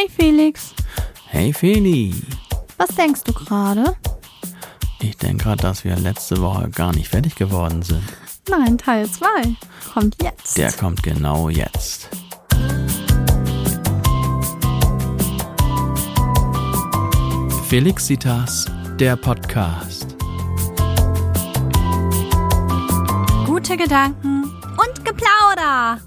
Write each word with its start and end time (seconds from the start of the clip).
Hey 0.00 0.08
Felix, 0.08 0.72
Hey 1.26 1.52
Feli, 1.52 2.14
was 2.78 2.88
denkst 2.96 3.22
du 3.24 3.34
gerade? 3.34 3.94
ich 5.02 5.14
denke 5.18 5.44
gerade, 5.44 5.60
dass 5.60 5.84
wir 5.84 5.94
letzte 5.94 6.38
Woche 6.40 6.70
gar 6.70 6.94
nicht 6.94 7.08
fertig 7.08 7.34
geworden 7.34 7.82
sind. 7.82 8.02
Nein, 8.48 8.78
Teil 8.78 9.06
2 9.10 9.26
kommt 9.92 10.16
jetzt. 10.22 10.56
Der 10.56 10.72
kommt 10.72 11.02
genau 11.02 11.50
jetzt. 11.50 12.08
Felixitas, 17.68 18.66
der 18.98 19.16
Podcast. 19.16 20.16
Gute 23.46 23.76
Gedanken 23.76 24.44
und 24.44 25.04
Geplauder. 25.04 25.98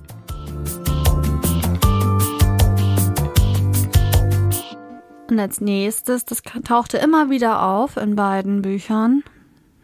Und 5.33 5.39
als 5.39 5.61
nächstes, 5.61 6.25
das 6.25 6.43
tauchte 6.43 6.99
immer 6.99 7.31
wieder 7.31 7.63
auf 7.63 7.97
in 7.97 8.15
beiden 8.15 8.61
Büchern, 8.61 9.23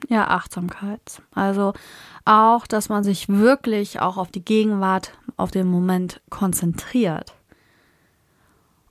ja, 0.07 0.27
Achtsamkeit. 0.27 1.23
Also 1.33 1.73
auch, 2.23 2.67
dass 2.67 2.87
man 2.87 3.03
sich 3.03 3.29
wirklich 3.29 3.99
auch 3.99 4.17
auf 4.17 4.29
die 4.29 4.45
Gegenwart, 4.45 5.17
auf 5.37 5.49
den 5.49 5.65
Moment 5.65 6.21
konzentriert. 6.29 7.33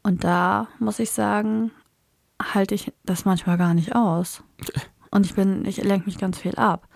Und 0.03 0.25
da 0.25 0.67
muss 0.81 0.99
ich 0.99 1.13
sagen, 1.13 1.71
halte 2.43 2.75
ich 2.75 2.93
das 3.05 3.25
manchmal 3.25 3.57
gar 3.57 3.73
nicht 3.73 3.95
aus. 3.95 4.43
Und 5.13 5.27
ich 5.27 5.37
bin, 5.37 5.65
ich 5.65 5.77
lenke 5.77 6.07
mich 6.07 6.19
ganz 6.19 6.39
viel 6.39 6.57
ab. 6.57 6.89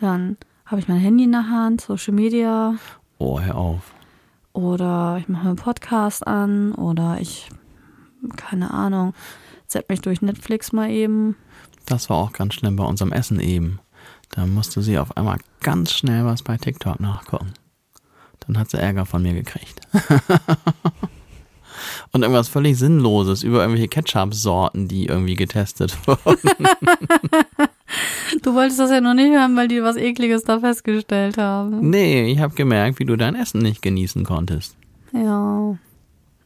Dann 0.00 0.36
habe 0.66 0.80
ich 0.80 0.88
mein 0.88 0.98
Handy 0.98 1.22
in 1.22 1.30
der 1.30 1.48
Hand, 1.48 1.82
Social 1.82 2.14
Media 2.14 2.74
Oh, 3.18 3.38
hör 3.38 3.54
auf. 3.54 3.92
oder 4.54 5.18
ich 5.20 5.28
mache 5.28 5.44
mir 5.44 5.50
einen 5.50 5.56
Podcast 5.56 6.26
an 6.26 6.72
oder 6.72 7.18
ich, 7.20 7.48
keine 8.36 8.72
Ahnung, 8.72 9.14
zapp 9.66 9.88
mich 9.88 10.00
durch 10.00 10.22
Netflix 10.22 10.72
mal 10.72 10.90
eben. 10.90 11.36
Das 11.86 12.10
war 12.10 12.16
auch 12.18 12.32
ganz 12.32 12.54
schlimm 12.54 12.76
bei 12.76 12.84
unserem 12.84 13.12
Essen 13.12 13.40
eben. 13.40 13.80
Da 14.30 14.46
musste 14.46 14.82
sie 14.82 14.98
auf 14.98 15.16
einmal 15.16 15.38
ganz 15.60 15.92
schnell 15.92 16.24
was 16.24 16.42
bei 16.42 16.56
TikTok 16.56 17.00
nachgucken. 17.00 17.52
Dann 18.40 18.58
hat 18.58 18.70
sie 18.70 18.78
Ärger 18.78 19.06
von 19.06 19.22
mir 19.22 19.34
gekriegt. 19.34 19.80
Und 22.12 22.22
irgendwas 22.22 22.48
völlig 22.48 22.78
Sinnloses 22.78 23.42
über 23.42 23.60
irgendwelche 23.60 23.88
Ketchup-Sorten, 23.88 24.88
die 24.88 25.06
irgendwie 25.06 25.34
getestet 25.36 25.96
wurden. 26.06 26.66
Du 28.42 28.54
wolltest 28.54 28.78
das 28.78 28.90
ja 28.90 29.00
noch 29.00 29.14
nicht 29.14 29.30
hören, 29.30 29.56
weil 29.56 29.68
die 29.68 29.82
was 29.82 29.96
Ekliges 29.96 30.44
da 30.44 30.60
festgestellt 30.60 31.38
haben. 31.38 31.90
Nee, 31.90 32.30
ich 32.30 32.38
habe 32.38 32.54
gemerkt, 32.54 32.98
wie 32.98 33.04
du 33.04 33.16
dein 33.16 33.34
Essen 33.34 33.62
nicht 33.62 33.82
genießen 33.82 34.24
konntest. 34.24 34.76
Ja, 35.12 35.76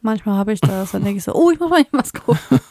manchmal 0.07 0.37
habe 0.37 0.53
ich 0.53 0.61
das. 0.61 0.91
Dann 0.91 1.03
denke 1.03 1.19
ich 1.19 1.23
so, 1.23 1.33
oh, 1.35 1.51
ich 1.51 1.59
muss 1.59 1.69
mal 1.69 1.85
was 1.91 2.13
gucken. 2.13 2.59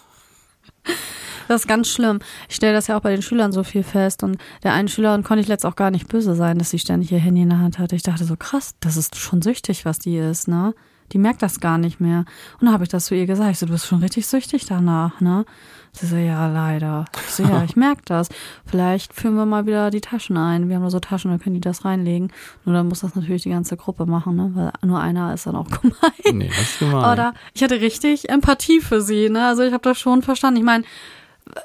Das 1.48 1.60
ist 1.60 1.68
ganz 1.68 1.88
schlimm. 1.88 2.18
Ich 2.48 2.56
stelle 2.56 2.72
das 2.72 2.88
ja 2.88 2.96
auch 2.96 3.02
bei 3.02 3.12
den 3.12 3.22
Schülern 3.22 3.52
so 3.52 3.62
viel 3.62 3.84
fest. 3.84 4.24
Und 4.24 4.36
der 4.64 4.72
einen 4.72 4.88
Schülerin 4.88 5.22
konnte 5.22 5.42
ich 5.42 5.46
letzt 5.46 5.64
auch 5.64 5.76
gar 5.76 5.92
nicht 5.92 6.08
böse 6.08 6.34
sein, 6.34 6.58
dass 6.58 6.70
sie 6.70 6.80
ständig 6.80 7.12
ihr 7.12 7.20
Handy 7.20 7.42
in 7.42 7.50
der 7.50 7.60
Hand 7.60 7.78
hatte. 7.78 7.94
Ich 7.94 8.02
dachte 8.02 8.24
so, 8.24 8.34
krass, 8.36 8.74
das 8.80 8.96
ist 8.96 9.14
schon 9.14 9.42
süchtig, 9.42 9.84
was 9.84 10.00
die 10.00 10.16
ist, 10.16 10.48
ne? 10.48 10.74
Die 11.12 11.18
merkt 11.18 11.42
das 11.42 11.60
gar 11.60 11.78
nicht 11.78 12.00
mehr. 12.00 12.24
Und 12.60 12.66
dann 12.66 12.72
habe 12.72 12.84
ich 12.84 12.90
das 12.90 13.06
zu 13.06 13.14
ihr 13.14 13.26
gesagt. 13.26 13.50
Ich 13.50 13.58
so, 13.58 13.66
du 13.66 13.72
bist 13.72 13.86
schon 13.86 14.00
richtig 14.00 14.26
süchtig 14.26 14.66
danach, 14.66 15.20
ne? 15.20 15.44
Sie 15.92 16.06
so, 16.06 16.16
ja, 16.16 16.46
leider. 16.48 17.06
Ich 17.26 17.34
so, 17.34 17.42
ja, 17.42 17.62
ich 17.64 17.76
merke 17.76 18.02
das. 18.04 18.28
Vielleicht 18.66 19.14
führen 19.14 19.36
wir 19.36 19.46
mal 19.46 19.66
wieder 19.66 19.90
die 19.90 20.00
Taschen 20.00 20.36
ein. 20.36 20.68
Wir 20.68 20.76
haben 20.76 20.82
da 20.82 20.90
so 20.90 21.00
Taschen, 21.00 21.30
da 21.30 21.38
können 21.38 21.54
die 21.54 21.60
das 21.60 21.84
reinlegen. 21.84 22.32
Nur 22.64 22.74
dann 22.74 22.88
muss 22.88 23.00
das 23.00 23.14
natürlich 23.14 23.42
die 23.42 23.50
ganze 23.50 23.76
Gruppe 23.76 24.06
machen, 24.06 24.36
ne? 24.36 24.50
Weil 24.54 24.72
nur 24.82 25.00
einer 25.00 25.32
ist 25.32 25.46
dann 25.46 25.56
auch 25.56 25.68
gemein. 25.82 26.38
Nee, 26.38 26.48
das 26.48 26.60
ist 26.60 26.78
gemein. 26.80 27.12
Oder 27.12 27.34
ich 27.54 27.62
hatte 27.62 27.80
richtig 27.80 28.28
Empathie 28.28 28.80
für 28.80 29.00
sie, 29.00 29.30
ne? 29.30 29.46
Also 29.46 29.62
ich 29.62 29.72
habe 29.72 29.82
das 29.82 29.98
schon 29.98 30.22
verstanden. 30.22 30.58
Ich 30.58 30.66
meine, 30.66 30.84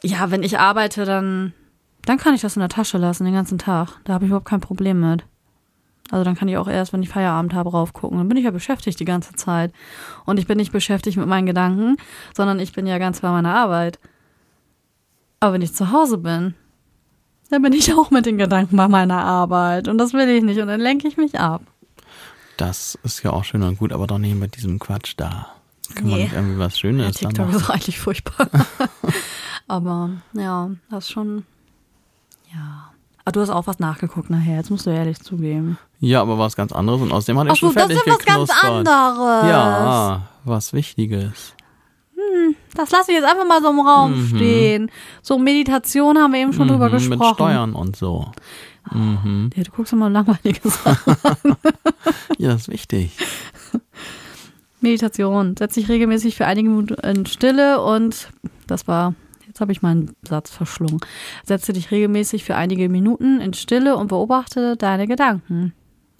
ja, 0.03 0.31
wenn 0.31 0.43
ich 0.43 0.59
arbeite, 0.59 1.05
dann, 1.05 1.53
dann 2.05 2.17
kann 2.17 2.33
ich 2.33 2.41
das 2.41 2.55
in 2.55 2.61
der 2.61 2.69
Tasche 2.69 2.97
lassen 2.97 3.25
den 3.25 3.33
ganzen 3.33 3.57
Tag. 3.57 3.99
Da 4.05 4.13
habe 4.13 4.25
ich 4.25 4.29
überhaupt 4.29 4.47
kein 4.47 4.61
Problem 4.61 4.99
mit. 4.99 5.25
Also 6.11 6.23
dann 6.25 6.35
kann 6.35 6.47
ich 6.49 6.57
auch 6.57 6.67
erst, 6.67 6.91
wenn 6.93 7.01
ich 7.01 7.09
Feierabend 7.09 7.53
habe, 7.53 7.71
raufgucken. 7.71 8.17
Dann 8.17 8.27
bin 8.27 8.37
ich 8.37 8.43
ja 8.43 8.51
beschäftigt 8.51 8.99
die 8.99 9.05
ganze 9.05 9.33
Zeit. 9.33 9.73
Und 10.25 10.37
ich 10.39 10.45
bin 10.47 10.57
nicht 10.57 10.71
beschäftigt 10.73 11.17
mit 11.17 11.25
meinen 11.27 11.45
Gedanken, 11.47 11.95
sondern 12.35 12.59
ich 12.59 12.73
bin 12.73 12.85
ja 12.85 12.97
ganz 12.97 13.21
bei 13.21 13.29
meiner 13.31 13.55
Arbeit. 13.55 13.97
Aber 15.39 15.53
wenn 15.53 15.61
ich 15.61 15.73
zu 15.73 15.91
Hause 15.91 16.17
bin, 16.17 16.53
dann 17.49 17.61
bin 17.61 17.73
ich 17.73 17.93
auch 17.95 18.11
mit 18.11 18.25
den 18.25 18.37
Gedanken 18.37 18.75
bei 18.75 18.87
meiner 18.87 19.23
Arbeit. 19.23 19.87
Und 19.87 19.97
das 19.97 20.13
will 20.13 20.27
ich 20.29 20.43
nicht. 20.43 20.59
Und 20.59 20.67
dann 20.67 20.81
lenke 20.81 21.07
ich 21.07 21.15
mich 21.17 21.39
ab. 21.39 21.61
Das 22.57 22.99
ist 23.03 23.23
ja 23.23 23.31
auch 23.31 23.43
schön 23.45 23.63
und 23.63 23.79
gut, 23.79 23.91
aber 23.93 24.05
doch 24.05 24.19
nicht 24.19 24.35
mit 24.35 24.55
diesem 24.57 24.77
Quatsch 24.79 25.13
da. 25.17 25.47
Kann 25.95 26.05
man 26.09 26.17
Nee. 26.17 26.23
nicht 26.25 26.33
irgendwie 26.33 26.59
was 26.59 26.73
Ja, 26.73 26.79
Schönes 26.79 27.17
dann 27.17 27.29
TikTok 27.31 27.47
machen? 27.47 27.59
ist 27.59 27.69
eigentlich 27.69 27.99
furchtbar. 27.99 28.47
Aber 29.67 30.09
ja, 30.33 30.69
das 30.89 31.05
ist 31.05 31.11
schon. 31.11 31.45
Ja. 32.53 32.90
Aber 33.23 33.31
du 33.33 33.41
hast 33.41 33.49
auch 33.49 33.67
was 33.67 33.79
nachgeguckt 33.79 34.29
nachher, 34.29 34.55
jetzt 34.57 34.71
musst 34.71 34.85
du 34.85 34.89
ehrlich 34.89 35.19
zugeben. 35.19 35.77
Ja, 35.99 36.21
aber 36.21 36.37
was 36.39 36.55
ganz 36.55 36.71
anderes 36.71 37.01
und 37.01 37.11
außerdem 37.11 37.37
hat 37.39 37.47
er 37.47 37.53
Ach 37.53 37.55
schon 37.55 37.69
so, 37.69 37.75
das 37.75 37.83
fertig 37.87 37.97
ist 37.97 38.07
was 38.07 38.25
ganz 38.25 38.49
geknuspert. 38.49 38.87
anderes. 38.87 39.49
Ja, 39.49 40.21
was 40.43 40.73
Wichtiges. 40.73 41.53
Das 42.75 42.91
lasse 42.91 43.11
ich 43.11 43.17
jetzt 43.17 43.29
einfach 43.29 43.47
mal 43.47 43.61
so 43.61 43.69
im 43.71 43.79
Raum 43.79 44.27
stehen. 44.27 44.89
So 45.21 45.37
Meditation 45.37 46.17
haben 46.17 46.33
wir 46.33 46.39
eben 46.41 46.53
schon 46.53 46.67
drüber 46.67 46.87
Mhm, 46.87 46.93
gesprochen. 46.93 47.19
Mit 47.19 47.33
Steuern 47.35 47.73
und 47.73 47.95
so. 47.95 48.31
Mhm. 48.91 49.49
Ja, 49.55 49.63
du 49.63 49.71
guckst 49.71 49.93
immer 49.93 50.09
langweilige 50.09 50.61
Sachen. 50.69 51.15
Ja, 52.37 52.49
das 52.53 52.61
ist 52.63 52.69
wichtig. 52.69 53.11
Meditation. 54.79 55.55
Setz 55.57 55.75
dich 55.75 55.89
regelmäßig 55.89 56.35
für 56.35 56.45
einige 56.45 56.69
Minuten 56.69 56.93
in 56.95 57.25
Stille 57.25 57.81
und 57.83 58.29
das 58.67 58.87
war, 58.87 59.13
jetzt 59.61 59.65
habe 59.65 59.71
ich 59.71 59.81
meinen 59.83 60.15
Satz 60.27 60.49
verschlungen. 60.49 60.99
Setze 61.45 61.71
dich 61.71 61.91
regelmäßig 61.91 62.43
für 62.43 62.55
einige 62.55 62.89
Minuten 62.89 63.39
in 63.39 63.53
Stille 63.53 63.95
und 63.95 64.07
beobachte 64.07 64.75
deine 64.75 65.07
Gedanken. 65.07 65.73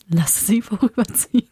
Lass 0.10 0.46
sie 0.46 0.62
vorüberziehen. 0.62 1.48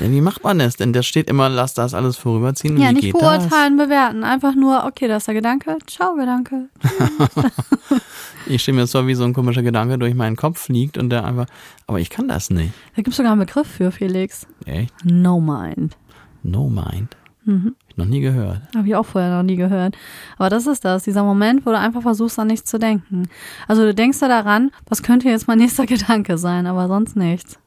Ja, 0.00 0.10
wie 0.10 0.20
macht 0.20 0.44
man 0.44 0.58
das 0.58 0.76
denn? 0.76 0.92
Da 0.92 1.02
steht 1.02 1.28
immer, 1.28 1.48
lass 1.48 1.74
das 1.74 1.94
alles 1.94 2.16
vorüberziehen. 2.16 2.78
Ja, 2.78 2.92
nicht 2.92 3.12
beurteilen, 3.12 3.76
bewerten. 3.76 4.22
Einfach 4.22 4.54
nur, 4.54 4.84
okay, 4.84 5.08
das 5.08 5.22
ist 5.22 5.26
der 5.28 5.34
Gedanke. 5.34 5.78
Ciao, 5.86 6.14
Gedanke. 6.14 6.68
das? 6.80 8.00
Ich 8.46 8.62
stelle 8.62 8.76
mir 8.76 8.82
das 8.82 8.92
so, 8.92 9.06
wie 9.06 9.14
so 9.14 9.24
ein 9.24 9.34
komischer 9.34 9.62
Gedanke 9.62 9.98
durch 9.98 10.14
meinen 10.14 10.36
Kopf 10.36 10.58
fliegt 10.58 10.96
und 10.96 11.10
der 11.10 11.24
einfach, 11.24 11.44
aber 11.86 12.00
ich 12.00 12.08
kann 12.08 12.28
das 12.28 12.48
nicht. 12.48 12.72
Da 12.96 13.02
gibt 13.02 13.08
es 13.08 13.16
sogar 13.16 13.32
einen 13.32 13.40
Begriff 13.40 13.66
für, 13.66 13.90
Felix. 13.92 14.46
Echt? 14.64 14.94
No 15.04 15.38
Mind. 15.38 15.98
No 16.42 16.70
mind. 16.70 17.14
Mhm. 17.44 17.74
Noch 17.98 18.06
nie 18.06 18.20
gehört. 18.20 18.60
Habe 18.76 18.86
ich 18.86 18.94
auch 18.94 19.04
vorher 19.04 19.36
noch 19.36 19.42
nie 19.42 19.56
gehört. 19.56 19.98
Aber 20.36 20.48
das 20.50 20.68
ist 20.68 20.84
das, 20.84 21.02
dieser 21.02 21.24
Moment, 21.24 21.66
wo 21.66 21.70
du 21.70 21.78
einfach 21.78 22.02
versuchst, 22.02 22.38
an 22.38 22.46
nichts 22.46 22.70
zu 22.70 22.78
denken. 22.78 23.28
Also 23.66 23.82
du 23.82 23.92
denkst 23.92 24.20
da 24.20 24.28
daran, 24.28 24.70
was 24.88 25.02
könnte 25.02 25.28
jetzt 25.28 25.48
mein 25.48 25.58
nächster 25.64 25.84
Gedanke 25.84 26.38
sein, 26.38 26.68
aber 26.68 26.86
sonst 26.86 27.16
nichts. 27.16 27.58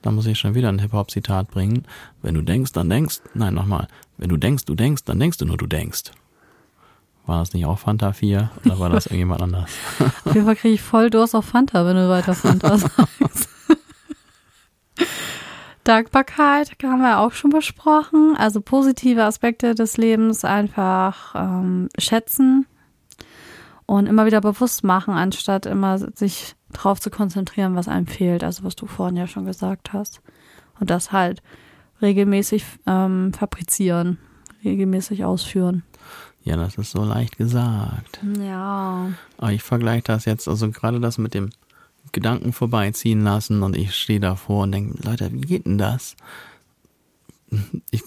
Da 0.00 0.10
muss 0.10 0.24
ich 0.24 0.38
schon 0.38 0.54
wieder 0.54 0.70
ein 0.70 0.78
Hip-Hop-Zitat 0.78 1.50
bringen. 1.50 1.84
Wenn 2.22 2.34
du 2.34 2.40
denkst, 2.40 2.72
dann 2.72 2.88
denkst. 2.88 3.20
Nein, 3.34 3.52
nochmal. 3.52 3.88
Wenn 4.16 4.30
du 4.30 4.38
denkst, 4.38 4.64
du 4.64 4.74
denkst, 4.74 5.04
dann 5.04 5.20
denkst 5.20 5.36
du 5.36 5.44
nur, 5.44 5.58
du 5.58 5.66
denkst. 5.66 6.04
War 7.26 7.40
das 7.40 7.52
nicht 7.52 7.66
auch 7.66 7.78
Fanta 7.78 8.14
4 8.14 8.50
oder 8.64 8.78
war 8.80 8.88
das 8.88 9.04
irgendjemand 9.08 9.42
anders? 9.42 9.70
Auf 10.24 10.34
jeden 10.34 10.46
Fall 10.46 10.56
kriege 10.56 10.74
ich 10.74 10.82
voll 10.82 11.10
Durst 11.10 11.36
auf 11.36 11.44
Fanta, 11.44 11.84
wenn 11.84 11.96
du 11.96 12.08
weiter 12.08 12.32
Fanta 12.32 12.78
sagst. 12.78 13.50
Dankbarkeit 15.84 16.76
haben 16.82 17.00
wir 17.00 17.18
auch 17.18 17.32
schon 17.32 17.50
besprochen. 17.50 18.36
Also 18.36 18.60
positive 18.60 19.24
Aspekte 19.24 19.74
des 19.74 19.96
Lebens 19.96 20.44
einfach 20.44 21.34
ähm, 21.34 21.88
schätzen 21.98 22.66
und 23.86 24.06
immer 24.06 24.26
wieder 24.26 24.40
bewusst 24.40 24.84
machen, 24.84 25.14
anstatt 25.14 25.66
immer 25.66 25.98
sich 25.98 26.54
drauf 26.72 27.00
zu 27.00 27.10
konzentrieren, 27.10 27.74
was 27.74 27.88
einem 27.88 28.06
fehlt. 28.06 28.44
Also 28.44 28.64
was 28.64 28.76
du 28.76 28.86
vorhin 28.86 29.16
ja 29.16 29.26
schon 29.26 29.44
gesagt 29.44 29.92
hast. 29.92 30.20
Und 30.78 30.90
das 30.90 31.12
halt 31.12 31.42
regelmäßig 32.00 32.64
ähm, 32.86 33.32
fabrizieren, 33.32 34.18
regelmäßig 34.64 35.24
ausführen. 35.24 35.82
Ja, 36.44 36.56
das 36.56 36.76
ist 36.76 36.90
so 36.90 37.04
leicht 37.04 37.38
gesagt. 37.38 38.20
Ja. 38.38 39.10
Aber 39.38 39.52
ich 39.52 39.62
vergleiche 39.62 40.02
das 40.04 40.24
jetzt, 40.24 40.48
also 40.48 40.70
gerade 40.70 40.98
das 40.98 41.18
mit 41.18 41.34
dem 41.34 41.50
Gedanken 42.10 42.52
vorbeiziehen 42.52 43.22
lassen 43.22 43.62
und 43.62 43.76
ich 43.76 43.94
stehe 43.94 44.20
davor 44.20 44.64
und 44.64 44.72
denke, 44.72 44.98
Leute, 45.06 45.32
wie 45.32 45.40
geht 45.40 45.66
denn 45.66 45.78
das? 45.78 46.16
Ich, 47.90 48.02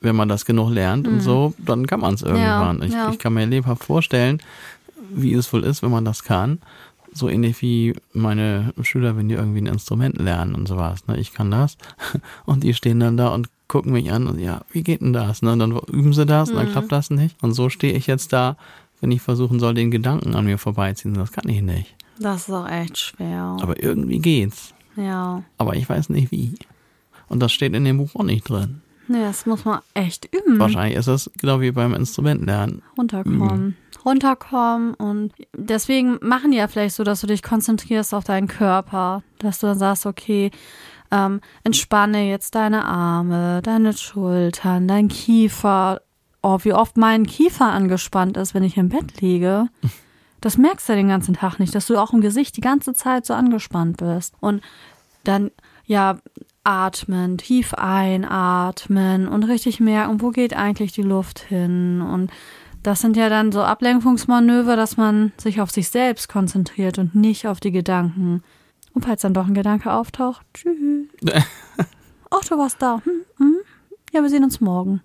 wenn 0.00 0.16
man 0.16 0.28
das 0.28 0.44
genug 0.44 0.70
lernt 0.70 1.06
und 1.06 1.20
so, 1.20 1.54
dann 1.58 1.86
kann 1.86 2.00
man 2.00 2.14
es 2.14 2.22
irgendwann. 2.22 2.82
ich, 2.82 2.90
Mhm. 2.90 2.96
ja. 2.96 3.10
ich 3.10 3.18
kann 3.18 3.34
mir 3.34 3.46
lebhaft 3.46 3.84
vorstellen, 3.84 4.40
wie 5.12 5.34
es 5.34 5.52
wohl 5.52 5.64
ist, 5.64 5.82
wenn 5.82 5.90
man 5.90 6.04
das 6.04 6.24
kann. 6.24 6.58
So 7.12 7.28
ähnlich 7.28 7.60
wie 7.60 7.94
meine 8.12 8.72
Schüler, 8.82 9.16
wenn 9.16 9.28
die 9.28 9.34
irgendwie 9.34 9.60
ein 9.60 9.66
Instrument 9.66 10.16
lernen 10.18 10.54
und 10.54 10.68
sowas. 10.68 11.06
Ne? 11.08 11.18
Ich 11.18 11.32
kann 11.34 11.50
das. 11.50 11.76
Und 12.46 12.62
die 12.62 12.72
stehen 12.74 13.00
dann 13.00 13.16
da 13.16 13.28
und 13.28 13.48
gucken 13.66 13.92
mich 13.92 14.10
an 14.12 14.26
und 14.26 14.38
ja, 14.40 14.62
wie 14.72 14.82
geht 14.82 15.00
denn 15.00 15.12
das? 15.12 15.42
Ne? 15.42 15.52
Und 15.52 15.58
dann 15.60 15.76
üben 15.92 16.12
sie 16.12 16.26
das 16.26 16.50
und 16.50 16.56
dann 16.56 16.70
klappt 16.72 16.90
das 16.90 17.10
nicht. 17.10 17.36
Und 17.42 17.52
so 17.54 17.68
stehe 17.68 17.92
ich 17.94 18.06
jetzt 18.08 18.32
da, 18.32 18.56
wenn 19.00 19.12
ich 19.12 19.22
versuchen 19.22 19.60
soll, 19.60 19.74
den 19.74 19.90
Gedanken 19.92 20.34
an 20.34 20.44
mir 20.44 20.58
vorbeiziehen. 20.58 21.14
Das 21.14 21.30
kann 21.32 21.48
ich 21.48 21.62
nicht. 21.62 21.94
Das 22.20 22.48
ist 22.48 22.54
auch 22.54 22.68
echt 22.68 22.98
schwer. 22.98 23.56
Aber 23.60 23.82
irgendwie 23.82 24.18
geht's. 24.18 24.74
Ja. 24.94 25.42
Aber 25.56 25.74
ich 25.74 25.88
weiß 25.88 26.10
nicht 26.10 26.30
wie. 26.30 26.54
Und 27.28 27.40
das 27.40 27.50
steht 27.50 27.74
in 27.74 27.84
dem 27.84 27.96
Buch 27.96 28.14
auch 28.14 28.24
nicht 28.24 28.48
drin. 28.48 28.82
Nee, 29.08 29.22
das 29.22 29.46
muss 29.46 29.64
man 29.64 29.80
echt 29.94 30.28
üben. 30.32 30.58
Wahrscheinlich 30.58 30.96
ist 30.96 31.08
das 31.08 31.30
genau 31.38 31.60
wie 31.60 31.72
beim 31.72 31.94
Instrumentlernen. 31.94 32.82
Runterkommen. 32.96 33.76
Runterkommen 34.04 34.94
und 34.94 35.32
deswegen 35.56 36.18
machen 36.22 36.52
die 36.52 36.58
ja 36.58 36.68
vielleicht 36.68 36.94
so, 36.94 37.04
dass 37.04 37.20
du 37.20 37.26
dich 37.26 37.42
konzentrierst 37.42 38.14
auf 38.14 38.24
deinen 38.24 38.46
Körper, 38.46 39.22
dass 39.38 39.58
du 39.58 39.66
dann 39.66 39.78
sagst, 39.78 40.06
okay, 40.06 40.50
ähm, 41.10 41.40
entspanne 41.64 42.28
jetzt 42.28 42.54
deine 42.54 42.84
Arme, 42.84 43.62
deine 43.62 43.92
Schultern, 43.94 44.86
dein 44.86 45.08
Kiefer. 45.08 46.02
Oh, 46.42 46.58
wie 46.62 46.72
oft 46.72 46.96
mein 46.96 47.26
Kiefer 47.26 47.66
angespannt 47.66 48.36
ist, 48.36 48.54
wenn 48.54 48.62
ich 48.62 48.76
im 48.76 48.90
Bett 48.90 49.20
liege. 49.20 49.68
Das 50.40 50.56
merkst 50.56 50.88
du 50.88 50.92
ja 50.92 50.96
den 50.96 51.08
ganzen 51.08 51.34
Tag 51.34 51.58
nicht, 51.58 51.74
dass 51.74 51.86
du 51.86 51.96
auch 51.96 52.12
im 52.12 52.20
Gesicht 52.20 52.56
die 52.56 52.62
ganze 52.62 52.94
Zeit 52.94 53.26
so 53.26 53.34
angespannt 53.34 53.98
bist. 53.98 54.34
Und 54.40 54.62
dann, 55.24 55.50
ja, 55.84 56.18
atmen, 56.64 57.38
tief 57.38 57.74
einatmen 57.74 59.28
und 59.28 59.44
richtig 59.44 59.80
merken, 59.80 60.20
wo 60.20 60.30
geht 60.30 60.54
eigentlich 60.54 60.92
die 60.92 61.02
Luft 61.02 61.40
hin. 61.40 62.00
Und 62.00 62.30
das 62.82 63.00
sind 63.00 63.16
ja 63.16 63.28
dann 63.28 63.52
so 63.52 63.62
Ablenkungsmanöver, 63.62 64.76
dass 64.76 64.96
man 64.96 65.32
sich 65.36 65.60
auf 65.60 65.70
sich 65.70 65.88
selbst 65.88 66.28
konzentriert 66.28 66.98
und 66.98 67.14
nicht 67.14 67.46
auf 67.46 67.60
die 67.60 67.72
Gedanken. 67.72 68.42
Und 68.92 69.04
falls 69.04 69.22
dann 69.22 69.34
doch 69.34 69.46
ein 69.46 69.54
Gedanke 69.54 69.92
auftaucht, 69.92 70.44
tschüss. 70.54 71.08
Ach, 72.30 72.44
du 72.44 72.58
warst 72.58 72.80
da. 72.80 73.00
Hm, 73.04 73.22
hm. 73.36 73.56
Ja, 74.12 74.22
wir 74.22 74.30
sehen 74.30 74.44
uns 74.44 74.60
morgen. 74.60 75.02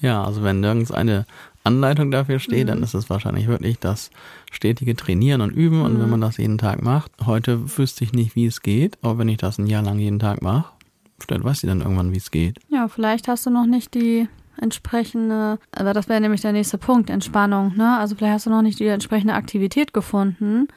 Ja, 0.00 0.24
also 0.24 0.42
wenn 0.42 0.60
nirgends 0.60 0.90
eine 0.90 1.26
Anleitung 1.64 2.10
dafür 2.10 2.38
steht, 2.38 2.64
mhm. 2.64 2.68
dann 2.68 2.82
ist 2.82 2.94
es 2.94 3.10
wahrscheinlich 3.10 3.46
wirklich 3.46 3.78
das 3.78 4.10
stetige 4.50 4.96
Trainieren 4.96 5.40
und 5.40 5.50
Üben. 5.50 5.82
Und 5.82 5.94
mhm. 5.94 6.00
wenn 6.02 6.10
man 6.10 6.20
das 6.20 6.38
jeden 6.38 6.58
Tag 6.58 6.82
macht, 6.82 7.12
heute 7.26 7.76
wüsste 7.78 8.04
ich 8.04 8.12
nicht, 8.12 8.34
wie 8.34 8.46
es 8.46 8.62
geht, 8.62 8.98
aber 9.02 9.18
wenn 9.18 9.28
ich 9.28 9.38
das 9.38 9.58
ein 9.58 9.66
Jahr 9.66 9.82
lang 9.82 9.98
jeden 9.98 10.18
Tag 10.18 10.42
mache, 10.42 10.72
vielleicht 11.18 11.44
weiß 11.44 11.62
ich 11.62 11.68
dann 11.68 11.80
irgendwann, 11.80 12.12
wie 12.12 12.18
es 12.18 12.30
geht. 12.30 12.58
Ja, 12.68 12.88
vielleicht 12.88 13.28
hast 13.28 13.46
du 13.46 13.50
noch 13.50 13.66
nicht 13.66 13.94
die 13.94 14.28
entsprechende, 14.60 15.58
aber 15.72 15.94
das 15.94 16.08
wäre 16.08 16.20
nämlich 16.20 16.42
der 16.42 16.52
nächste 16.52 16.78
Punkt, 16.78 17.10
Entspannung, 17.10 17.76
ne? 17.76 17.96
Also 17.98 18.14
vielleicht 18.14 18.34
hast 18.34 18.46
du 18.46 18.50
noch 18.50 18.62
nicht 18.62 18.78
die 18.78 18.86
entsprechende 18.86 19.34
Aktivität 19.34 19.92
gefunden. 19.92 20.68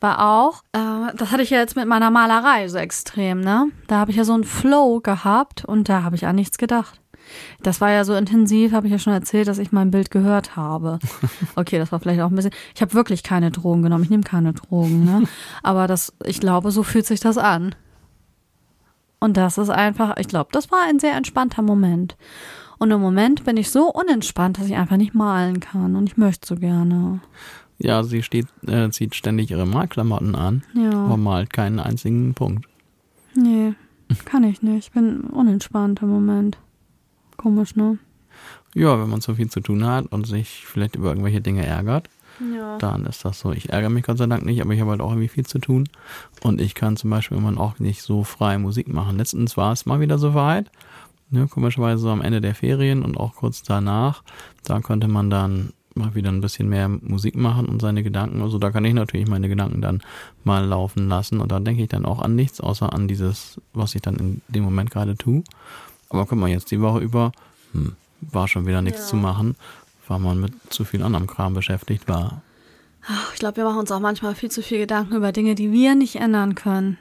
War 0.00 0.20
auch, 0.20 0.62
äh, 0.72 1.14
das 1.16 1.30
hatte 1.30 1.42
ich 1.42 1.50
ja 1.50 1.58
jetzt 1.58 1.76
mit 1.76 1.86
meiner 1.86 2.10
Malerei 2.10 2.68
so 2.68 2.78
extrem, 2.78 3.40
ne? 3.40 3.68
Da 3.86 3.96
habe 3.96 4.10
ich 4.10 4.16
ja 4.16 4.24
so 4.24 4.34
einen 4.34 4.44
Flow 4.44 5.00
gehabt 5.00 5.64
und 5.64 5.88
da 5.88 6.02
habe 6.02 6.16
ich 6.16 6.26
an 6.26 6.36
nichts 6.36 6.58
gedacht. 6.58 7.00
Das 7.62 7.80
war 7.80 7.90
ja 7.90 8.04
so 8.04 8.14
intensiv, 8.14 8.72
habe 8.72 8.86
ich 8.86 8.92
ja 8.92 8.98
schon 8.98 9.12
erzählt, 9.12 9.48
dass 9.48 9.58
ich 9.58 9.72
mein 9.72 9.90
Bild 9.90 10.10
gehört 10.10 10.56
habe. 10.56 10.98
Okay, 11.54 11.78
das 11.78 11.90
war 11.90 12.00
vielleicht 12.00 12.20
auch 12.20 12.30
ein 12.30 12.36
bisschen. 12.36 12.52
Ich 12.74 12.82
habe 12.82 12.94
wirklich 12.94 13.22
keine 13.22 13.50
Drogen 13.50 13.82
genommen. 13.82 14.04
Ich 14.04 14.10
nehme 14.10 14.22
keine 14.22 14.52
Drogen, 14.52 15.04
ne? 15.04 15.22
Aber 15.62 15.86
das, 15.86 16.12
ich 16.24 16.38
glaube, 16.38 16.70
so 16.70 16.82
fühlt 16.82 17.06
sich 17.06 17.20
das 17.20 17.38
an. 17.38 17.74
Und 19.20 19.36
das 19.36 19.58
ist 19.58 19.70
einfach, 19.70 20.16
ich 20.18 20.28
glaube, 20.28 20.50
das 20.52 20.70
war 20.70 20.80
ein 20.88 20.98
sehr 20.98 21.16
entspannter 21.16 21.62
Moment. 21.62 22.16
Und 22.78 22.90
im 22.90 23.00
Moment 23.00 23.44
bin 23.44 23.56
ich 23.56 23.70
so 23.70 23.90
unentspannt, 23.90 24.58
dass 24.58 24.66
ich 24.66 24.76
einfach 24.76 24.98
nicht 24.98 25.14
malen 25.14 25.60
kann. 25.60 25.96
Und 25.96 26.06
ich 26.06 26.16
möchte 26.16 26.46
so 26.46 26.56
gerne. 26.56 27.20
Ja, 27.78 28.02
sie 28.02 28.22
steht, 28.22 28.46
äh, 28.66 28.90
zieht 28.90 29.14
ständig 29.14 29.50
ihre 29.50 29.66
Malklamotten 29.66 30.34
an, 30.34 30.62
ja. 30.74 30.92
aber 30.92 31.16
malt 31.16 31.52
keinen 31.52 31.78
einzigen 31.78 32.34
Punkt. 32.34 32.66
Nee, 33.34 33.74
kann 34.24 34.44
ich 34.44 34.62
nicht. 34.62 34.86
Ich 34.86 34.92
bin 34.92 35.20
unentspannt 35.22 36.00
im 36.02 36.08
Moment. 36.08 36.58
Komisch, 37.36 37.76
ne? 37.76 37.98
Ja, 38.74 39.00
wenn 39.00 39.08
man 39.08 39.20
so 39.20 39.34
viel 39.34 39.48
zu 39.48 39.60
tun 39.60 39.86
hat 39.86 40.12
und 40.12 40.26
sich 40.26 40.66
vielleicht 40.66 40.96
über 40.96 41.08
irgendwelche 41.08 41.40
Dinge 41.40 41.64
ärgert, 41.64 42.10
ja. 42.54 42.76
dann 42.78 43.06
ist 43.06 43.24
das 43.24 43.40
so. 43.40 43.52
Ich 43.52 43.70
ärgere 43.70 43.90
mich 43.90 44.04
Gott 44.04 44.18
sei 44.18 44.26
Dank 44.26 44.44
nicht, 44.44 44.60
aber 44.60 44.74
ich 44.74 44.80
habe 44.80 44.90
halt 44.90 45.00
auch 45.00 45.10
irgendwie 45.10 45.28
viel 45.28 45.46
zu 45.46 45.58
tun. 45.58 45.88
Und 46.42 46.60
ich 46.60 46.74
kann 46.74 46.96
zum 46.96 47.10
Beispiel 47.10 47.38
immer 47.38 47.58
auch 47.58 47.78
nicht 47.78 48.02
so 48.02 48.24
frei 48.24 48.58
Musik 48.58 48.88
machen. 48.88 49.16
Letztens 49.16 49.56
war 49.56 49.72
es 49.72 49.86
mal 49.86 50.00
wieder 50.00 50.18
so 50.18 50.34
weit. 50.34 50.70
Ne, 51.28 51.48
komischerweise 51.48 51.98
so 51.98 52.10
am 52.10 52.20
Ende 52.20 52.40
der 52.40 52.54
Ferien 52.54 53.02
und 53.02 53.16
auch 53.16 53.34
kurz 53.34 53.62
danach. 53.62 54.22
Da 54.62 54.80
konnte 54.80 55.08
man 55.08 55.28
dann 55.30 55.72
mal 55.96 56.14
wieder 56.14 56.30
ein 56.30 56.40
bisschen 56.40 56.68
mehr 56.68 56.88
Musik 56.88 57.36
machen 57.36 57.66
und 57.66 57.80
seine 57.80 58.02
Gedanken. 58.02 58.42
Also 58.42 58.58
da 58.58 58.70
kann 58.70 58.84
ich 58.84 58.94
natürlich 58.94 59.26
meine 59.26 59.48
Gedanken 59.48 59.80
dann 59.80 60.02
mal 60.44 60.64
laufen 60.64 61.08
lassen 61.08 61.40
und 61.40 61.50
da 61.50 61.58
denke 61.58 61.82
ich 61.82 61.88
dann 61.88 62.04
auch 62.04 62.20
an 62.20 62.36
nichts, 62.36 62.60
außer 62.60 62.92
an 62.92 63.08
dieses, 63.08 63.60
was 63.72 63.94
ich 63.94 64.02
dann 64.02 64.16
in 64.16 64.42
dem 64.48 64.62
Moment 64.62 64.90
gerade 64.90 65.16
tue. 65.16 65.42
Aber 66.08 66.26
guck 66.26 66.38
mal, 66.38 66.48
jetzt 66.48 66.70
die 66.70 66.80
Woche 66.80 67.00
über 67.00 67.32
hm, 67.72 67.96
war 68.20 68.48
schon 68.48 68.66
wieder 68.66 68.82
nichts 68.82 69.00
ja. 69.00 69.06
zu 69.06 69.16
machen, 69.16 69.56
weil 70.08 70.18
man 70.18 70.40
mit 70.40 70.52
zu 70.70 70.84
viel 70.84 71.02
anderem 71.02 71.26
Kram 71.26 71.54
beschäftigt 71.54 72.08
war. 72.08 72.42
Ich 73.32 73.38
glaube, 73.38 73.58
wir 73.58 73.64
machen 73.64 73.78
uns 73.78 73.92
auch 73.92 74.00
manchmal 74.00 74.34
viel 74.34 74.50
zu 74.50 74.62
viel 74.62 74.78
Gedanken 74.78 75.14
über 75.14 75.32
Dinge, 75.32 75.54
die 75.54 75.70
wir 75.70 75.94
nicht 75.94 76.16
ändern 76.16 76.54
können. 76.54 76.98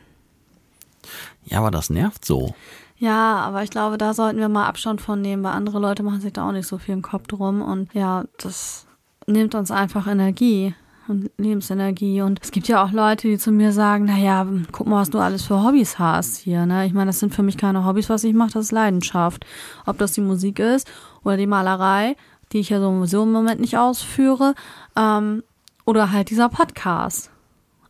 Ja, 1.45 1.59
aber 1.59 1.71
das 1.71 1.89
nervt 1.89 2.25
so. 2.25 2.53
Ja, 2.97 3.37
aber 3.37 3.63
ich 3.63 3.69
glaube, 3.69 3.97
da 3.97 4.13
sollten 4.13 4.39
wir 4.39 4.49
mal 4.49 4.67
Abstand 4.67 5.01
von 5.01 5.21
nehmen, 5.21 5.43
weil 5.43 5.51
andere 5.51 5.79
Leute 5.79 6.03
machen 6.03 6.21
sich 6.21 6.33
da 6.33 6.47
auch 6.47 6.51
nicht 6.51 6.67
so 6.67 6.77
viel 6.77 6.93
im 6.93 7.01
Kopf 7.01 7.27
drum 7.27 7.61
und 7.61 7.93
ja, 7.93 8.25
das 8.37 8.85
nimmt 9.27 9.55
uns 9.55 9.71
einfach 9.71 10.07
Energie 10.07 10.75
und 11.07 11.29
Lebensenergie. 11.37 12.21
Und 12.21 12.39
es 12.41 12.51
gibt 12.51 12.67
ja 12.67 12.83
auch 12.83 12.91
Leute, 12.91 13.27
die 13.27 13.37
zu 13.37 13.51
mir 13.51 13.71
sagen, 13.71 14.05
naja, 14.05 14.47
guck 14.71 14.87
mal, 14.87 15.01
was 15.01 15.09
du 15.09 15.19
alles 15.19 15.43
für 15.43 15.63
Hobbys 15.63 15.99
hast 15.99 16.37
hier. 16.37 16.65
Ne? 16.65 16.85
Ich 16.85 16.93
meine, 16.93 17.07
das 17.09 17.19
sind 17.19 17.33
für 17.33 17.43
mich 17.43 17.57
keine 17.57 17.85
Hobbys, 17.85 18.09
was 18.09 18.23
ich 18.23 18.33
mache, 18.33 18.51
das 18.53 18.65
ist 18.65 18.71
Leidenschaft. 18.71 19.45
Ob 19.85 19.97
das 19.97 20.13
die 20.13 20.21
Musik 20.21 20.59
ist 20.59 20.91
oder 21.23 21.37
die 21.37 21.47
Malerei, 21.47 22.15
die 22.51 22.59
ich 22.59 22.69
ja 22.69 22.79
sowieso 22.79 23.23
im 23.23 23.31
Moment 23.31 23.61
nicht 23.61 23.77
ausführe, 23.77 24.55
ähm, 24.95 25.43
oder 25.85 26.11
halt 26.11 26.29
dieser 26.29 26.49
Podcast. 26.49 27.31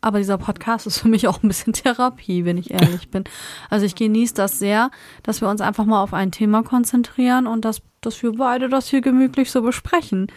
Aber 0.06 0.18
dieser 0.18 0.38
Podcast 0.38 0.86
ist 0.86 0.98
für 0.98 1.08
mich 1.08 1.26
auch 1.26 1.42
ein 1.42 1.48
bisschen 1.48 1.72
Therapie, 1.72 2.44
wenn 2.44 2.58
ich 2.58 2.70
ehrlich 2.70 3.10
bin. 3.10 3.24
Also 3.70 3.86
ich 3.86 3.96
genieße 3.96 4.34
das 4.34 4.60
sehr, 4.60 4.92
dass 5.24 5.40
wir 5.40 5.48
uns 5.48 5.60
einfach 5.60 5.84
mal 5.84 6.00
auf 6.00 6.14
ein 6.14 6.30
Thema 6.30 6.62
konzentrieren 6.62 7.48
und 7.48 7.64
dass, 7.64 7.82
dass 8.02 8.22
wir 8.22 8.30
beide 8.30 8.68
das 8.68 8.86
hier 8.86 9.00
gemütlich 9.00 9.50
so 9.50 9.62
besprechen. 9.62 10.28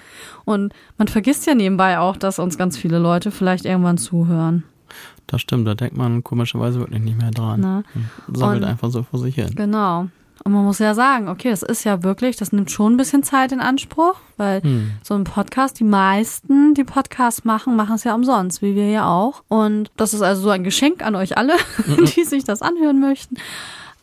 Und 0.44 0.74
man 0.98 1.07
vergisst 1.07 1.45
ja 1.45 1.54
nebenbei 1.54 2.00
auch, 2.00 2.18
dass 2.18 2.39
uns 2.39 2.57
ganz 2.57 2.77
viele 2.77 2.98
Leute 2.98 3.30
vielleicht 3.30 3.66
irgendwann 3.66 4.00
zuhören. 4.00 4.63
Das 5.27 5.42
stimmt, 5.42 5.68
da 5.68 5.75
denkt 5.75 5.95
man 5.95 6.24
komischerweise 6.24 6.80
wirklich 6.80 7.04
nicht 7.04 7.22
mehr 7.22 7.30
dran. 7.30 7.60
Na? 7.60 7.83
Sammelt 8.33 8.63
und, 8.63 8.68
einfach 8.68 8.89
so 8.89 9.04
vor 9.04 9.19
sich 9.19 9.36
hin. 9.36 9.54
Genau. 9.54 10.07
Und 10.44 10.53
man 10.53 10.63
muss 10.63 10.80
ja 10.80 10.94
sagen, 10.94 11.27
okay, 11.27 11.50
das 11.50 11.63
ist 11.63 11.83
ja 11.83 12.03
wirklich, 12.03 12.38
das 12.38 12.51
nimmt 12.51 12.71
schon 12.71 12.94
ein 12.94 12.97
bisschen 12.97 13.24
Zeit 13.24 13.51
in 13.51 13.59
Anspruch, 13.59 14.15
weil 14.38 14.62
hm. 14.62 14.91
so 15.03 15.15
ein 15.15 15.24
Podcast, 15.24 15.80
die 15.80 15.83
meisten, 15.83 16.74
die 16.74 16.83
Podcasts 16.83 17.44
machen, 17.44 17.75
machen 17.75 17.95
es 17.95 18.03
ja 18.03 18.15
umsonst, 18.15 18.62
wie 18.62 18.75
wir 18.75 18.89
ja 18.89 19.07
auch. 19.07 19.44
Und 19.47 19.91
das 19.97 20.13
ist 20.13 20.21
also 20.21 20.41
so 20.41 20.50
ein 20.50 20.63
Geschenk 20.63 21.06
an 21.06 21.15
euch 21.15 21.38
alle, 21.38 21.56
mhm. 21.86 22.06
die 22.06 22.24
sich 22.24 22.44
das 22.44 22.62
anhören 22.62 23.00
möchten. 23.00 23.36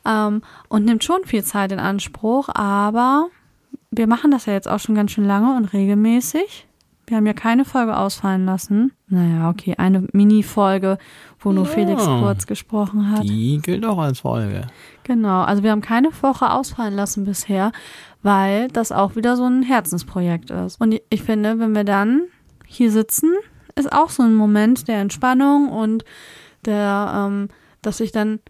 Ähm, 0.04 0.42
und 0.68 0.84
nimmt 0.84 1.04
schon 1.04 1.24
viel 1.24 1.44
Zeit 1.44 1.72
in 1.72 1.78
Anspruch, 1.78 2.48
aber 2.48 3.26
wir 3.90 4.06
machen 4.06 4.30
das 4.30 4.46
ja 4.46 4.52
jetzt 4.52 4.68
auch 4.68 4.78
schon 4.78 4.94
ganz 4.94 5.12
schön 5.12 5.26
lange 5.26 5.56
und 5.56 5.72
regelmäßig. 5.72 6.66
Wir 7.06 7.19
haben 7.19 7.26
ja 7.26 7.34
keine 7.34 7.64
Folge 7.64 7.96
ausfallen 7.96 8.46
lassen. 8.46 8.93
Naja, 9.08 9.48
okay, 9.48 9.76
eine 9.78 10.06
Mini-Folge, 10.12 10.98
wo 11.46 11.53
nur 11.53 11.65
ja, 11.65 11.70
Felix 11.70 12.05
kurz 12.05 12.46
gesprochen 12.48 13.12
hat. 13.12 13.22
Die 13.22 13.60
gilt 13.62 13.86
auch 13.86 13.98
als 13.98 14.20
Folge. 14.20 14.67
Genau, 15.05 15.43
also 15.43 15.62
wir 15.62 15.70
haben 15.70 15.81
keine 15.81 16.10
Woche 16.20 16.50
ausfallen 16.50 16.94
lassen 16.94 17.24
bisher, 17.24 17.70
weil 18.24 18.67
das 18.69 18.91
auch 18.91 19.15
wieder 19.15 19.36
so 19.36 19.44
ein 19.44 19.62
Herzensprojekt 19.62 20.50
ist. 20.50 20.81
Und 20.81 21.00
ich 21.08 21.22
finde, 21.22 21.60
wenn 21.60 21.72
wir 21.72 21.84
dann 21.84 22.22
hier 22.67 22.91
sitzen, 22.91 23.32
ist 23.76 23.93
auch 23.93 24.10
so 24.10 24.24
ein 24.24 24.34
Moment 24.34 24.88
der 24.88 24.96
Entspannung 24.96 25.69
und 25.69 26.05
der, 26.65 27.12
ähm, 27.15 27.48
dass 27.81 28.00
ich 28.00 28.10
dann 28.10 28.41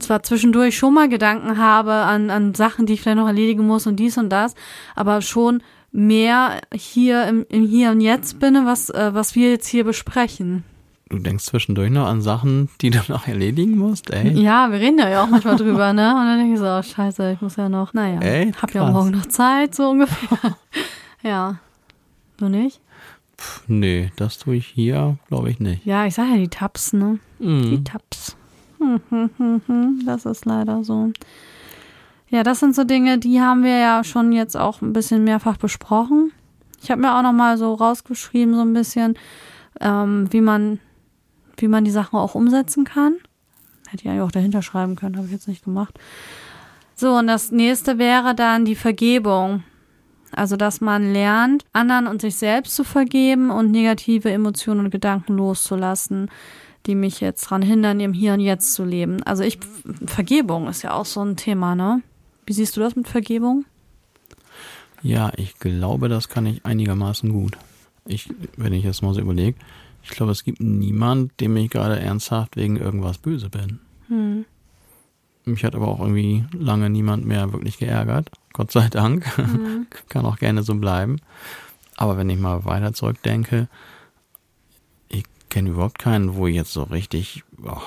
zwar 0.00 0.24
zwischendurch 0.24 0.76
schon 0.76 0.92
mal 0.92 1.08
Gedanken 1.08 1.56
habe 1.56 1.92
an, 1.92 2.30
an 2.30 2.54
Sachen, 2.54 2.84
die 2.84 2.94
ich 2.94 3.02
vielleicht 3.02 3.18
noch 3.18 3.28
erledigen 3.28 3.64
muss 3.64 3.86
und 3.86 3.94
dies 3.94 4.18
und 4.18 4.30
das, 4.30 4.56
aber 4.96 5.22
schon 5.22 5.62
mehr 5.92 6.60
hier 6.74 7.28
im, 7.28 7.46
im 7.48 7.64
Hier 7.64 7.92
und 7.92 8.00
Jetzt 8.00 8.40
bin, 8.40 8.56
was, 8.66 8.90
äh, 8.90 9.14
was 9.14 9.36
wir 9.36 9.50
jetzt 9.50 9.68
hier 9.68 9.84
besprechen. 9.84 10.64
Du 11.14 11.20
denkst 11.20 11.44
zwischendurch 11.44 11.90
noch 11.90 12.06
an 12.06 12.22
Sachen, 12.22 12.68
die 12.80 12.90
du 12.90 12.98
noch 13.08 13.28
erledigen 13.28 13.78
musst, 13.78 14.10
ey. 14.10 14.32
Ja, 14.32 14.72
wir 14.72 14.80
reden 14.80 14.98
ja 14.98 15.22
auch 15.22 15.28
manchmal 15.28 15.54
drüber, 15.56 15.92
ne? 15.92 16.10
Und 16.10 16.26
dann 16.26 16.38
denke 16.38 16.54
ich 16.54 16.58
so, 16.58 16.66
oh, 16.66 16.82
scheiße, 16.82 17.32
ich 17.32 17.40
muss 17.40 17.54
ja 17.54 17.68
noch, 17.68 17.94
naja, 17.94 18.20
ey, 18.20 18.52
hab 18.52 18.70
krass. 18.70 18.74
ja 18.74 18.90
morgen 18.90 19.12
noch 19.12 19.26
Zeit, 19.26 19.76
so 19.76 19.90
ungefähr. 19.90 20.56
ja. 21.22 21.58
Du 22.36 22.48
nicht? 22.48 22.80
Pff, 23.38 23.62
nee, 23.68 24.10
das 24.16 24.38
tue 24.38 24.56
ich 24.56 24.66
hier, 24.66 25.16
glaube 25.28 25.50
ich 25.50 25.60
nicht. 25.60 25.86
Ja, 25.86 26.04
ich 26.04 26.14
sage 26.14 26.30
ja 26.30 26.36
die 26.36 26.48
Tabs, 26.48 26.92
ne? 26.92 27.20
Mm. 27.38 27.62
Die 27.62 27.84
Tabs. 27.84 28.36
Hm, 28.78 29.00
hm, 29.08 29.62
hm, 29.66 30.02
das 30.04 30.26
ist 30.26 30.44
leider 30.44 30.82
so. 30.82 31.12
Ja, 32.28 32.42
das 32.42 32.58
sind 32.58 32.74
so 32.74 32.82
Dinge, 32.82 33.18
die 33.18 33.40
haben 33.40 33.62
wir 33.62 33.78
ja 33.78 34.02
schon 34.02 34.32
jetzt 34.32 34.56
auch 34.56 34.82
ein 34.82 34.92
bisschen 34.92 35.22
mehrfach 35.22 35.58
besprochen. 35.58 36.32
Ich 36.82 36.90
habe 36.90 37.00
mir 37.00 37.16
auch 37.16 37.22
noch 37.22 37.32
mal 37.32 37.56
so 37.56 37.72
rausgeschrieben, 37.72 38.54
so 38.56 38.62
ein 38.62 38.74
bisschen, 38.74 39.14
ähm, 39.80 40.26
wie 40.32 40.40
man, 40.40 40.80
wie 41.56 41.68
man 41.68 41.84
die 41.84 41.90
Sachen 41.90 42.18
auch 42.18 42.34
umsetzen 42.34 42.84
kann. 42.84 43.14
Hätte 43.88 44.04
ich 44.04 44.08
eigentlich 44.08 44.22
auch 44.22 44.32
dahinter 44.32 44.62
schreiben 44.62 44.96
können, 44.96 45.16
habe 45.16 45.26
ich 45.26 45.32
jetzt 45.32 45.48
nicht 45.48 45.64
gemacht. 45.64 45.98
So, 46.96 47.14
und 47.16 47.26
das 47.26 47.50
nächste 47.50 47.98
wäre 47.98 48.34
dann 48.34 48.64
die 48.64 48.76
Vergebung. 48.76 49.62
Also, 50.32 50.56
dass 50.56 50.80
man 50.80 51.12
lernt, 51.12 51.64
anderen 51.72 52.06
und 52.06 52.20
sich 52.20 52.36
selbst 52.36 52.74
zu 52.74 52.82
vergeben 52.82 53.50
und 53.50 53.70
negative 53.70 54.30
Emotionen 54.30 54.80
und 54.80 54.90
Gedanken 54.90 55.36
loszulassen, 55.36 56.28
die 56.86 56.94
mich 56.94 57.20
jetzt 57.20 57.44
daran 57.44 57.62
hindern, 57.62 58.00
im 58.00 58.12
Hier 58.12 58.34
und 58.34 58.40
Jetzt 58.40 58.74
zu 58.74 58.84
leben. 58.84 59.22
Also 59.22 59.42
ich, 59.42 59.58
Vergebung 60.06 60.68
ist 60.68 60.82
ja 60.82 60.92
auch 60.92 61.06
so 61.06 61.24
ein 61.24 61.36
Thema, 61.36 61.74
ne? 61.74 62.02
Wie 62.46 62.52
siehst 62.52 62.76
du 62.76 62.80
das 62.80 62.94
mit 62.94 63.08
Vergebung? 63.08 63.64
Ja, 65.02 65.32
ich 65.36 65.58
glaube, 65.58 66.08
das 66.08 66.28
kann 66.28 66.46
ich 66.46 66.64
einigermaßen 66.64 67.30
gut. 67.32 67.56
Ich, 68.06 68.28
wenn 68.56 68.72
ich 68.72 68.84
jetzt 68.84 69.02
mal 69.02 69.14
so 69.14 69.20
überlege, 69.20 69.58
ich 70.04 70.10
glaube, 70.10 70.32
es 70.32 70.44
gibt 70.44 70.60
niemand, 70.60 71.40
dem 71.40 71.56
ich 71.56 71.70
gerade 71.70 71.98
ernsthaft 71.98 72.56
wegen 72.56 72.76
irgendwas 72.76 73.18
böse 73.18 73.48
bin. 73.48 73.80
Hm. 74.08 74.44
Mich 75.46 75.64
hat 75.64 75.74
aber 75.74 75.88
auch 75.88 76.00
irgendwie 76.00 76.44
lange 76.52 76.90
niemand 76.90 77.26
mehr 77.26 77.52
wirklich 77.52 77.78
geärgert. 77.78 78.30
Gott 78.52 78.70
sei 78.70 78.88
Dank. 78.88 79.26
Mhm. 79.38 79.86
Kann 80.08 80.24
auch 80.24 80.38
gerne 80.38 80.62
so 80.62 80.74
bleiben. 80.74 81.16
Aber 81.96 82.16
wenn 82.16 82.30
ich 82.30 82.38
mal 82.38 82.64
weiter 82.64 82.92
zurückdenke, 82.92 83.68
ich 85.08 85.24
kenne 85.48 85.70
überhaupt 85.70 85.98
keinen, 85.98 86.34
wo 86.34 86.46
ich 86.46 86.54
jetzt 86.54 86.72
so 86.72 86.84
richtig, 86.84 87.44
oh, 87.62 87.80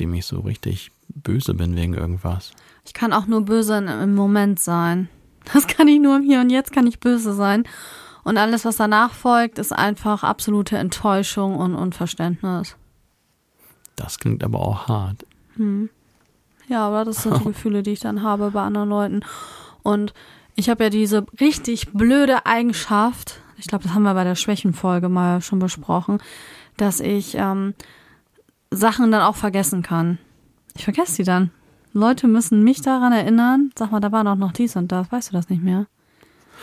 dem 0.00 0.14
ich 0.14 0.26
so 0.26 0.40
richtig 0.40 0.90
böse 1.08 1.54
bin 1.54 1.76
wegen 1.76 1.94
irgendwas. 1.94 2.52
Ich 2.84 2.94
kann 2.94 3.12
auch 3.12 3.26
nur 3.26 3.42
böse 3.42 3.76
im 3.76 4.14
Moment 4.14 4.60
sein. 4.60 5.08
Das 5.52 5.66
kann 5.66 5.88
ich 5.88 6.00
nur 6.00 6.16
im 6.16 6.22
Hier 6.22 6.40
und 6.40 6.50
Jetzt 6.50 6.72
kann 6.72 6.86
ich 6.86 7.00
böse 7.00 7.34
sein. 7.34 7.64
Und 8.24 8.38
alles, 8.38 8.64
was 8.64 8.76
danach 8.76 9.12
folgt, 9.12 9.58
ist 9.58 9.72
einfach 9.72 10.24
absolute 10.24 10.78
Enttäuschung 10.78 11.56
und 11.56 11.74
Unverständnis. 11.74 12.76
Das 13.96 14.18
klingt 14.18 14.42
aber 14.42 14.60
auch 14.60 14.88
hart. 14.88 15.26
Hm. 15.56 15.90
Ja, 16.66 16.86
aber 16.86 17.04
das 17.04 17.22
sind 17.22 17.38
die 17.38 17.44
Gefühle, 17.52 17.82
die 17.82 17.92
ich 17.92 18.00
dann 18.00 18.22
habe 18.22 18.50
bei 18.50 18.62
anderen 18.62 18.88
Leuten. 18.88 19.20
Und 19.82 20.14
ich 20.56 20.70
habe 20.70 20.84
ja 20.84 20.90
diese 20.90 21.26
richtig 21.38 21.92
blöde 21.92 22.46
Eigenschaft, 22.46 23.40
ich 23.56 23.66
glaube, 23.66 23.84
das 23.84 23.94
haben 23.94 24.02
wir 24.02 24.14
bei 24.14 24.24
der 24.24 24.34
Schwächenfolge 24.34 25.08
mal 25.08 25.42
schon 25.42 25.58
besprochen, 25.58 26.18
dass 26.76 27.00
ich 27.00 27.36
ähm, 27.36 27.74
Sachen 28.70 29.12
dann 29.12 29.22
auch 29.22 29.36
vergessen 29.36 29.82
kann. 29.82 30.18
Ich 30.76 30.84
vergesse 30.84 31.12
sie 31.12 31.24
dann. 31.24 31.50
Leute 31.92 32.26
müssen 32.26 32.64
mich 32.64 32.82
daran 32.82 33.12
erinnern, 33.12 33.70
sag 33.78 33.92
mal, 33.92 34.00
da 34.00 34.10
war 34.10 34.24
doch 34.24 34.34
noch 34.34 34.52
dies 34.52 34.74
und 34.74 34.90
das, 34.90 35.12
weißt 35.12 35.30
du 35.30 35.32
das 35.34 35.48
nicht 35.48 35.62
mehr? 35.62 35.86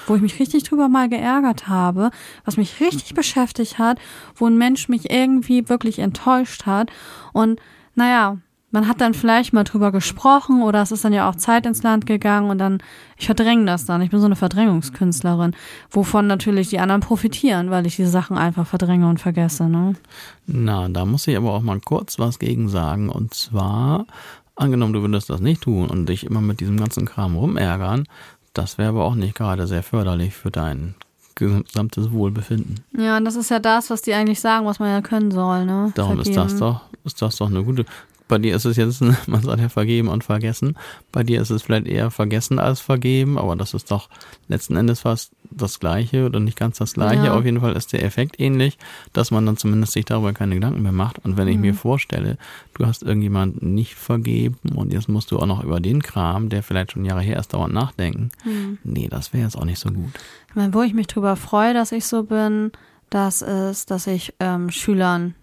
Wo 0.07 0.15
ich 0.15 0.21
mich 0.21 0.39
richtig 0.39 0.63
drüber 0.63 0.89
mal 0.89 1.09
geärgert 1.09 1.67
habe, 1.67 2.11
was 2.45 2.57
mich 2.57 2.79
richtig 2.79 3.13
beschäftigt 3.13 3.77
hat, 3.77 3.99
wo 4.35 4.47
ein 4.47 4.57
Mensch 4.57 4.89
mich 4.89 5.11
irgendwie 5.11 5.69
wirklich 5.69 5.99
enttäuscht 5.99 6.65
hat. 6.65 6.91
Und 7.33 7.59
naja, 7.95 8.37
man 8.71 8.87
hat 8.87 9.01
dann 9.01 9.13
vielleicht 9.13 9.53
mal 9.53 9.65
drüber 9.65 9.91
gesprochen 9.91 10.61
oder 10.63 10.81
es 10.81 10.91
ist 10.91 11.03
dann 11.03 11.13
ja 11.13 11.29
auch 11.29 11.35
Zeit 11.35 11.65
ins 11.65 11.83
Land 11.83 12.05
gegangen 12.05 12.49
und 12.49 12.57
dann, 12.57 12.81
ich 13.17 13.25
verdränge 13.25 13.65
das 13.65 13.85
dann. 13.85 14.01
Ich 14.01 14.09
bin 14.09 14.19
so 14.19 14.25
eine 14.25 14.37
Verdrängungskünstlerin, 14.37 15.55
wovon 15.89 16.27
natürlich 16.27 16.69
die 16.69 16.79
anderen 16.79 17.01
profitieren, 17.01 17.69
weil 17.69 17.85
ich 17.85 17.97
diese 17.97 18.09
Sachen 18.09 18.37
einfach 18.37 18.65
verdränge 18.65 19.09
und 19.09 19.19
vergesse. 19.19 19.67
Ne? 19.67 19.95
Na, 20.47 20.87
da 20.87 21.05
muss 21.05 21.27
ich 21.27 21.35
aber 21.35 21.53
auch 21.53 21.61
mal 21.61 21.81
kurz 21.81 22.17
was 22.17 22.39
gegen 22.39 22.69
sagen. 22.69 23.09
Und 23.09 23.33
zwar, 23.33 24.05
angenommen, 24.55 24.93
du 24.93 25.01
würdest 25.01 25.29
das 25.29 25.41
nicht 25.41 25.61
tun 25.61 25.89
und 25.89 26.07
dich 26.07 26.25
immer 26.25 26.41
mit 26.41 26.61
diesem 26.61 26.77
ganzen 26.77 27.05
Kram 27.05 27.35
rumärgern, 27.35 28.05
das 28.53 28.77
wäre 28.77 28.89
aber 28.89 29.05
auch 29.05 29.15
nicht 29.15 29.35
gerade 29.35 29.67
sehr 29.67 29.83
förderlich 29.83 30.33
für 30.33 30.51
dein 30.51 30.95
gesamtes 31.35 32.11
Wohlbefinden. 32.11 32.83
Ja, 32.97 33.17
und 33.17 33.25
das 33.25 33.35
ist 33.35 33.49
ja 33.49 33.59
das, 33.59 33.89
was 33.89 34.01
die 34.01 34.13
eigentlich 34.13 34.39
sagen, 34.39 34.65
was 34.65 34.79
man 34.79 34.89
ja 34.89 35.01
können 35.01 35.31
soll, 35.31 35.65
ne? 35.65 35.91
Darum 35.95 36.19
ist 36.19 36.35
das 36.35 36.57
doch, 36.57 36.81
ist 37.03 37.21
das 37.21 37.37
doch 37.37 37.47
eine 37.47 37.63
gute. 37.63 37.85
Bei 38.31 38.37
dir 38.37 38.55
ist 38.55 38.63
es 38.63 38.77
jetzt, 38.77 39.01
man 39.27 39.41
sagt 39.41 39.59
ja 39.59 39.67
vergeben 39.67 40.07
und 40.07 40.23
vergessen. 40.23 40.77
Bei 41.11 41.21
dir 41.21 41.41
ist 41.41 41.49
es 41.49 41.63
vielleicht 41.63 41.85
eher 41.85 42.11
vergessen 42.11 42.59
als 42.59 42.79
vergeben, 42.79 43.37
aber 43.37 43.57
das 43.57 43.73
ist 43.73 43.91
doch 43.91 44.07
letzten 44.47 44.77
Endes 44.77 45.01
fast 45.01 45.33
das 45.49 45.81
Gleiche 45.81 46.25
oder 46.25 46.39
nicht 46.39 46.57
ganz 46.57 46.77
das 46.77 46.93
Gleiche. 46.93 47.25
Ja. 47.25 47.33
Auf 47.37 47.43
jeden 47.43 47.59
Fall 47.59 47.75
ist 47.75 47.91
der 47.91 48.05
Effekt 48.05 48.39
ähnlich, 48.39 48.77
dass 49.11 49.31
man 49.31 49.45
dann 49.45 49.57
zumindest 49.57 49.91
sich 49.91 50.05
darüber 50.05 50.31
keine 50.31 50.55
Gedanken 50.55 50.81
mehr 50.81 50.93
macht. 50.93 51.19
Und 51.25 51.35
wenn 51.35 51.47
mhm. 51.47 51.51
ich 51.51 51.57
mir 51.57 51.73
vorstelle, 51.73 52.37
du 52.73 52.85
hast 52.87 53.03
irgendjemanden 53.03 53.73
nicht 53.73 53.95
vergeben 53.95 54.77
und 54.77 54.93
jetzt 54.93 55.09
musst 55.09 55.31
du 55.31 55.37
auch 55.37 55.45
noch 55.45 55.61
über 55.61 55.81
den 55.81 56.01
Kram, 56.01 56.47
der 56.47 56.63
vielleicht 56.63 56.93
schon 56.93 57.03
Jahre 57.03 57.19
her 57.23 57.37
ist, 57.37 57.53
dauernd 57.53 57.73
nachdenken. 57.73 58.31
Mhm. 58.45 58.77
Nee, 58.85 59.09
das 59.09 59.33
wäre 59.33 59.43
jetzt 59.43 59.57
auch 59.57 59.65
nicht 59.65 59.79
so 59.79 59.91
gut. 59.91 60.13
Ich 60.47 60.55
meine, 60.55 60.73
wo 60.73 60.83
ich 60.83 60.93
mich 60.93 61.07
drüber 61.07 61.35
freue, 61.35 61.73
dass 61.73 61.91
ich 61.91 62.05
so 62.05 62.23
bin, 62.23 62.71
das 63.09 63.41
ist, 63.41 63.91
dass 63.91 64.07
ich 64.07 64.33
ähm, 64.39 64.69
Schülern 64.69 65.35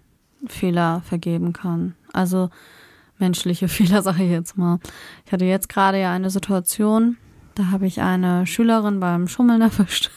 Fehler 0.46 1.02
vergeben 1.04 1.52
kann. 1.52 1.94
Also 2.14 2.48
menschliche 3.20 3.68
Fehler, 3.68 4.02
sage 4.02 4.24
ich 4.24 4.30
jetzt 4.30 4.56
mal. 4.56 4.78
Ich 5.26 5.32
hatte 5.32 5.44
jetzt 5.44 5.68
gerade 5.68 6.00
ja 6.00 6.12
eine 6.12 6.30
Situation, 6.30 7.16
da 7.54 7.66
habe 7.70 7.86
ich 7.86 8.00
eine 8.00 8.46
Schülerin 8.46 9.00
beim 9.00 9.28
Schummeln 9.28 9.60
erwischt. 9.62 10.10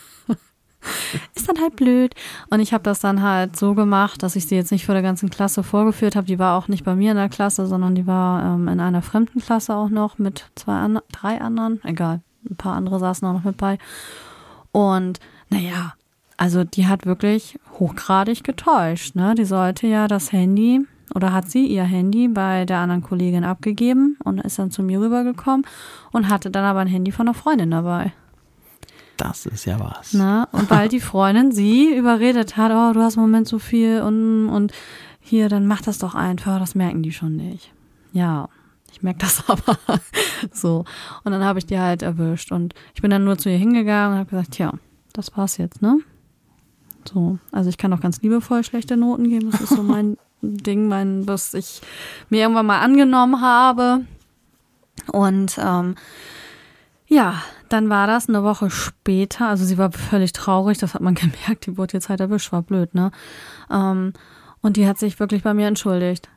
ist 1.35 1.47
dann 1.47 1.59
halt 1.61 1.75
blöd. 1.75 2.15
Und 2.49 2.59
ich 2.59 2.73
habe 2.73 2.83
das 2.83 2.99
dann 2.99 3.21
halt 3.21 3.55
so 3.55 3.75
gemacht, 3.75 4.23
dass 4.23 4.35
ich 4.35 4.47
sie 4.47 4.55
jetzt 4.55 4.71
nicht 4.71 4.85
vor 4.85 4.95
der 4.95 5.03
ganzen 5.03 5.29
Klasse 5.29 5.63
vorgeführt 5.63 6.15
habe. 6.15 6.27
Die 6.27 6.39
war 6.39 6.57
auch 6.57 6.67
nicht 6.67 6.83
bei 6.83 6.95
mir 6.95 7.11
in 7.11 7.17
der 7.17 7.29
Klasse, 7.29 7.67
sondern 7.67 7.95
die 7.95 8.07
war 8.07 8.55
ähm, 8.55 8.67
in 8.67 8.79
einer 8.79 9.01
fremden 9.01 9.41
Klasse 9.41 9.75
auch 9.75 9.89
noch 9.89 10.17
mit 10.17 10.49
zwei, 10.55 10.73
an 10.73 10.99
drei 11.11 11.39
anderen. 11.39 11.79
Egal, 11.83 12.21
ein 12.49 12.55
paar 12.55 12.75
andere 12.75 12.99
saßen 12.99 13.27
auch 13.27 13.33
noch 13.33 13.43
mit 13.43 13.57
bei. 13.57 13.77
Und 14.71 15.19
naja, 15.49 15.93
also 16.37 16.63
die 16.63 16.87
hat 16.87 17.05
wirklich 17.05 17.59
hochgradig 17.77 18.43
getäuscht. 18.43 19.15
Ne? 19.15 19.35
Die 19.35 19.45
sollte 19.45 19.85
ja 19.85 20.07
das 20.07 20.31
Handy 20.31 20.87
oder 21.13 21.33
hat 21.33 21.49
sie 21.49 21.65
ihr 21.65 21.83
Handy 21.83 22.27
bei 22.27 22.65
der 22.65 22.79
anderen 22.79 23.01
Kollegin 23.01 23.43
abgegeben 23.43 24.17
und 24.23 24.39
ist 24.39 24.59
dann 24.59 24.71
zu 24.71 24.83
mir 24.83 24.99
rübergekommen 24.99 25.65
und 26.11 26.29
hatte 26.29 26.51
dann 26.51 26.63
aber 26.63 26.79
ein 26.79 26.87
Handy 26.87 27.11
von 27.11 27.27
einer 27.27 27.33
Freundin 27.33 27.71
dabei. 27.71 28.13
Das 29.17 29.45
ist 29.45 29.65
ja 29.65 29.79
was. 29.79 30.13
Na, 30.13 30.47
und 30.51 30.71
weil 30.71 30.89
die 30.89 30.99
Freundin 30.99 31.51
sie 31.51 31.93
überredet 31.95 32.57
hat, 32.57 32.71
oh, 32.71 32.93
du 32.93 33.01
hast 33.01 33.17
im 33.17 33.21
Moment 33.21 33.47
so 33.47 33.59
viel 33.59 34.01
und, 34.01 34.49
und 34.49 34.71
hier, 35.19 35.47
dann 35.47 35.67
mach 35.67 35.81
das 35.81 35.99
doch 35.99 36.15
einfach, 36.15 36.59
das 36.59 36.73
merken 36.73 37.03
die 37.03 37.11
schon 37.11 37.35
nicht. 37.35 37.71
Ja, 38.13 38.49
ich 38.91 39.03
merke 39.03 39.19
das 39.19 39.43
aber 39.47 39.77
so. 40.51 40.85
Und 41.23 41.31
dann 41.31 41.43
habe 41.43 41.59
ich 41.59 41.67
die 41.67 41.77
halt 41.77 42.01
erwischt 42.01 42.51
und 42.51 42.73
ich 42.95 43.01
bin 43.01 43.11
dann 43.11 43.23
nur 43.23 43.37
zu 43.37 43.49
ihr 43.49 43.57
hingegangen 43.57 44.13
und 44.13 44.19
habe 44.19 44.29
gesagt, 44.29 44.51
tja, 44.51 44.73
das 45.13 45.35
war's 45.37 45.57
jetzt, 45.57 45.81
ne? 45.81 45.99
So, 47.07 47.39
also 47.51 47.69
ich 47.69 47.77
kann 47.77 47.93
auch 47.93 48.01
ganz 48.01 48.21
liebevoll 48.21 48.63
schlechte 48.63 48.97
Noten 48.97 49.29
geben, 49.29 49.51
das 49.51 49.61
ist 49.61 49.69
so 49.75 49.83
mein 49.83 50.17
Ding, 50.41 50.87
mein, 50.87 51.27
was 51.27 51.53
ich 51.53 51.81
mir 52.29 52.41
irgendwann 52.41 52.65
mal 52.65 52.79
angenommen 52.79 53.41
habe. 53.41 54.05
Und 55.11 55.57
ähm, 55.61 55.95
ja, 57.07 57.41
dann 57.69 57.89
war 57.89 58.07
das 58.07 58.29
eine 58.29 58.43
Woche 58.43 58.69
später. 58.69 59.47
Also 59.47 59.65
sie 59.65 59.77
war 59.77 59.91
völlig 59.91 60.33
traurig, 60.33 60.77
das 60.77 60.93
hat 60.93 61.01
man 61.01 61.15
gemerkt. 61.15 61.65
Die 61.65 61.77
wurde 61.77 61.93
jetzt 61.93 62.09
halt 62.09 62.19
erwischt, 62.19 62.51
war 62.51 62.61
blöd, 62.61 62.93
ne? 62.93 63.11
Ähm, 63.69 64.13
und 64.61 64.77
die 64.77 64.87
hat 64.87 64.99
sich 64.99 65.19
wirklich 65.19 65.43
bei 65.43 65.53
mir 65.53 65.67
entschuldigt. 65.67 66.29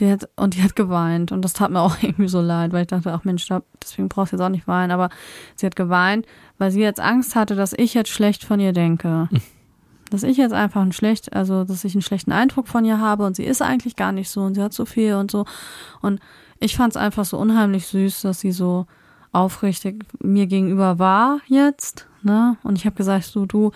Die 0.00 0.10
hat, 0.10 0.28
und 0.36 0.54
die 0.54 0.62
hat 0.62 0.76
geweint. 0.76 1.32
Und 1.32 1.42
das 1.42 1.52
tat 1.52 1.70
mir 1.70 1.80
auch 1.82 1.96
irgendwie 2.02 2.28
so 2.28 2.40
leid, 2.40 2.72
weil 2.72 2.82
ich 2.82 2.88
dachte, 2.88 3.12
ach 3.12 3.24
Mensch, 3.24 3.46
deswegen 3.82 4.08
brauchst 4.08 4.32
du 4.32 4.36
jetzt 4.36 4.44
auch 4.44 4.50
nicht 4.50 4.66
weinen. 4.66 4.90
Aber 4.90 5.08
sie 5.56 5.66
hat 5.66 5.76
geweint, 5.76 6.26
weil 6.58 6.70
sie 6.70 6.80
jetzt 6.80 7.00
Angst 7.00 7.34
hatte, 7.34 7.54
dass 7.54 7.72
ich 7.72 7.94
jetzt 7.94 8.10
schlecht 8.10 8.44
von 8.44 8.60
ihr 8.60 8.72
denke. 8.72 9.28
dass 10.14 10.22
ich 10.22 10.36
jetzt 10.36 10.52
einfach 10.52 10.80
ein 10.80 10.92
schlecht, 10.92 11.32
also 11.32 11.64
dass 11.64 11.82
ich 11.82 11.92
einen 11.94 12.02
schlechten 12.02 12.30
Eindruck 12.30 12.68
von 12.68 12.84
ihr 12.84 13.00
habe 13.00 13.26
und 13.26 13.34
sie 13.34 13.42
ist 13.42 13.60
eigentlich 13.60 13.96
gar 13.96 14.12
nicht 14.12 14.30
so 14.30 14.42
und 14.42 14.54
sie 14.54 14.62
hat 14.62 14.72
so 14.72 14.84
viel 14.84 15.14
und 15.14 15.28
so. 15.28 15.44
Und 16.02 16.20
ich 16.60 16.76
fand 16.76 16.92
es 16.92 16.96
einfach 16.96 17.24
so 17.24 17.36
unheimlich 17.36 17.88
süß, 17.88 18.22
dass 18.22 18.38
sie 18.38 18.52
so 18.52 18.86
aufrichtig 19.32 20.04
mir 20.20 20.46
gegenüber 20.46 21.00
war 21.00 21.40
jetzt, 21.48 22.06
ne? 22.22 22.56
Und 22.62 22.76
ich 22.76 22.86
habe 22.86 22.94
gesagt, 22.94 23.24
so 23.24 23.44
du, 23.44 23.72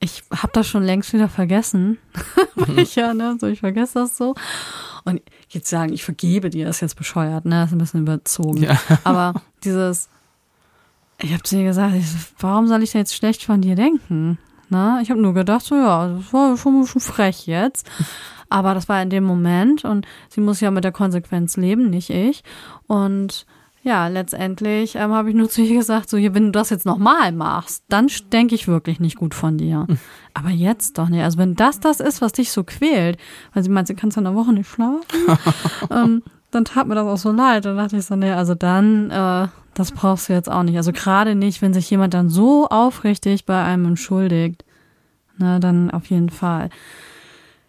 ich 0.00 0.24
habe 0.34 0.54
das 0.54 0.66
schon 0.66 0.84
längst 0.84 1.12
wieder 1.12 1.28
vergessen. 1.28 1.98
ich 2.76 2.94
ja, 2.94 3.12
ne? 3.12 3.36
So, 3.38 3.46
ich 3.46 3.60
vergesse 3.60 3.98
das 3.98 4.16
so. 4.16 4.34
Und 5.04 5.20
jetzt 5.50 5.68
sagen, 5.68 5.92
ich 5.92 6.02
vergebe 6.02 6.48
dir, 6.48 6.66
ist 6.66 6.80
jetzt 6.80 6.96
bescheuert, 6.96 7.44
ne? 7.44 7.56
Das 7.56 7.66
ist 7.66 7.74
ein 7.74 7.78
bisschen 7.78 8.00
überzogen. 8.00 8.62
Ja. 8.62 8.80
Aber 9.04 9.34
dieses, 9.64 10.08
ich 11.20 11.34
habe 11.34 11.42
zu 11.42 11.58
ihr 11.58 11.64
gesagt, 11.64 11.94
ich, 11.94 12.06
warum 12.38 12.68
soll 12.68 12.82
ich 12.82 12.92
denn 12.92 13.02
jetzt 13.02 13.14
schlecht 13.14 13.44
von 13.44 13.60
dir 13.60 13.76
denken? 13.76 14.38
Ne? 14.72 15.00
Ich 15.02 15.10
habe 15.10 15.20
nur 15.20 15.34
gedacht, 15.34 15.66
so 15.66 15.74
ja, 15.74 16.08
das 16.08 16.32
war 16.32 16.56
schon, 16.56 16.86
schon 16.86 17.02
frech 17.02 17.46
jetzt. 17.46 17.86
Aber 18.48 18.74
das 18.74 18.88
war 18.88 19.02
in 19.02 19.10
dem 19.10 19.24
Moment 19.24 19.84
und 19.84 20.06
sie 20.28 20.40
muss 20.40 20.60
ja 20.60 20.70
mit 20.70 20.84
der 20.84 20.92
Konsequenz 20.92 21.56
leben, 21.58 21.90
nicht 21.90 22.10
ich. 22.10 22.42
Und 22.86 23.46
ja, 23.82 24.08
letztendlich 24.08 24.94
ähm, 24.94 25.12
habe 25.12 25.28
ich 25.30 25.34
nur 25.34 25.48
zu 25.48 25.60
ihr 25.60 25.76
gesagt, 25.76 26.08
so 26.08 26.16
wenn 26.16 26.46
du 26.46 26.50
das 26.52 26.70
jetzt 26.70 26.86
nochmal 26.86 27.32
machst, 27.32 27.84
dann 27.88 28.08
denke 28.32 28.54
ich 28.54 28.68
wirklich 28.68 28.98
nicht 28.98 29.16
gut 29.16 29.34
von 29.34 29.58
dir. 29.58 29.86
Aber 30.34 30.50
jetzt 30.50 30.96
doch 30.98 31.08
nicht. 31.08 31.22
Also 31.22 31.38
wenn 31.38 31.54
das 31.54 31.80
das 31.80 32.00
ist, 32.00 32.22
was 32.22 32.32
dich 32.32 32.50
so 32.50 32.64
quält, 32.64 33.18
weil 33.52 33.62
sie 33.62 33.70
meint, 33.70 33.88
sie 33.88 33.94
kann 33.94 34.10
in 34.10 34.18
einer 34.18 34.34
Woche 34.34 34.52
nicht 34.52 34.70
schlafen, 34.70 35.02
ähm, 35.90 36.22
dann 36.52 36.64
tat 36.64 36.86
mir 36.86 36.94
das 36.94 37.06
auch 37.06 37.16
so 37.16 37.32
leid. 37.32 37.64
Dann 37.64 37.76
dachte 37.76 37.96
ich 37.96 38.04
so, 38.04 38.14
nee, 38.14 38.30
also 38.30 38.54
dann 38.54 39.10
äh, 39.10 39.48
das 39.74 39.90
brauchst 39.92 40.28
du 40.28 40.34
jetzt 40.34 40.50
auch 40.50 40.62
nicht. 40.62 40.76
Also 40.76 40.92
gerade 40.92 41.34
nicht, 41.34 41.62
wenn 41.62 41.74
sich 41.74 41.88
jemand 41.90 42.14
dann 42.14 42.28
so 42.28 42.68
aufrichtig 42.68 43.46
bei 43.46 43.62
einem 43.62 43.86
entschuldigt. 43.86 44.64
Na, 45.38 45.58
dann 45.58 45.90
auf 45.90 46.06
jeden 46.06 46.28
Fall. 46.28 46.68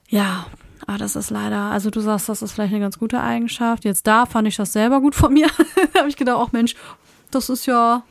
Ja, 0.09 0.45
aber 0.85 0.97
das 0.97 1.15
ist 1.15 1.29
leider, 1.29 1.71
also 1.71 1.89
du 1.89 2.01
sagst, 2.01 2.27
das 2.27 2.41
ist 2.41 2.51
vielleicht 2.51 2.73
eine 2.73 2.81
ganz 2.81 2.99
gute 2.99 3.21
Eigenschaft. 3.21 3.85
Jetzt 3.85 4.05
da 4.05 4.25
fand 4.25 4.47
ich 4.47 4.57
das 4.57 4.73
selber 4.73 4.99
gut 4.99 5.15
von 5.15 5.33
mir. 5.33 5.47
da 5.93 5.99
habe 5.99 6.09
ich 6.09 6.17
gedacht, 6.17 6.37
auch 6.37 6.51
Mensch, 6.51 6.75
das 7.31 7.49
ist 7.49 7.65
ja, 7.65 8.03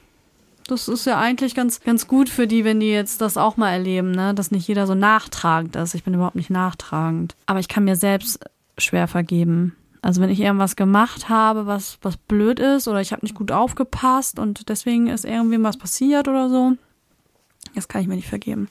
das 0.68 0.88
ist 0.88 1.04
ja 1.04 1.18
eigentlich 1.18 1.54
ganz, 1.54 1.80
ganz 1.80 2.08
gut 2.08 2.30
für 2.30 2.46
die, 2.46 2.64
wenn 2.64 2.80
die 2.80 2.90
jetzt 2.90 3.20
das 3.20 3.36
auch 3.36 3.58
mal 3.58 3.70
erleben, 3.72 4.12
ne? 4.12 4.32
Dass 4.32 4.50
nicht 4.50 4.66
jeder 4.68 4.86
so 4.86 4.94
nachtragend 4.94 5.76
ist. 5.76 5.94
Ich 5.94 6.02
bin 6.02 6.14
überhaupt 6.14 6.36
nicht 6.36 6.50
nachtragend. 6.50 7.36
Aber 7.44 7.60
ich 7.60 7.68
kann 7.68 7.84
mir 7.84 7.96
selbst 7.96 8.42
schwer 8.78 9.06
vergeben. 9.06 9.76
Also 10.02 10.20
wenn 10.20 10.30
ich 10.30 10.40
irgendwas 10.40 10.74
gemacht 10.76 11.28
habe, 11.28 11.66
was, 11.66 11.98
was 12.02 12.16
blöd 12.16 12.58
ist 12.58 12.88
oder 12.88 13.00
ich 13.00 13.12
habe 13.12 13.22
nicht 13.24 13.36
gut 13.36 13.52
aufgepasst 13.52 14.38
und 14.38 14.68
deswegen 14.68 15.06
ist 15.06 15.24
irgendwie 15.24 15.62
was 15.62 15.76
passiert 15.76 16.26
oder 16.26 16.48
so, 16.50 16.72
das 17.74 17.86
kann 17.88 18.02
ich 18.02 18.08
mir 18.08 18.16
nicht 18.16 18.28
vergeben. 18.28 18.68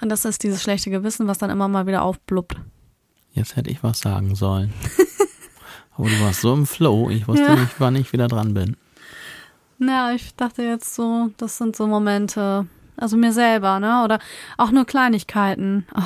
Und 0.00 0.08
das 0.08 0.24
ist 0.24 0.42
dieses 0.42 0.60
schlechte 0.62 0.90
Gewissen, 0.90 1.28
was 1.28 1.38
dann 1.38 1.50
immer 1.50 1.68
mal 1.68 1.86
wieder 1.86 2.02
aufblubbt. 2.02 2.56
Jetzt 3.32 3.54
hätte 3.56 3.70
ich 3.70 3.82
was 3.82 4.00
sagen 4.00 4.34
sollen. 4.34 4.72
Aber 5.96 6.08
du 6.08 6.20
warst 6.20 6.40
so 6.40 6.52
im 6.52 6.66
Flow, 6.66 7.08
ich 7.08 7.28
wusste 7.28 7.44
Ja. 7.44 7.54
nicht, 7.54 7.74
wann 7.78 7.94
ich 7.94 8.12
wieder 8.12 8.26
dran 8.26 8.52
bin. 8.52 8.76
Na, 9.78 10.12
ich 10.12 10.34
dachte 10.34 10.62
jetzt 10.62 10.94
so, 10.94 11.30
das 11.36 11.56
sind 11.56 11.76
so 11.76 11.86
Momente, 11.86 12.66
also 12.96 13.16
mir 13.16 13.32
selber, 13.32 13.78
ne? 13.78 14.02
Oder 14.04 14.18
auch 14.56 14.70
nur 14.72 14.84
Kleinigkeiten. 14.86 15.86
Oh, 15.96 16.02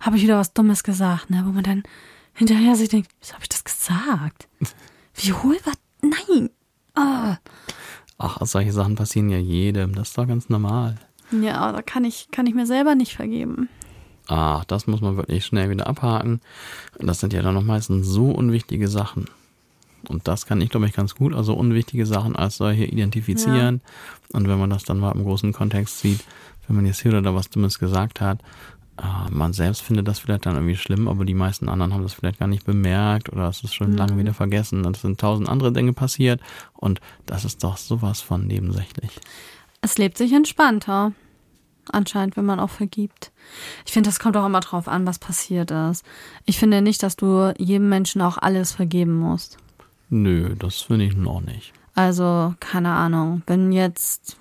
habe 0.00 0.16
ich 0.16 0.22
wieder 0.22 0.38
was 0.38 0.52
Dummes 0.52 0.82
gesagt, 0.82 1.30
ne? 1.30 1.42
Wo 1.46 1.50
man 1.52 1.62
dann 1.64 1.82
hinterher 2.40 2.74
sich 2.74 2.88
denkt, 2.88 3.10
wieso 3.20 3.34
habe 3.34 3.42
ich 3.42 3.50
das 3.50 3.64
gesagt? 3.64 4.48
Wie 5.14 5.32
hohl 5.32 5.58
war. 5.64 5.74
Nein! 6.00 6.48
Ah. 6.94 7.36
Ach, 8.16 8.38
solche 8.46 8.72
Sachen 8.72 8.94
passieren 8.94 9.28
ja 9.28 9.36
jedem, 9.36 9.94
das 9.94 10.08
ist 10.08 10.18
doch 10.18 10.26
ganz 10.26 10.48
normal. 10.48 10.96
Ja, 11.30 11.58
aber 11.58 11.76
da 11.76 11.82
kann 11.82 12.04
ich, 12.04 12.28
kann 12.30 12.46
ich 12.46 12.54
mir 12.54 12.66
selber 12.66 12.94
nicht 12.94 13.14
vergeben. 13.14 13.68
Ach, 14.26 14.64
das 14.64 14.86
muss 14.86 15.02
man 15.02 15.18
wirklich 15.18 15.44
schnell 15.44 15.68
wieder 15.68 15.86
abhaken. 15.86 16.40
Das 16.98 17.20
sind 17.20 17.34
ja 17.34 17.42
dann 17.42 17.54
noch 17.54 17.62
meistens 17.62 18.06
so 18.06 18.30
unwichtige 18.30 18.88
Sachen. 18.88 19.26
Und 20.08 20.26
das 20.26 20.46
kann 20.46 20.62
ich, 20.62 20.70
glaube 20.70 20.86
ich, 20.86 20.94
ganz 20.94 21.14
gut. 21.14 21.34
Also 21.34 21.52
unwichtige 21.52 22.06
Sachen 22.06 22.36
als 22.36 22.56
solche 22.56 22.86
identifizieren. 22.86 23.82
Und 24.32 24.48
wenn 24.48 24.58
man 24.58 24.70
das 24.70 24.84
dann 24.84 24.98
mal 24.98 25.12
im 25.12 25.24
großen 25.24 25.52
Kontext 25.52 26.00
sieht, 26.00 26.24
wenn 26.66 26.76
man 26.76 26.86
jetzt 26.86 27.02
hier 27.02 27.10
oder 27.10 27.20
da 27.20 27.34
was 27.34 27.50
Dummes 27.50 27.78
gesagt 27.78 28.22
hat, 28.22 28.40
man 29.30 29.52
selbst 29.52 29.82
findet 29.82 30.08
das 30.08 30.18
vielleicht 30.18 30.46
dann 30.46 30.56
irgendwie 30.56 30.76
schlimm, 30.76 31.08
aber 31.08 31.24
die 31.24 31.34
meisten 31.34 31.68
anderen 31.68 31.94
haben 31.94 32.02
das 32.02 32.14
vielleicht 32.14 32.38
gar 32.38 32.48
nicht 32.48 32.64
bemerkt 32.64 33.30
oder 33.32 33.48
es 33.48 33.62
ist 33.62 33.74
schon 33.74 33.96
lange 33.96 34.18
wieder 34.18 34.34
vergessen. 34.34 34.84
Und 34.84 34.96
es 34.96 35.02
sind 35.02 35.20
tausend 35.20 35.48
andere 35.48 35.72
Dinge 35.72 35.92
passiert. 35.92 36.40
Und 36.74 37.00
das 37.26 37.44
ist 37.44 37.64
doch 37.64 37.76
sowas 37.76 38.20
von 38.20 38.46
nebensächlich. 38.46 39.10
Es 39.80 39.98
lebt 39.98 40.18
sich 40.18 40.32
entspannter. 40.32 41.12
Anscheinend, 41.92 42.36
wenn 42.36 42.44
man 42.44 42.60
auch 42.60 42.70
vergibt. 42.70 43.32
Ich 43.86 43.92
finde, 43.92 44.08
das 44.08 44.20
kommt 44.20 44.36
auch 44.36 44.46
immer 44.46 44.60
drauf 44.60 44.86
an, 44.86 45.06
was 45.06 45.18
passiert 45.18 45.70
ist. 45.70 46.04
Ich 46.44 46.58
finde 46.58 46.82
nicht, 46.82 47.02
dass 47.02 47.16
du 47.16 47.52
jedem 47.58 47.88
Menschen 47.88 48.20
auch 48.22 48.38
alles 48.38 48.72
vergeben 48.72 49.18
musst. 49.18 49.56
Nö, 50.08 50.54
das 50.56 50.82
finde 50.82 51.06
ich 51.06 51.16
noch 51.16 51.40
nicht. 51.40 51.72
Also, 51.94 52.54
keine 52.60 52.90
Ahnung, 52.90 53.42
wenn 53.46 53.72
jetzt 53.72 54.36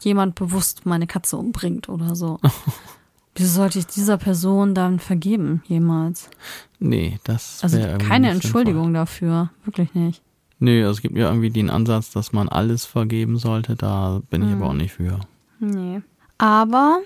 jemand 0.00 0.34
bewusst 0.34 0.86
meine 0.86 1.06
Katze 1.06 1.36
umbringt 1.36 1.88
oder 1.88 2.16
so. 2.16 2.40
Wieso 3.34 3.52
sollte 3.54 3.78
ich 3.78 3.86
dieser 3.86 4.18
Person 4.18 4.74
dann 4.74 4.98
vergeben, 4.98 5.62
jemals? 5.66 6.28
Nee, 6.78 7.18
das 7.24 7.60
Also 7.62 7.78
keine 7.78 7.98
sinnvoll. 7.98 8.30
Entschuldigung 8.30 8.94
dafür, 8.94 9.50
wirklich 9.64 9.94
nicht. 9.94 10.22
Nö, 10.58 10.82
es 10.90 11.00
gibt 11.00 11.16
ja 11.16 11.28
irgendwie 11.28 11.50
den 11.50 11.70
Ansatz, 11.70 12.10
dass 12.10 12.32
man 12.32 12.48
alles 12.48 12.84
vergeben 12.84 13.38
sollte. 13.38 13.76
Da 13.76 14.20
bin 14.28 14.42
ich 14.46 14.52
aber 14.52 14.66
auch 14.66 14.74
nicht 14.74 14.92
für. 14.92 15.20
Nee. 15.58 16.02
Aber 16.36 16.98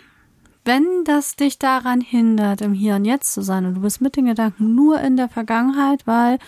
wenn 0.64 0.84
das 1.04 1.36
dich 1.36 1.58
daran 1.58 2.00
hindert, 2.00 2.62
im 2.62 2.72
Hier 2.72 2.96
und 2.96 3.04
Jetzt 3.04 3.32
zu 3.32 3.42
sein 3.42 3.66
und 3.66 3.74
du 3.74 3.80
bist 3.82 4.00
mit 4.00 4.16
den 4.16 4.24
Gedanken 4.26 4.74
nur 4.74 5.00
in 5.00 5.16
der 5.16 5.28
Vergangenheit, 5.28 6.06
weil 6.06 6.38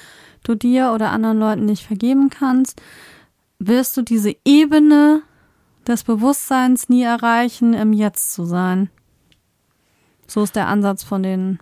du 0.42 0.54
dir 0.54 0.92
oder 0.92 1.10
anderen 1.10 1.38
Leuten 1.38 1.66
nicht 1.66 1.86
vergeben 1.86 2.30
kannst, 2.30 2.80
wirst 3.58 3.96
du 3.96 4.02
diese 4.02 4.34
Ebene 4.44 5.22
des 5.86 6.02
Bewusstseins 6.02 6.88
nie 6.88 7.02
erreichen, 7.02 7.72
im 7.74 7.92
Jetzt 7.92 8.32
zu 8.32 8.44
sein. 8.46 8.90
So 10.26 10.42
ist 10.42 10.56
der 10.56 10.68
Ansatz 10.68 11.04
von 11.04 11.22
den 11.22 11.58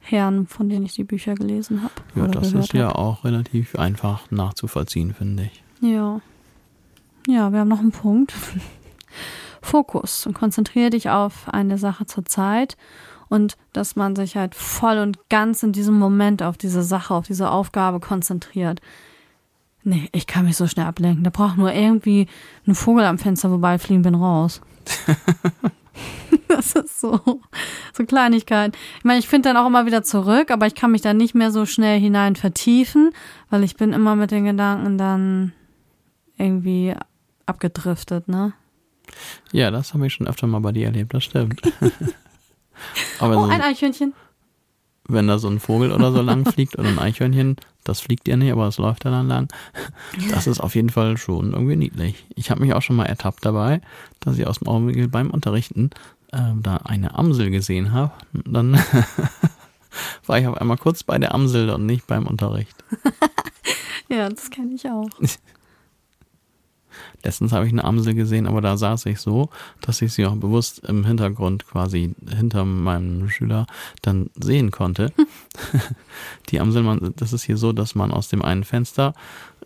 Herren, 0.00 0.46
von 0.46 0.68
denen 0.68 0.86
ich 0.86 0.94
die 0.94 1.04
Bücher 1.04 1.34
gelesen 1.34 1.82
habe. 1.82 1.92
Ja, 2.14 2.26
das 2.28 2.52
ist 2.52 2.72
ja 2.72 2.88
hab. 2.88 2.96
auch 2.96 3.24
relativ 3.24 3.76
einfach 3.76 4.30
nachzuvollziehen, 4.30 5.12
finde 5.14 5.44
ich. 5.44 5.62
Ja. 5.80 6.20
Ja, 7.26 7.52
wir 7.52 7.60
haben 7.60 7.68
noch 7.68 7.80
einen 7.80 7.92
Punkt. 7.92 8.32
Fokus 9.60 10.26
und 10.26 10.34
konzentriere 10.34 10.90
dich 10.90 11.10
auf 11.10 11.48
eine 11.48 11.78
Sache 11.78 12.06
zur 12.06 12.24
Zeit 12.24 12.76
und 13.28 13.56
dass 13.72 13.96
man 13.96 14.16
sich 14.16 14.36
halt 14.36 14.54
voll 14.54 14.98
und 14.98 15.28
ganz 15.28 15.62
in 15.62 15.72
diesem 15.72 15.98
Moment 15.98 16.42
auf 16.42 16.56
diese 16.56 16.82
Sache, 16.82 17.14
auf 17.14 17.26
diese 17.26 17.50
Aufgabe 17.50 18.00
konzentriert. 18.00 18.80
Nee, 19.84 20.08
ich 20.12 20.26
kann 20.26 20.44
mich 20.44 20.56
so 20.56 20.66
schnell 20.66 20.86
ablenken. 20.86 21.24
Da 21.24 21.30
braucht 21.30 21.56
nur 21.56 21.72
irgendwie 21.72 22.26
ein 22.66 22.74
Vogel 22.74 23.04
am 23.04 23.18
Fenster 23.18 23.48
vorbeifliegen, 23.48 24.02
bin 24.02 24.14
raus. 24.14 24.60
das 26.56 26.72
ist 26.74 27.00
so, 27.00 27.20
so 27.92 28.04
Kleinigkeit. 28.06 28.76
Ich 28.98 29.04
meine, 29.04 29.18
ich 29.18 29.28
finde 29.28 29.48
dann 29.50 29.56
auch 29.56 29.66
immer 29.66 29.86
wieder 29.86 30.02
zurück, 30.02 30.50
aber 30.50 30.66
ich 30.66 30.74
kann 30.74 30.90
mich 30.92 31.02
da 31.02 31.14
nicht 31.14 31.34
mehr 31.34 31.50
so 31.50 31.66
schnell 31.66 31.98
hinein 32.00 32.36
vertiefen, 32.36 33.10
weil 33.50 33.64
ich 33.64 33.76
bin 33.76 33.92
immer 33.92 34.16
mit 34.16 34.30
den 34.30 34.44
Gedanken 34.44 34.98
dann 34.98 35.52
irgendwie 36.36 36.94
abgedriftet, 37.46 38.28
ne? 38.28 38.52
Ja, 39.52 39.70
das 39.70 39.94
habe 39.94 40.06
ich 40.06 40.12
schon 40.14 40.26
öfter 40.28 40.46
mal 40.46 40.60
bei 40.60 40.72
dir 40.72 40.86
erlebt, 40.86 41.14
das 41.14 41.24
stimmt. 41.24 41.60
aber 43.18 43.36
Oh, 43.38 43.46
so, 43.46 43.48
ein 43.50 43.62
Eichhörnchen. 43.62 44.12
wenn 45.08 45.26
da 45.26 45.38
so 45.38 45.48
ein 45.48 45.60
Vogel 45.60 45.92
oder 45.92 46.12
so 46.12 46.20
lang 46.20 46.44
fliegt 46.44 46.78
oder 46.78 46.88
ein 46.88 46.98
Eichhörnchen, 46.98 47.56
das 47.84 48.00
fliegt 48.00 48.28
ja 48.28 48.36
nicht, 48.36 48.52
aber 48.52 48.66
es 48.68 48.76
läuft 48.76 49.06
ja 49.06 49.10
dann 49.10 49.28
lang. 49.28 49.48
Das 50.30 50.46
ist 50.46 50.60
auf 50.60 50.74
jeden 50.74 50.90
Fall 50.90 51.16
schon 51.16 51.52
irgendwie 51.54 51.76
niedlich. 51.76 52.26
Ich 52.36 52.50
habe 52.50 52.60
mich 52.60 52.74
auch 52.74 52.82
schon 52.82 52.96
mal 52.96 53.06
ertappt 53.06 53.44
dabei, 53.46 53.80
dass 54.20 54.38
ich 54.38 54.46
aus 54.46 54.58
dem 54.58 54.68
Augenwinkel 54.68 55.08
beim 55.08 55.30
Unterrichten 55.30 55.90
äh, 56.32 56.52
da 56.60 56.76
eine 56.78 57.14
Amsel 57.16 57.50
gesehen 57.50 57.92
habe. 57.92 58.12
Dann 58.32 58.74
war 60.26 60.38
ich 60.38 60.46
auf 60.46 60.56
einmal 60.56 60.78
kurz 60.78 61.02
bei 61.02 61.18
der 61.18 61.34
Amsel 61.34 61.70
und 61.70 61.86
nicht 61.86 62.06
beim 62.06 62.26
Unterricht. 62.26 62.76
Ja, 64.08 64.28
das 64.28 64.50
kenne 64.50 64.74
ich 64.74 64.88
auch. 64.88 65.08
Letztens 67.22 67.52
habe 67.52 67.66
ich 67.66 67.72
eine 67.72 67.84
Amsel 67.84 68.14
gesehen, 68.14 68.46
aber 68.46 68.60
da 68.60 68.76
saß 68.76 69.06
ich 69.06 69.20
so, 69.20 69.50
dass 69.80 70.02
ich 70.02 70.12
sie 70.12 70.24
auch 70.24 70.36
bewusst 70.36 70.80
im 70.86 71.04
Hintergrund 71.04 71.66
quasi 71.66 72.14
hinter 72.28 72.64
meinem 72.64 73.28
Schüler 73.28 73.66
dann 74.02 74.30
sehen 74.34 74.70
konnte. 74.70 75.12
die 76.48 76.60
Amsel, 76.60 76.82
man, 76.82 77.12
das 77.16 77.32
ist 77.32 77.42
hier 77.44 77.56
so, 77.56 77.72
dass 77.72 77.94
man 77.94 78.12
aus 78.12 78.28
dem 78.28 78.42
einen 78.42 78.64
Fenster 78.64 79.14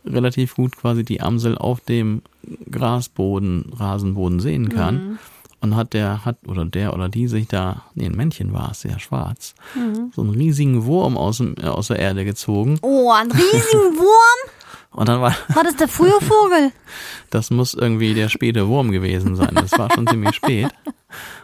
relativ 0.04 0.56
gut 0.56 0.76
quasi 0.76 1.04
die 1.04 1.20
Amsel 1.20 1.56
auf 1.56 1.80
dem 1.80 2.22
Grasboden, 2.70 3.72
Rasenboden 3.72 4.40
sehen 4.40 4.68
kann. 4.68 5.18
Und 5.62 5.76
hat 5.76 5.94
der, 5.94 6.24
hat, 6.24 6.36
oder 6.48 6.64
der 6.64 6.92
oder 6.92 7.08
die 7.08 7.28
sich 7.28 7.46
da, 7.46 7.84
nee, 7.94 8.06
ein 8.06 8.16
Männchen 8.16 8.52
war 8.52 8.72
es, 8.72 8.80
sehr 8.80 8.98
schwarz, 8.98 9.54
so 10.12 10.22
einen 10.22 10.34
riesigen 10.34 10.84
Wurm 10.86 11.16
aus, 11.16 11.36
dem, 11.36 11.54
äh, 11.62 11.66
aus 11.66 11.86
der 11.86 12.00
Erde 12.00 12.24
gezogen. 12.24 12.80
Oh, 12.82 13.12
ein 13.12 13.30
riesigen 13.30 13.96
Wurm? 13.96 14.50
Und 14.92 15.08
dann 15.08 15.20
war, 15.20 15.34
War 15.54 15.64
das 15.64 15.76
der 15.76 15.88
frühe 15.88 16.20
Vogel? 16.20 16.72
Das 17.30 17.50
muss 17.50 17.72
irgendwie 17.72 18.12
der 18.12 18.28
späte 18.28 18.68
Wurm 18.68 18.90
gewesen 18.92 19.36
sein. 19.36 19.54
Das 19.54 19.72
war 19.78 19.90
schon 19.90 20.06
ziemlich 20.06 20.34
spät. 20.36 20.68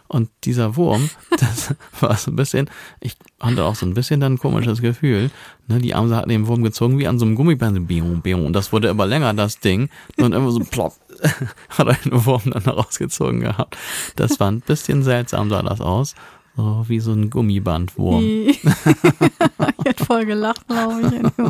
Und 0.07 0.29
dieser 0.43 0.75
Wurm, 0.75 1.09
das 1.31 1.73
war 1.99 2.15
so 2.15 2.29
ein 2.29 2.35
bisschen, 2.35 2.69
ich 2.99 3.15
hatte 3.39 3.65
auch 3.65 3.73
so 3.73 3.87
ein 3.87 3.95
bisschen 3.95 4.19
dann 4.19 4.33
ein 4.33 4.37
komisches 4.37 4.81
Gefühl. 4.81 5.31
Ne, 5.67 5.79
die 5.79 5.95
Amsel 5.95 6.17
hat 6.17 6.29
den 6.29 6.45
Wurm 6.45 6.61
gezogen 6.61 6.99
wie 6.99 7.07
an 7.07 7.17
so 7.17 7.25
einem 7.25 7.33
Gummiband. 7.33 7.75
So 7.75 7.81
bium, 7.81 8.21
bium. 8.21 8.45
Und 8.45 8.53
das 8.53 8.71
wurde 8.71 8.89
immer 8.89 9.07
länger, 9.07 9.33
das 9.33 9.59
Ding. 9.59 9.89
Und 10.17 10.33
immer 10.33 10.51
so 10.51 10.59
plopp, 10.59 10.93
hat 11.69 11.87
einen 11.87 12.25
Wurm 12.25 12.43
dann 12.45 12.63
rausgezogen 12.63 13.39
gehabt. 13.39 13.75
Das 14.15 14.39
war 14.39 14.51
ein 14.51 14.61
bisschen 14.61 15.01
seltsam, 15.01 15.49
sah 15.49 15.63
das 15.63 15.81
aus. 15.81 16.13
So 16.55 16.85
wie 16.87 16.99
so 16.99 17.13
ein 17.13 17.31
Gummibandwurm. 17.31 18.23
ich 18.23 18.61
hätte 19.85 20.05
voll 20.05 20.27
gelacht, 20.27 20.67
glaube 20.67 21.01
ich. 21.01 21.45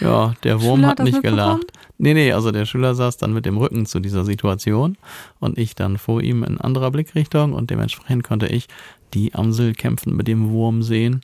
Ja, 0.00 0.34
der 0.42 0.62
Wurm 0.62 0.80
Schüler 0.80 0.88
hat 0.88 0.98
nicht 1.00 1.22
gelacht. 1.22 1.72
Nee, 1.98 2.14
nee, 2.14 2.32
also 2.32 2.50
der 2.50 2.66
Schüler 2.66 2.94
saß 2.94 3.16
dann 3.18 3.32
mit 3.32 3.46
dem 3.46 3.56
Rücken 3.56 3.86
zu 3.86 4.00
dieser 4.00 4.24
Situation 4.24 4.96
und 5.38 5.58
ich 5.58 5.74
dann 5.74 5.96
vor 5.98 6.20
ihm 6.22 6.42
in 6.42 6.60
anderer 6.60 6.90
Blickrichtung 6.90 7.52
und 7.52 7.70
dementsprechend 7.70 8.24
konnte 8.24 8.46
ich 8.46 8.66
die 9.14 9.34
Amsel 9.34 9.74
kämpfen 9.74 10.16
mit 10.16 10.26
dem 10.26 10.50
Wurm 10.50 10.82
sehen. 10.82 11.20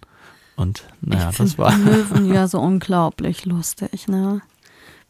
Und 0.57 0.85
naja, 1.01 1.31
ich 1.31 1.38
das 1.38 1.59
war. 1.59 1.77
Möwen 1.77 2.33
ja 2.33 2.47
so 2.47 2.61
unglaublich 2.61 3.47
lustig, 3.47 4.09
ne? 4.09 4.43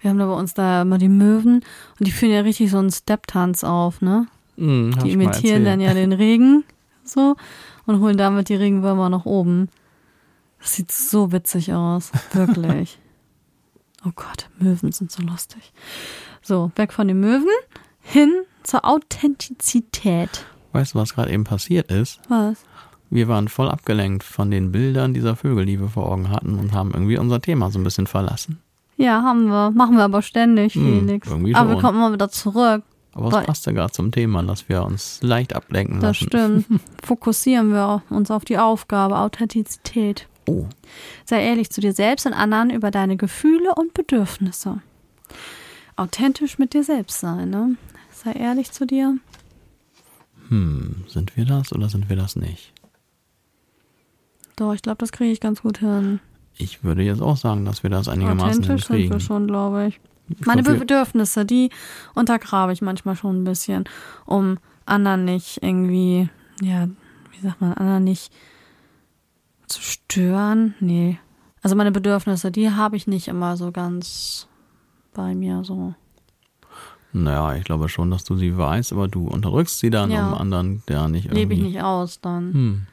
Wir 0.01 0.11
haben 0.11 0.19
da 0.19 0.27
bei 0.27 0.35
uns 0.35 0.55
da 0.55 0.83
immer 0.83 0.97
die 0.97 1.11
Möwen 1.11 1.63
und 1.99 2.07
die 2.07 2.11
führen 2.11 2.33
ja 2.33 2.41
richtig 2.41 2.71
so 2.71 2.79
einen 2.79 2.91
Step-Tanz 2.91 3.65
auf, 3.65 4.01
ne? 4.01 4.27
Hab 4.57 5.05
Die 5.05 5.13
imitieren 5.13 5.65
dann 5.65 5.81
ja 5.81 5.95
den 5.95 6.13
Regen 6.15 6.65
so 7.05 7.37
und 7.87 8.01
holen 8.01 8.17
damit 8.17 8.49
die 8.49 8.55
Regenwürmer 8.55 9.09
nach 9.09 9.25
oben. 9.25 9.69
Das 10.61 10.75
sieht 10.75 10.93
so 10.93 11.33
witzig 11.33 11.73
aus, 11.73 12.13
wirklich. 12.33 12.99
oh 14.07 14.11
Gott, 14.15 14.49
Möwen 14.59 14.93
sind 14.93 15.11
so 15.11 15.23
lustig. 15.23 15.73
So, 16.43 16.71
weg 16.77 16.93
von 16.93 17.09
den 17.09 17.21
Möwen 17.21 17.47
hin 18.03 18.33
zur 18.63 18.85
Authentizität. 18.85 20.45
Weißt 20.73 20.95
du, 20.95 20.99
was 20.99 21.15
gerade 21.15 21.33
eben 21.33 21.45
passiert 21.45 21.91
ist? 21.91 22.21
Was? 22.29 22.59
Wir 23.11 23.27
waren 23.29 23.49
voll 23.49 23.69
abgelenkt 23.69 24.23
von 24.23 24.51
den 24.51 24.71
Bildern 24.71 25.15
dieser 25.15 25.35
Vögel, 25.35 25.67
die 25.67 25.81
wir 25.81 25.89
vor 25.89 26.11
Augen 26.11 26.31
hatten 26.31 26.59
und 26.59 26.73
haben 26.73 26.93
irgendwie 26.93 27.19
unser 27.19 27.41
Thema 27.41 27.71
so 27.71 27.79
ein 27.79 27.85
bisschen 27.85 28.07
verlassen. 28.07 28.61
Ja, 28.97 29.23
haben 29.23 29.47
wir. 29.49 29.71
Machen 29.73 29.97
wir 29.97 30.05
aber 30.05 30.23
ständig, 30.23 30.75
Hm, 30.75 31.01
Felix. 31.07 31.29
irgendwie 31.29 31.55
aber 31.55 31.71
wir 31.71 31.73
schon. 31.75 31.83
kommen 31.83 31.99
immer 31.99 32.13
wieder 32.13 32.29
zurück. 32.29 32.83
Aber 33.13 33.27
es 33.29 33.33
Weil- 33.35 33.45
passte 33.45 33.75
gerade 33.75 33.93
zum 33.93 34.13
Thema, 34.13 34.43
dass 34.45 34.69
wir 34.69 34.85
uns 34.85 35.19
leicht 35.23 35.57
ablenken 35.57 36.01
Das 36.01 36.21
lassen. 36.21 36.65
stimmt. 36.67 36.81
Fokussieren 37.03 37.71
wir 37.73 38.03
uns 38.11 38.31
auf 38.31 38.45
die 38.45 38.59
Aufgabe, 38.59 39.19
Authentizität. 39.19 40.29
Oh, 40.51 40.67
Sei 41.25 41.45
ehrlich 41.45 41.71
zu 41.71 41.81
dir 41.81 41.93
selbst 41.93 42.27
und 42.27 42.33
anderen 42.33 42.71
über 42.71 42.91
deine 42.91 43.17
Gefühle 43.17 43.75
und 43.75 43.95
Bedürfnisse. 43.95 44.83
Authentisch 45.97 46.59
mit 46.59 46.75
dir 46.75 46.83
selbst 46.83 47.21
sein, 47.21 47.51
ne? 47.51 47.77
Sei 48.11 48.33
ehrlich 48.33 48.73
zu 48.73 48.87
dir. 48.87 49.17
hm, 50.49 51.05
sind 51.09 51.37
wir 51.37 51.45
das 51.45 51.73
oder 51.73 51.89
sind 51.89 52.09
wir 52.09 52.17
das 52.17 52.37
nicht? 52.37 52.73
Doch, 54.57 54.75
ich 54.75 54.83
glaube, 54.83 54.99
das 54.99 55.13
kriege 55.13 55.31
ich 55.33 55.41
ganz 55.41 55.63
gut 55.63 55.79
hin. 55.79 56.21
Ich 56.59 56.85
würde 56.85 57.03
jetzt 57.03 57.23
auch 57.23 57.37
sagen, 57.37 57.65
dass 57.65 57.83
wir 57.83 57.91
das 57.91 58.09
einigermaßen 58.09 58.63
Authentisch 58.65 58.87
sind 58.87 58.97
hinkriegen. 58.97 59.13
wir 59.13 59.21
schon, 59.21 59.47
glaube 59.47 59.87
ich. 59.89 60.01
Ich 60.39 60.47
Meine 60.47 60.63
glaub, 60.63 60.79
Bedürfnisse, 60.79 61.45
die 61.45 61.71
untergrabe 62.15 62.73
ich 62.73 62.83
manchmal 62.83 63.17
schon 63.17 63.41
ein 63.41 63.45
bisschen, 63.45 63.85
um 64.27 64.59
anderen 64.85 65.25
nicht 65.25 65.63
irgendwie, 65.63 66.29
ja, 66.63 66.89
wie 67.33 67.41
sagt 67.41 67.61
man, 67.61 67.73
anderen 67.75 68.05
nicht 68.05 68.33
zu 69.71 69.81
stören. 69.83 70.75
Nee. 70.81 71.19
Also 71.63 71.77
meine 71.77 71.93
Bedürfnisse, 71.93 72.51
die 72.51 72.71
habe 72.71 72.97
ich 72.97 73.07
nicht 73.07 73.29
immer 73.29 73.57
so 73.57 73.71
ganz 73.73 74.47
bei 75.15 75.35
mir 75.35 75.63
so. 75.65 75.95
Naja, 77.13 77.57
ich 77.57 77.65
glaube 77.65 77.89
schon, 77.89 78.11
dass 78.11 78.23
du 78.25 78.37
sie 78.37 78.57
weißt, 78.57 78.93
aber 78.93 79.09
du 79.09 79.27
unterdrückst 79.27 79.79
sie 79.81 79.91
dann, 79.91 80.11
Ja. 80.11 80.29
um 80.29 80.35
anderen, 80.35 80.83
der 80.89 81.09
nicht 81.09 81.25
irgendwie... 81.27 81.41
Lebe 81.41 81.55
ich 81.55 81.61
nicht 81.63 81.83
aus 81.83 82.21
dann. 82.21 82.53
Hm. 82.53 82.87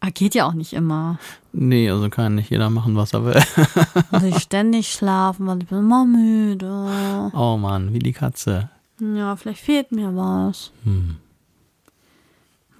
Ah, 0.00 0.10
geht 0.10 0.34
ja 0.34 0.46
auch 0.46 0.52
nicht 0.52 0.74
immer. 0.74 1.18
Nee, 1.52 1.90
also 1.90 2.08
kann 2.10 2.36
nicht 2.36 2.50
jeder 2.50 2.70
machen, 2.70 2.94
was 2.96 3.14
er 3.14 3.24
will. 3.24 3.42
Muss 4.12 4.22
ich 4.22 4.38
ständig 4.38 4.92
schlafen, 4.92 5.46
weil 5.46 5.60
ich 5.62 5.68
bin 5.68 5.78
immer 5.78 6.04
müde. 6.04 7.30
Oh 7.34 7.56
Mann, 7.56 7.92
wie 7.92 7.98
die 7.98 8.12
Katze. 8.12 8.70
Ja, 9.00 9.34
vielleicht 9.36 9.60
fehlt 9.60 9.90
mir 9.90 10.14
was. 10.14 10.70
Hm. 10.84 11.16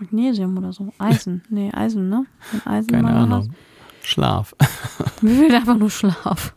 Magnesium 0.01 0.57
oder 0.57 0.73
so. 0.73 0.93
Eisen. 0.99 1.43
Nee, 1.51 1.71
Eisen, 1.73 2.09
ne? 2.09 2.27
Wenn 2.53 2.67
Eisen 2.73 2.89
Keine 2.91 3.11
Ahnung. 3.11 3.51
Schlaf. 4.03 4.55
Hast. 4.61 5.23
Mir 5.23 5.35
fehlt 5.35 5.55
einfach 5.55 5.77
nur 5.77 5.91
Schlaf. 5.91 6.55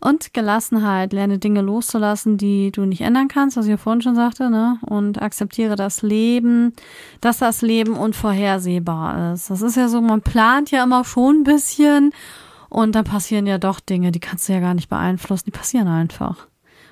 Und 0.00 0.34
Gelassenheit. 0.34 1.12
Lerne 1.12 1.38
Dinge 1.38 1.60
loszulassen, 1.62 2.36
die 2.36 2.72
du 2.72 2.84
nicht 2.84 3.02
ändern 3.02 3.28
kannst, 3.28 3.56
was 3.56 3.66
ich 3.66 3.70
ja 3.70 3.76
vorhin 3.76 4.02
schon 4.02 4.16
sagte, 4.16 4.50
ne? 4.50 4.78
Und 4.82 5.22
akzeptiere 5.22 5.76
das 5.76 6.02
Leben, 6.02 6.72
dass 7.20 7.38
das 7.38 7.62
Leben 7.62 7.94
unvorhersehbar 7.94 9.32
ist. 9.32 9.50
Das 9.50 9.62
ist 9.62 9.76
ja 9.76 9.88
so, 9.88 10.00
man 10.00 10.20
plant 10.20 10.70
ja 10.70 10.82
immer 10.82 11.04
schon 11.04 11.40
ein 11.40 11.44
bisschen 11.44 12.12
und 12.68 12.94
dann 12.94 13.04
passieren 13.04 13.46
ja 13.46 13.58
doch 13.58 13.80
Dinge, 13.80 14.12
die 14.12 14.20
kannst 14.20 14.48
du 14.48 14.54
ja 14.54 14.60
gar 14.60 14.74
nicht 14.74 14.88
beeinflussen, 14.88 15.44
die 15.46 15.50
passieren 15.50 15.88
einfach. 15.88 16.48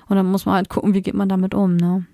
Und 0.07 0.15
dann 0.15 0.29
muss 0.29 0.45
man 0.45 0.55
halt 0.55 0.69
gucken, 0.69 0.93
wie 0.93 1.01
geht 1.01 1.15
man 1.15 1.27
damit 1.27 1.53
um, 1.55 1.75
ne? 1.75 2.05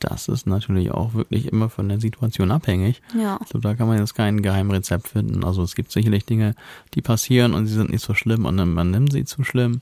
Das 0.00 0.28
ist 0.28 0.46
natürlich 0.46 0.90
auch 0.90 1.14
wirklich 1.14 1.46
immer 1.46 1.68
von 1.68 1.88
der 1.88 2.00
Situation 2.00 2.50
abhängig. 2.50 3.02
Ja. 3.18 3.38
So, 3.50 3.58
da 3.58 3.74
kann 3.74 3.88
man 3.88 3.98
jetzt 3.98 4.14
kein 4.14 4.42
Geheimrezept 4.42 5.08
finden. 5.08 5.44
Also 5.44 5.62
es 5.62 5.74
gibt 5.74 5.90
sicherlich 5.90 6.24
Dinge, 6.24 6.54
die 6.94 7.02
passieren 7.02 7.54
und 7.54 7.66
sie 7.66 7.74
sind 7.74 7.90
nicht 7.90 8.04
so 8.04 8.14
schlimm 8.14 8.44
und 8.44 8.56
man 8.56 8.90
nimmt 8.90 9.12
sie 9.12 9.24
zu 9.24 9.44
schlimm. 9.44 9.80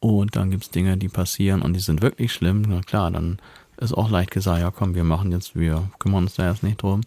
Und 0.00 0.36
dann 0.36 0.50
gibt's 0.50 0.70
Dinge, 0.70 0.96
die 0.96 1.08
passieren 1.08 1.62
und 1.62 1.72
die 1.72 1.80
sind 1.80 2.02
wirklich 2.02 2.32
schlimm. 2.32 2.62
Na 2.68 2.80
klar, 2.82 3.10
dann 3.10 3.38
ist 3.78 3.94
auch 3.94 4.10
leicht 4.10 4.30
gesagt, 4.30 4.60
ja 4.60 4.70
komm, 4.70 4.94
wir 4.94 5.04
machen 5.04 5.32
jetzt, 5.32 5.56
wir 5.56 5.88
kümmern 5.98 6.24
uns 6.24 6.34
da 6.34 6.50
jetzt 6.50 6.62
nicht 6.62 6.82
drum. 6.82 7.02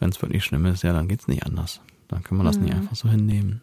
Wenn 0.00 0.10
es 0.10 0.20
wirklich 0.20 0.44
schlimm 0.44 0.66
ist, 0.66 0.82
ja, 0.82 0.92
dann 0.92 1.08
geht's 1.08 1.28
nicht 1.28 1.46
anders. 1.46 1.80
Dann 2.08 2.22
kann 2.22 2.36
man 2.36 2.46
das 2.46 2.58
nicht 2.58 2.74
einfach 2.74 2.96
so 2.96 3.08
hinnehmen. 3.08 3.62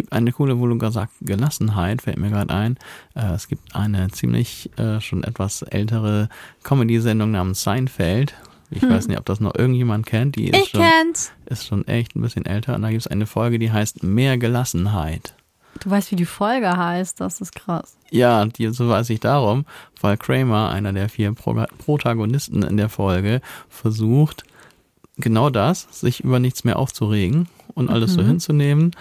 Es 0.00 0.04
gibt 0.04 0.14
eine 0.14 0.32
coole, 0.32 0.58
wo 0.58 0.66
du 0.66 0.78
gerade 0.78 0.94
sagst, 0.94 1.14
Gelassenheit, 1.20 2.00
fällt 2.00 2.16
mir 2.16 2.30
gerade 2.30 2.54
ein. 2.54 2.78
Äh, 3.14 3.34
es 3.34 3.48
gibt 3.48 3.74
eine 3.76 4.08
ziemlich 4.08 4.70
äh, 4.78 4.98
schon 5.02 5.24
etwas 5.24 5.60
ältere 5.60 6.30
Comedy-Sendung 6.62 7.32
namens 7.32 7.62
Seinfeld. 7.62 8.32
Ich 8.70 8.82
weiß 8.82 9.08
nicht, 9.08 9.18
ob 9.18 9.26
das 9.26 9.40
noch 9.40 9.54
irgendjemand 9.54 10.06
kennt. 10.06 10.36
Die 10.36 10.48
ist 10.48 10.58
Ich 10.58 10.68
schon, 10.70 10.80
kenn's. 10.80 11.32
ist 11.44 11.66
schon 11.66 11.86
echt 11.86 12.16
ein 12.16 12.22
bisschen 12.22 12.46
älter. 12.46 12.76
Und 12.76 12.80
da 12.82 12.88
gibt 12.88 13.02
es 13.02 13.08
eine 13.08 13.26
Folge, 13.26 13.58
die 13.58 13.70
heißt 13.72 14.02
Mehr 14.02 14.38
Gelassenheit. 14.38 15.34
Du 15.80 15.90
weißt, 15.90 16.10
wie 16.12 16.16
die 16.16 16.24
Folge 16.24 16.74
heißt, 16.74 17.20
das 17.20 17.42
ist 17.42 17.54
krass. 17.54 17.94
Ja, 18.10 18.46
die, 18.46 18.68
so 18.68 18.88
weiß 18.88 19.10
ich 19.10 19.20
darum, 19.20 19.66
weil 20.00 20.16
Kramer, 20.16 20.70
einer 20.70 20.94
der 20.94 21.10
vier 21.10 21.34
Pro 21.34 21.66
Protagonisten 21.84 22.62
in 22.62 22.78
der 22.78 22.88
Folge, 22.88 23.42
versucht, 23.68 24.44
genau 25.20 25.50
das, 25.50 25.86
sich 25.90 26.24
über 26.24 26.38
nichts 26.38 26.64
mehr 26.64 26.78
aufzuregen 26.78 27.48
und 27.74 27.90
alles 27.90 28.14
so 28.14 28.22
hinzunehmen. 28.22 28.92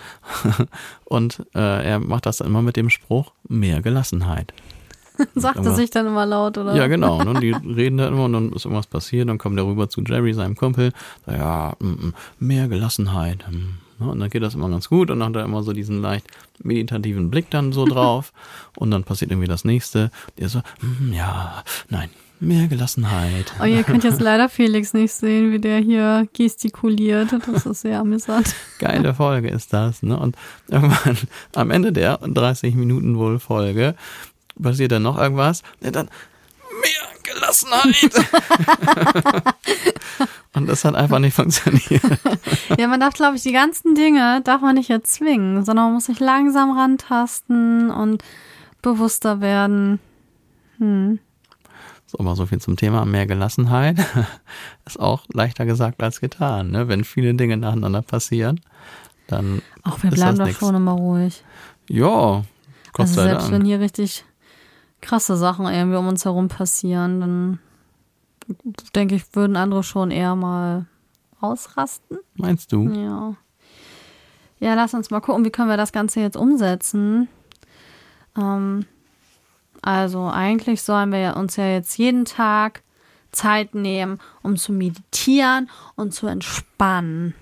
und 1.05 1.45
äh, 1.55 1.85
er 1.85 1.99
macht 1.99 2.25
das 2.25 2.37
dann 2.37 2.47
immer 2.47 2.61
mit 2.61 2.75
dem 2.75 2.89
Spruch, 2.89 3.31
mehr 3.47 3.81
Gelassenheit. 3.81 4.53
Sagt 5.35 5.65
er 5.65 5.75
sich 5.75 5.89
dann 5.89 6.07
immer 6.07 6.25
laut, 6.25 6.57
oder? 6.57 6.75
Ja, 6.75 6.87
genau. 6.87 7.23
Ne? 7.29 7.39
Die 7.39 7.51
reden 7.51 7.97
da 7.97 8.07
immer 8.07 8.25
und 8.25 8.33
dann 8.33 8.53
ist 8.53 8.65
irgendwas 8.65 8.87
passiert, 8.87 9.27
dann 9.27 9.37
kommt 9.37 9.57
er 9.57 9.65
rüber 9.65 9.89
zu 9.89 10.01
Jerry, 10.01 10.33
seinem 10.33 10.55
Kumpel, 10.55 10.93
sagt, 11.25 11.37
ja, 11.37 11.73
mm, 11.79 11.85
mm, 11.85 12.13
mehr 12.39 12.67
Gelassenheit. 12.67 13.45
Ne? 13.51 14.09
Und 14.09 14.19
dann 14.19 14.29
geht 14.29 14.41
das 14.41 14.55
immer 14.55 14.69
ganz 14.69 14.87
gut 14.87 15.11
und 15.11 15.19
dann 15.19 15.29
hat 15.29 15.35
er 15.35 15.45
immer 15.45 15.61
so 15.61 15.73
diesen 15.73 16.01
leicht 16.01 16.27
meditativen 16.63 17.29
Blick 17.29 17.49
dann 17.49 17.73
so 17.73 17.85
drauf 17.85 18.31
und 18.77 18.91
dann 18.91 19.03
passiert 19.03 19.31
irgendwie 19.31 19.47
das 19.47 19.65
nächste. 19.65 20.09
Der 20.37 20.49
so, 20.49 20.59
mm, 20.81 21.13
ja, 21.13 21.63
nein, 21.89 22.09
mehr 22.39 22.67
Gelassenheit. 22.67 23.53
Oh, 23.61 23.65
ihr 23.65 23.83
könnt 23.83 24.03
jetzt 24.03 24.21
leider 24.21 24.49
Felix 24.49 24.93
nicht 24.93 25.13
sehen, 25.13 25.51
wie 25.51 25.59
der 25.59 25.79
hier 25.79 26.27
gestikuliert. 26.33 27.29
Das 27.47 27.65
ist 27.65 27.81
sehr 27.81 27.99
amüsant. 27.99 28.55
Geile 28.79 29.13
Folge 29.13 29.49
ist 29.49 29.73
das. 29.73 30.03
Ne? 30.03 30.17
Und 30.17 30.35
irgendwann 30.67 31.17
am 31.55 31.71
Ende 31.71 31.91
der 31.91 32.17
30 32.17 32.75
Minuten 32.75 33.17
wohl 33.17 33.39
Folge 33.39 33.95
passiert 34.61 34.91
dann 34.91 35.03
noch 35.03 35.17
irgendwas. 35.17 35.63
Ja, 35.81 35.91
dann 35.91 36.09
mehr 36.81 37.09
Gelassenheit. 37.23 38.13
Und 40.53 40.67
das 40.67 40.83
hat 40.83 40.95
einfach 40.95 41.19
nicht 41.19 41.35
funktioniert. 41.35 42.01
Ja, 42.77 42.87
man 42.87 42.99
darf, 42.99 43.13
glaube 43.13 43.37
ich, 43.37 43.43
die 43.43 43.51
ganzen 43.51 43.93
Dinge 43.95 44.41
darf 44.43 44.61
man 44.61 44.75
nicht 44.75 44.89
erzwingen, 44.89 45.63
sondern 45.63 45.85
man 45.85 45.93
muss 45.93 46.05
sich 46.05 46.19
langsam 46.19 46.77
rantasten 46.77 47.91
und 47.91 48.23
bewusster 48.81 49.41
werden. 49.41 49.99
Hm. 50.79 51.19
So, 52.09 52.17
aber 52.17 52.35
so 52.35 52.47
viel 52.47 52.59
zum 52.59 52.75
Thema 52.75 53.05
mehr 53.05 53.27
Gelassenheit. 53.27 53.99
Ist 54.87 54.99
auch 54.99 55.25
leichter 55.31 55.67
gesagt 55.67 56.01
als 56.01 56.19
getan. 56.19 56.71
Ne? 56.71 56.87
Wenn 56.87 57.03
viele 57.03 57.35
Dinge 57.35 57.55
nacheinander 57.55 58.01
passieren, 58.01 58.61
dann 59.27 59.61
Auch 59.83 60.01
wir 60.01 60.09
bleiben 60.09 60.39
doch 60.39 60.47
nix. 60.47 60.57
schon 60.57 60.73
immer 60.73 60.93
ruhig. 60.93 61.43
ja, 61.87 62.43
Gott 62.93 63.01
also 63.01 63.13
sei 63.13 63.23
selbst 63.25 63.51
wenn 63.51 63.59
Dank. 63.59 63.65
hier 63.65 63.79
richtig 63.79 64.25
krasse 65.01 65.37
Sachen 65.37 65.67
irgendwie 65.67 65.97
um 65.97 66.07
uns 66.07 66.25
herum 66.25 66.47
passieren, 66.47 67.19
dann 67.21 67.59
denke 68.95 69.13
ich, 69.13 69.35
würden 69.35 69.55
andere 69.55 69.83
schon 69.83 70.09
eher 70.09 70.35
mal 70.35 70.87
ausrasten. 71.39 72.17
Meinst 72.35 72.71
du? 72.71 72.89
Ja. 72.89 73.35
Ja, 74.59 74.73
lass 74.73 74.95
uns 74.95 75.11
mal 75.11 75.19
gucken, 75.21 75.45
wie 75.45 75.51
können 75.51 75.69
wir 75.69 75.77
das 75.77 75.91
Ganze 75.91 76.21
jetzt 76.21 76.35
umsetzen. 76.35 77.29
Ähm, 78.35 78.85
also 79.81 80.27
eigentlich 80.27 80.81
sollen 80.81 81.11
wir 81.11 81.35
uns 81.37 81.55
ja 81.55 81.67
jetzt 81.67 81.97
jeden 81.97 82.25
Tag 82.25 82.81
Zeit 83.31 83.75
nehmen, 83.75 84.19
um 84.41 84.57
zu 84.57 84.71
meditieren 84.71 85.69
und 85.95 86.13
zu 86.13 86.27
entspannen. 86.27 87.35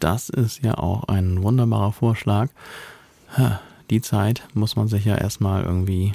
Das 0.00 0.28
ist 0.28 0.62
ja 0.62 0.78
auch 0.78 1.04
ein 1.04 1.42
wunderbarer 1.42 1.92
Vorschlag. 1.92 2.48
Die 3.90 4.00
Zeit 4.00 4.42
muss 4.54 4.76
man 4.76 4.88
sich 4.88 5.04
ja 5.04 5.16
erstmal 5.16 5.64
irgendwie, 5.64 6.12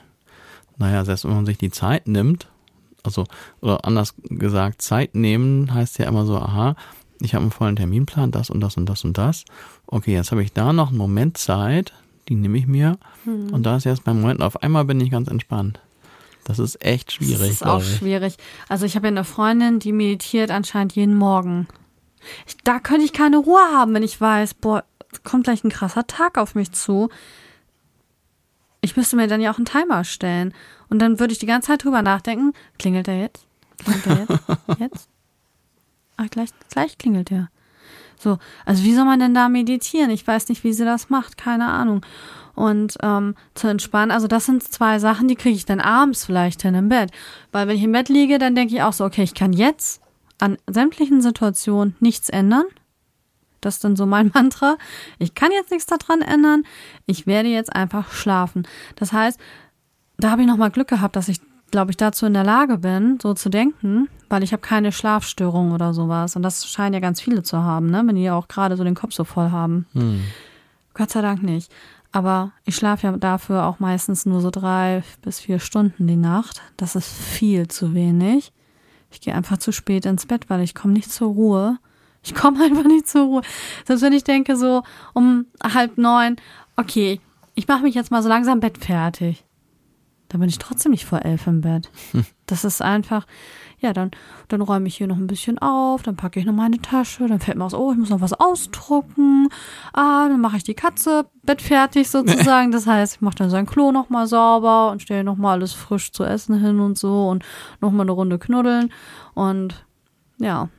naja, 0.78 1.06
selbst 1.06 1.26
wenn 1.26 1.36
man 1.36 1.46
sich 1.46 1.58
die 1.58 1.72
Zeit 1.72 2.08
nimmt, 2.08 2.48
also, 3.04 3.26
oder 3.60 3.84
anders 3.86 4.16
gesagt, 4.24 4.82
Zeit 4.82 5.14
nehmen 5.14 5.74
heißt 5.74 6.00
ja 6.00 6.08
immer 6.08 6.26
so, 6.26 6.38
aha, 6.38 6.76
ich 7.20 7.36
habe 7.36 7.44
einen 7.44 7.52
vollen 7.52 7.76
Terminplan, 7.76 8.32
das 8.32 8.50
und 8.50 8.62
das 8.62 8.78
und 8.78 8.86
das 8.88 9.04
und 9.04 9.18
das. 9.18 9.44
Okay, 9.88 10.14
jetzt 10.14 10.32
habe 10.32 10.44
ich 10.44 10.54
da 10.54 10.72
noch 10.74 10.90
einen 10.90 10.98
Moment 10.98 11.38
Zeit, 11.38 11.94
die 12.30 12.36
nehme 12.36 12.58
ich 12.58 12.68
mir. 12.68 12.98
Und 13.26 13.64
da 13.64 13.78
ist 13.78 13.84
jetzt 13.86 14.04
beim 14.04 14.22
Moment, 14.22 14.42
auf 14.42 14.62
einmal 14.64 14.86
bin 14.86 15.00
ich 15.02 15.12
ganz 15.12 15.28
entspannt. 15.28 15.80
Das 16.46 16.60
ist 16.60 16.84
echt 16.84 17.14
schwierig, 17.14 17.40
Das 17.40 17.50
ist 17.50 17.66
auch 17.66 17.82
schwierig. 17.82 18.36
Also 18.68 18.86
ich 18.86 18.96
habe 18.96 19.08
ja 19.08 19.12
eine 19.12 19.24
Freundin, 19.24 19.80
die 19.80 19.92
meditiert 19.94 20.52
anscheinend 20.52 20.94
jeden 20.94 21.16
Morgen. 21.16 21.68
Ich, 22.48 22.58
da 22.64 22.80
könnte 22.80 23.06
ich 23.06 23.14
keine 23.14 23.38
Ruhe 23.38 23.62
haben, 23.74 23.94
wenn 23.94 24.04
ich 24.04 24.20
weiß, 24.20 24.56
boah, 24.56 24.84
kommt 25.24 25.46
gleich 25.46 25.64
ein 25.64 25.70
krasser 25.70 26.06
Tag 26.08 26.38
auf 26.38 26.56
mich 26.56 26.72
zu. 26.72 27.10
Ich 28.82 28.98
müsste 28.98 29.16
mir 29.16 29.28
dann 29.28 29.42
ja 29.42 29.52
auch 29.52 29.58
einen 29.58 29.66
Timer 29.66 30.04
stellen. 30.04 30.54
Und 30.90 31.00
dann 31.00 31.20
würde 31.20 31.34
ich 31.34 31.40
die 31.40 31.46
ganze 31.46 31.68
Zeit 31.68 31.84
drüber 31.84 32.02
nachdenken, 32.02 32.54
klingelt 32.78 33.08
er 33.08 33.20
jetzt? 33.20 33.46
Klingelt 33.78 34.06
er 34.06 34.20
jetzt? 34.20 34.80
Jetzt? 34.80 35.10
Ach, 36.18 36.30
gleich, 36.30 36.50
gleich 36.70 36.98
klingelt 36.98 37.32
er. 37.32 37.50
So, 38.18 38.38
also 38.66 38.84
wie 38.84 38.94
soll 38.94 39.06
man 39.06 39.20
denn 39.20 39.34
da 39.34 39.50
meditieren? 39.50 40.10
Ich 40.10 40.26
weiß 40.26 40.50
nicht, 40.50 40.64
wie 40.64 40.74
sie 40.74 40.86
das 40.86 41.10
macht, 41.10 41.38
keine 41.38 41.68
Ahnung. 41.68 42.06
Und 42.56 42.98
ähm, 43.02 43.36
zu 43.56 43.68
entspannen, 43.68 44.12
also 44.12 44.28
das 44.28 44.46
sind 44.46 44.64
zwei 44.64 45.00
Sachen, 45.00 45.28
die 45.28 45.36
kriege 45.36 45.56
ich 45.56 45.66
dann 45.66 45.82
abends 45.82 46.26
vielleicht 46.26 46.62
hin 46.62 46.76
im 46.76 46.90
Bett. 46.90 47.12
Weil 47.52 47.68
wenn 47.68 47.78
ich 47.78 47.84
im 47.84 47.92
Bett 47.92 48.10
liege, 48.10 48.38
dann 48.38 48.56
denke 48.56 48.76
ich 48.76 48.84
auch 48.84 48.94
so, 48.94 49.06
okay, 49.06 49.24
ich 49.24 49.34
kann 49.34 49.54
jetzt 49.54 50.02
an 50.40 50.58
sämtlichen 50.68 51.22
Situationen 51.22 51.96
nichts 52.00 52.30
ändern. 52.30 52.66
Das 53.62 53.76
ist 53.76 53.84
dann 53.84 53.96
so 53.96 54.06
mein 54.06 54.32
Mantra. 54.34 54.78
Ich 55.18 55.34
kann 55.34 55.52
jetzt 55.52 55.72
nichts 55.72 55.88
daran 55.88 56.22
ändern. 56.22 56.64
Ich 57.06 57.26
werde 57.26 57.50
jetzt 57.50 57.76
einfach 57.76 58.12
schlafen. 58.12 58.68
Das 58.96 59.14
heißt, 59.14 59.40
da 60.18 60.30
habe 60.30 60.42
ich 60.42 60.48
nochmal 60.48 60.72
Glück 60.72 60.88
gehabt, 60.88 61.16
dass 61.16 61.30
ich, 61.30 61.42
glaube 61.74 61.90
ich, 61.90 61.98
dazu 61.98 62.28
in 62.28 62.36
der 62.36 62.44
Lage 62.44 62.78
bin, 62.78 63.18
so 63.20 63.34
zu 63.34 63.50
denken, 63.50 64.08
weil 64.30 64.44
ich 64.44 64.54
habe 64.54 64.62
keine 64.62 64.92
Schlafstörung 64.92 65.72
oder 65.72 65.92
sowas. 65.92 66.36
Und 66.36 66.44
das 66.44 66.68
scheinen 66.68 66.94
ja 66.94 67.00
ganz 67.00 67.20
viele 67.20 67.42
zu 67.42 67.64
haben, 67.64 67.90
ne? 67.90 68.04
wenn 68.06 68.16
die 68.16 68.30
auch 68.30 68.48
gerade 68.48 68.78
so 68.78 68.84
den 68.84 68.94
Kopf 68.94 69.14
so 69.14 69.24
voll 69.24 69.50
haben. 69.50 69.88
Hm. 69.94 70.24
Gott 70.94 71.10
sei 71.10 71.24
Dank 71.24 71.42
nicht. 71.42 71.72
Aber 72.12 72.52
ich 72.64 72.76
schlafe 72.76 73.08
ja 73.08 73.18
dafür 73.18 73.66
auch 73.66 73.80
meistens 73.80 74.28
nur 74.28 74.40
so 74.40 74.52
drei 74.52 75.04
bis 75.24 75.40
vier 75.40 75.58
Stunden 75.58 76.06
die 76.06 76.16
Nacht. 76.16 76.62
Das 76.78 76.96
ist 76.96 77.12
viel 77.12 77.68
zu 77.68 77.96
wenig. 77.96 78.54
Ich 79.10 79.20
gehe 79.20 79.34
einfach 79.34 79.58
zu 79.58 79.72
spät 79.72 80.06
ins 80.06 80.28
Bett, 80.28 80.52
weil 80.52 80.62
ich 80.62 80.76
komme 80.76 80.94
nicht 80.94 81.12
zur 81.12 81.30
Ruhe. 81.30 81.80
Ich 82.22 82.36
komme 82.36 82.64
einfach 82.64 82.86
nicht 82.86 83.08
zur 83.08 83.24
Ruhe. 83.24 83.42
Selbst 83.88 84.04
wenn 84.04 84.14
ich 84.14 84.24
denke 84.24 84.58
so 84.58 84.84
um 85.14 85.48
halb 85.64 85.98
neun, 85.98 86.36
okay, 86.76 87.20
ich 87.56 87.68
mache 87.68 87.82
mich 87.82 87.96
jetzt 87.96 88.12
mal 88.12 88.22
so 88.22 88.30
langsam 88.30 88.60
Bett 88.60 88.78
fertig. 88.78 89.44
Dann 90.34 90.40
bin 90.40 90.50
ich 90.50 90.58
trotzdem 90.58 90.92
nicht 90.92 91.06
vor 91.06 91.24
elf 91.24 91.46
im 91.46 91.62
Bett. 91.62 91.92
Das 92.48 92.66
ist 92.66 92.82
einfach, 92.82 93.28
ja, 93.78 93.94
dann, 93.94 94.10
dann 94.48 94.62
räume 94.62 94.88
ich 94.88 94.98
hier 94.98 95.06
noch 95.06 95.18
ein 95.18 95.28
bisschen 95.28 95.60
auf, 95.60 96.02
dann 96.02 96.16
packe 96.16 96.40
ich 96.40 96.46
noch 96.48 96.54
meine 96.54 96.82
Tasche, 96.82 97.28
dann 97.28 97.40
fällt 97.40 97.58
mir 97.58 97.64
aus, 97.64 97.76
oh, 97.76 97.92
ich 97.92 97.98
muss 98.00 98.10
noch 98.10 98.20
was 98.20 98.34
ausdrucken. 98.34 99.48
Ah, 99.94 100.28
dann 100.28 100.42
mache 100.42 100.58
ich 100.58 100.64
die 100.64 100.74
Katze 100.74 101.28
bettfertig 101.44 102.10
sozusagen. 102.10 102.72
Das 102.72 102.88
heißt, 102.88 103.16
ich 103.16 103.22
mache 103.22 103.36
dann 103.36 103.52
sein 103.52 103.68
Klo 103.68 103.92
nochmal 103.92 104.26
sauber 104.26 104.92
und 104.92 105.04
stelle 105.04 105.24
nochmal 105.24 105.54
alles 105.54 105.74
frisch 105.74 106.12
zu 106.12 106.24
essen 106.24 106.60
hin 106.60 106.80
und 106.80 106.98
so 106.98 107.30
und 107.30 107.46
nochmal 107.80 108.06
eine 108.06 108.12
Runde 108.12 108.40
knuddeln. 108.40 108.92
Und 109.36 109.86
ja, 110.40 110.70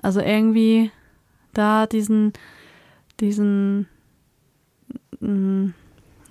also 0.00 0.20
irgendwie 0.20 0.90
da 1.52 1.86
diesen, 1.86 2.32
diesen, 3.20 3.88
mh, 5.20 5.74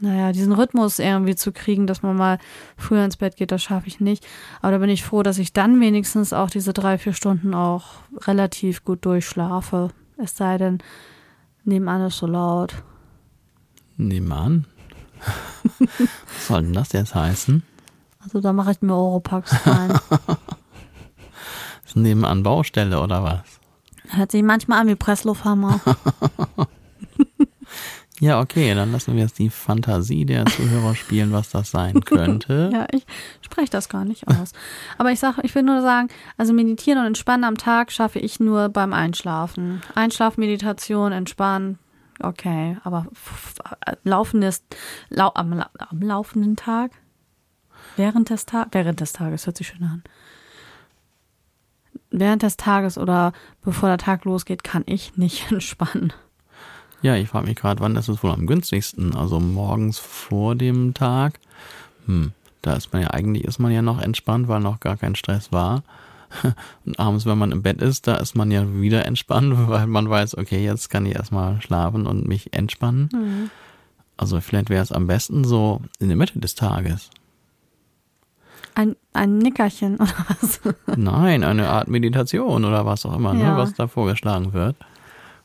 naja, 0.02 0.32
diesen 0.32 0.54
Rhythmus 0.54 1.00
irgendwie 1.00 1.36
zu 1.36 1.52
kriegen, 1.52 1.86
dass 1.86 2.02
man 2.02 2.16
mal 2.16 2.40
früher 2.76 3.06
ins 3.06 3.18
Bett 3.18 3.36
geht, 3.36 3.52
das 3.52 3.62
schaffe 3.62 3.88
ich 3.88 4.00
nicht. 4.00 4.26
Aber 4.62 4.72
da 4.72 4.78
bin 4.80 4.90
ich 4.90 5.04
froh, 5.04 5.22
dass 5.22 5.38
ich 5.38 5.54
dann 5.54 5.80
wenigstens 5.80 6.34
auch 6.34 6.50
diese 6.50 6.74
drei, 6.74 6.98
vier 6.98 7.14
Stunden 7.14 7.54
auch 7.54 7.86
relativ 8.26 8.84
gut 8.84 9.06
durchschlafe. 9.06 9.90
Es 10.18 10.36
sei 10.36 10.58
denn, 10.58 10.80
nebenan 11.64 12.02
ist 12.02 12.18
so 12.18 12.26
laut. 12.26 12.74
Nebenan? 13.98 14.66
Was 15.80 16.48
soll 16.48 16.64
denn 16.64 16.74
das 16.74 16.92
jetzt 16.94 17.14
heißen? 17.14 17.62
Also 18.24 18.42
da 18.42 18.54
mache 18.54 18.72
ich 18.72 18.82
mir 18.82 18.94
Europax 18.94 19.68
rein. 19.68 19.92
ist 21.86 21.96
nebenan 21.96 22.44
Baustelle 22.44 23.00
oder 23.00 23.24
was? 23.24 23.42
Hört 24.10 24.32
sich 24.32 24.44
manchmal 24.44 24.82
an 24.82 24.88
wie 24.88 24.96
Presslufthammer. 24.96 25.80
Ja, 28.22 28.40
okay, 28.40 28.76
dann 28.76 28.92
lassen 28.92 29.16
wir 29.16 29.24
jetzt 29.24 29.40
die 29.40 29.50
Fantasie 29.50 30.26
der 30.26 30.46
Zuhörer 30.46 30.94
spielen, 30.94 31.32
was 31.32 31.50
das 31.50 31.72
sein 31.72 32.02
könnte. 32.06 32.70
ja, 32.72 32.86
ich 32.92 33.04
spreche 33.42 33.72
das 33.72 33.90
gar 33.90 34.06
nicht 34.06 34.28
aus. 34.28 34.52
Aber 35.00 35.12
ich 35.12 35.20
sage, 35.20 35.42
ich 35.42 35.56
will 35.56 35.64
nur 35.64 35.82
sagen, 35.82 36.08
also 36.38 36.54
meditieren 36.54 37.00
und 37.00 37.08
entspannen 37.08 37.44
am 37.46 37.58
Tag 37.58 37.92
schaffe 37.92 38.20
ich 38.20 38.40
nur 38.40 38.70
beim 38.70 38.94
Einschlafen. 38.94 39.82
Einschlafmeditation, 39.96 41.12
entspannen, 41.12 41.80
okay, 42.22 42.78
aber 42.84 43.08
laufendes, 44.04 44.64
lau, 45.10 45.32
am, 45.34 45.66
am 45.80 46.00
laufenden 46.00 46.56
Tag? 46.56 46.92
Während 47.96 48.30
des 48.30 48.46
Tages? 48.46 48.70
Während 48.72 49.00
des 49.00 49.14
Tages, 49.14 49.48
hört 49.48 49.58
sich 49.58 49.70
schön 49.70 49.84
an. 49.84 50.04
Während 52.12 52.44
des 52.44 52.56
Tages 52.56 53.00
oder 53.00 53.34
bevor 53.64 53.90
der 53.90 53.98
Tag 53.98 54.26
losgeht, 54.26 54.64
kann 54.64 54.84
ich 54.86 55.18
nicht 55.18 55.52
entspannen. 55.52 56.14
Ja, 57.02 57.16
ich 57.16 57.30
frage 57.30 57.48
mich 57.48 57.56
gerade, 57.56 57.80
wann 57.80 57.96
ist 57.96 58.08
es 58.08 58.24
wohl 58.24 58.32
am 58.32 58.46
günstigsten? 58.46 59.16
Also 59.16 59.40
morgens 59.40 59.98
vor 59.98 60.56
dem 60.56 60.94
Tag. 60.94 61.40
Hm, 62.06 62.32
da 62.62 62.74
ist 62.74 62.94
man 62.94 63.02
ja 63.02 63.10
eigentlich 63.10 63.44
ist 63.44 63.60
man 63.60 63.72
ja 63.72 63.82
noch 63.82 64.02
entspannt, 64.02 64.48
weil 64.48 64.60
noch 64.60 64.80
gar 64.80 64.98
kein 64.98 65.16
Stress 65.16 65.52
war. 65.52 65.84
Und 66.86 67.00
abends, 67.00 67.26
wenn 67.26 67.38
man 67.38 67.52
im 67.52 67.62
Bett 67.64 67.82
ist, 67.82 68.08
da 68.08 68.16
ist 68.18 68.36
man 68.36 68.52
ja 68.52 68.74
wieder 68.74 69.06
entspannt, 69.06 69.54
weil 69.68 69.88
man 69.88 70.10
weiß, 70.10 70.38
okay, 70.38 70.64
jetzt 70.64 70.90
kann 70.90 71.06
ich 71.06 71.16
erstmal 71.16 71.62
schlafen 71.62 72.06
und 72.06 72.28
mich 72.28 72.54
entspannen. 72.54 73.10
Mhm. 73.12 73.50
Also 74.18 74.40
vielleicht 74.40 74.70
wäre 74.70 74.84
es 74.84 74.92
am 74.92 75.08
besten 75.08 75.44
so 75.44 75.82
in 76.00 76.08
der 76.08 76.18
Mitte 76.18 76.40
des 76.40 76.54
Tages. 76.56 77.10
Ein, 78.76 78.96
ein 79.14 79.40
Nickerchen 79.40 79.96
oder 79.96 80.14
was? 80.28 80.62
Nein, 80.96 81.44
eine 81.44 81.70
Art 81.70 81.88
Meditation 81.88 82.64
oder 82.64 82.86
was 82.86 83.06
auch 83.06 83.16
immer, 83.16 83.34
ne, 83.34 83.42
ja. 83.42 83.52
ne, 83.54 83.58
was 83.58 83.74
da 83.74 83.88
vorgeschlagen 83.88 84.54
wird. 84.54 84.76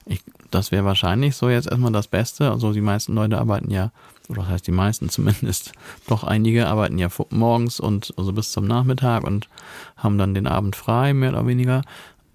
Ich 0.04 0.22
das 0.50 0.72
wäre 0.72 0.85
wahrscheinlich 0.85 1.37
so 1.37 1.48
jetzt 1.48 1.68
erstmal 1.68 1.92
das 1.92 2.09
Beste. 2.09 2.50
Also 2.50 2.72
die 2.72 2.80
meisten 2.80 3.14
Leute 3.14 3.38
arbeiten 3.38 3.70
ja, 3.70 3.90
oder 4.28 4.42
das 4.42 4.50
heißt 4.50 4.66
die 4.66 4.72
meisten 4.72 5.09
zumindest, 5.11 5.72
doch 6.06 6.24
einige 6.24 6.66
arbeiten 6.66 6.98
ja 6.98 7.09
morgens 7.30 7.80
und 7.80 8.14
also 8.16 8.32
bis 8.32 8.52
zum 8.52 8.66
Nachmittag 8.66 9.24
und 9.24 9.48
haben 9.96 10.18
dann 10.18 10.35
den 10.35 10.46
Abend 10.46 10.76
frei, 10.76 11.14
mehr 11.14 11.30
oder 11.30 11.46
weniger. 11.46 11.82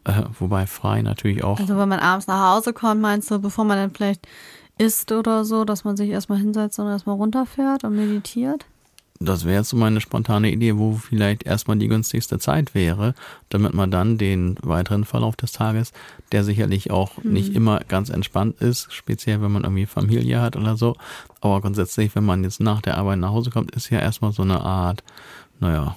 Äh, 0.04 0.24
wobei 0.40 0.66
frei 0.66 1.02
natürlich 1.02 1.44
auch. 1.44 1.60
Also 1.60 1.78
wenn 1.78 1.90
man 1.90 2.00
abends 2.00 2.28
nach 2.28 2.56
Hause 2.56 2.74
kommt, 2.74 3.02
meinst 3.02 3.30
du, 3.30 3.40
bevor 3.40 3.66
man 3.66 3.78
dann 3.78 3.92
vielleicht 3.92 4.28
isst 4.78 5.12
oder 5.12 5.46
so, 5.46 5.64
dass 5.64 5.84
man 5.84 5.96
sich 5.96 6.10
erstmal 6.10 6.40
hinsetzt 6.40 6.80
und 6.80 6.88
erstmal 6.88 7.16
runterfährt 7.16 7.84
und 7.84 7.96
meditiert? 7.96 8.66
Das 9.26 9.46
wäre 9.46 9.58
jetzt 9.58 9.70
so 9.70 9.78
meine 9.78 10.02
spontane 10.02 10.52
Idee, 10.52 10.78
wo 10.78 10.94
vielleicht 10.94 11.44
erstmal 11.44 11.78
die 11.78 11.88
günstigste 11.88 12.40
Zeit 12.40 12.74
wäre, 12.74 13.14
damit 13.50 13.74
man 13.74 13.92
dann 13.92 14.18
den 14.18 14.56
weiteren 14.62 15.06
Verlauf 15.06 15.36
des 15.36 15.52
Tages, 15.52 15.94
der 16.32 16.44
sicherlich 16.44 16.92
auch 16.92 17.24
mhm. 17.24 17.34
nicht 17.34 17.56
immer 17.56 17.82
ganz 17.82 18.10
entspannt 18.10 18.60
ist, 18.62 18.92
speziell 18.92 19.42
wenn 19.42 19.52
man 19.52 19.64
irgendwie 19.64 19.86
Familie 19.86 20.42
hat 20.42 20.56
oder 20.56 20.76
so, 20.76 20.96
aber 21.40 21.62
grundsätzlich, 21.62 22.16
wenn 22.16 22.26
man 22.26 22.44
jetzt 22.44 22.60
nach 22.60 22.82
der 22.82 22.98
Arbeit 22.98 23.20
nach 23.20 23.32
Hause 23.32 23.52
kommt, 23.52 23.72
ist 23.76 23.90
ja 23.90 24.00
erstmal 24.00 24.32
so 24.32 24.42
eine 24.42 24.62
Art, 24.62 25.04
naja, 25.60 25.96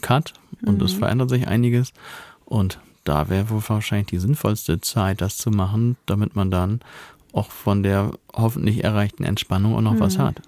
Cut 0.00 0.34
und 0.64 0.78
mhm. 0.78 0.84
es 0.84 0.92
verändert 0.92 1.30
sich 1.30 1.48
einiges 1.48 1.92
und 2.44 2.78
da 3.04 3.28
wäre 3.28 3.50
wohl 3.50 3.62
wahrscheinlich 3.66 4.08
die 4.08 4.18
sinnvollste 4.18 4.80
Zeit, 4.80 5.20
das 5.20 5.36
zu 5.36 5.50
machen, 5.50 5.96
damit 6.06 6.36
man 6.36 6.50
dann 6.50 6.80
auch 7.32 7.50
von 7.50 7.82
der 7.82 8.12
hoffentlich 8.32 8.84
erreichten 8.84 9.24
Entspannung 9.24 9.74
auch 9.74 9.80
noch 9.80 9.94
mhm. 9.94 10.00
was 10.00 10.18
hat. 10.18 10.40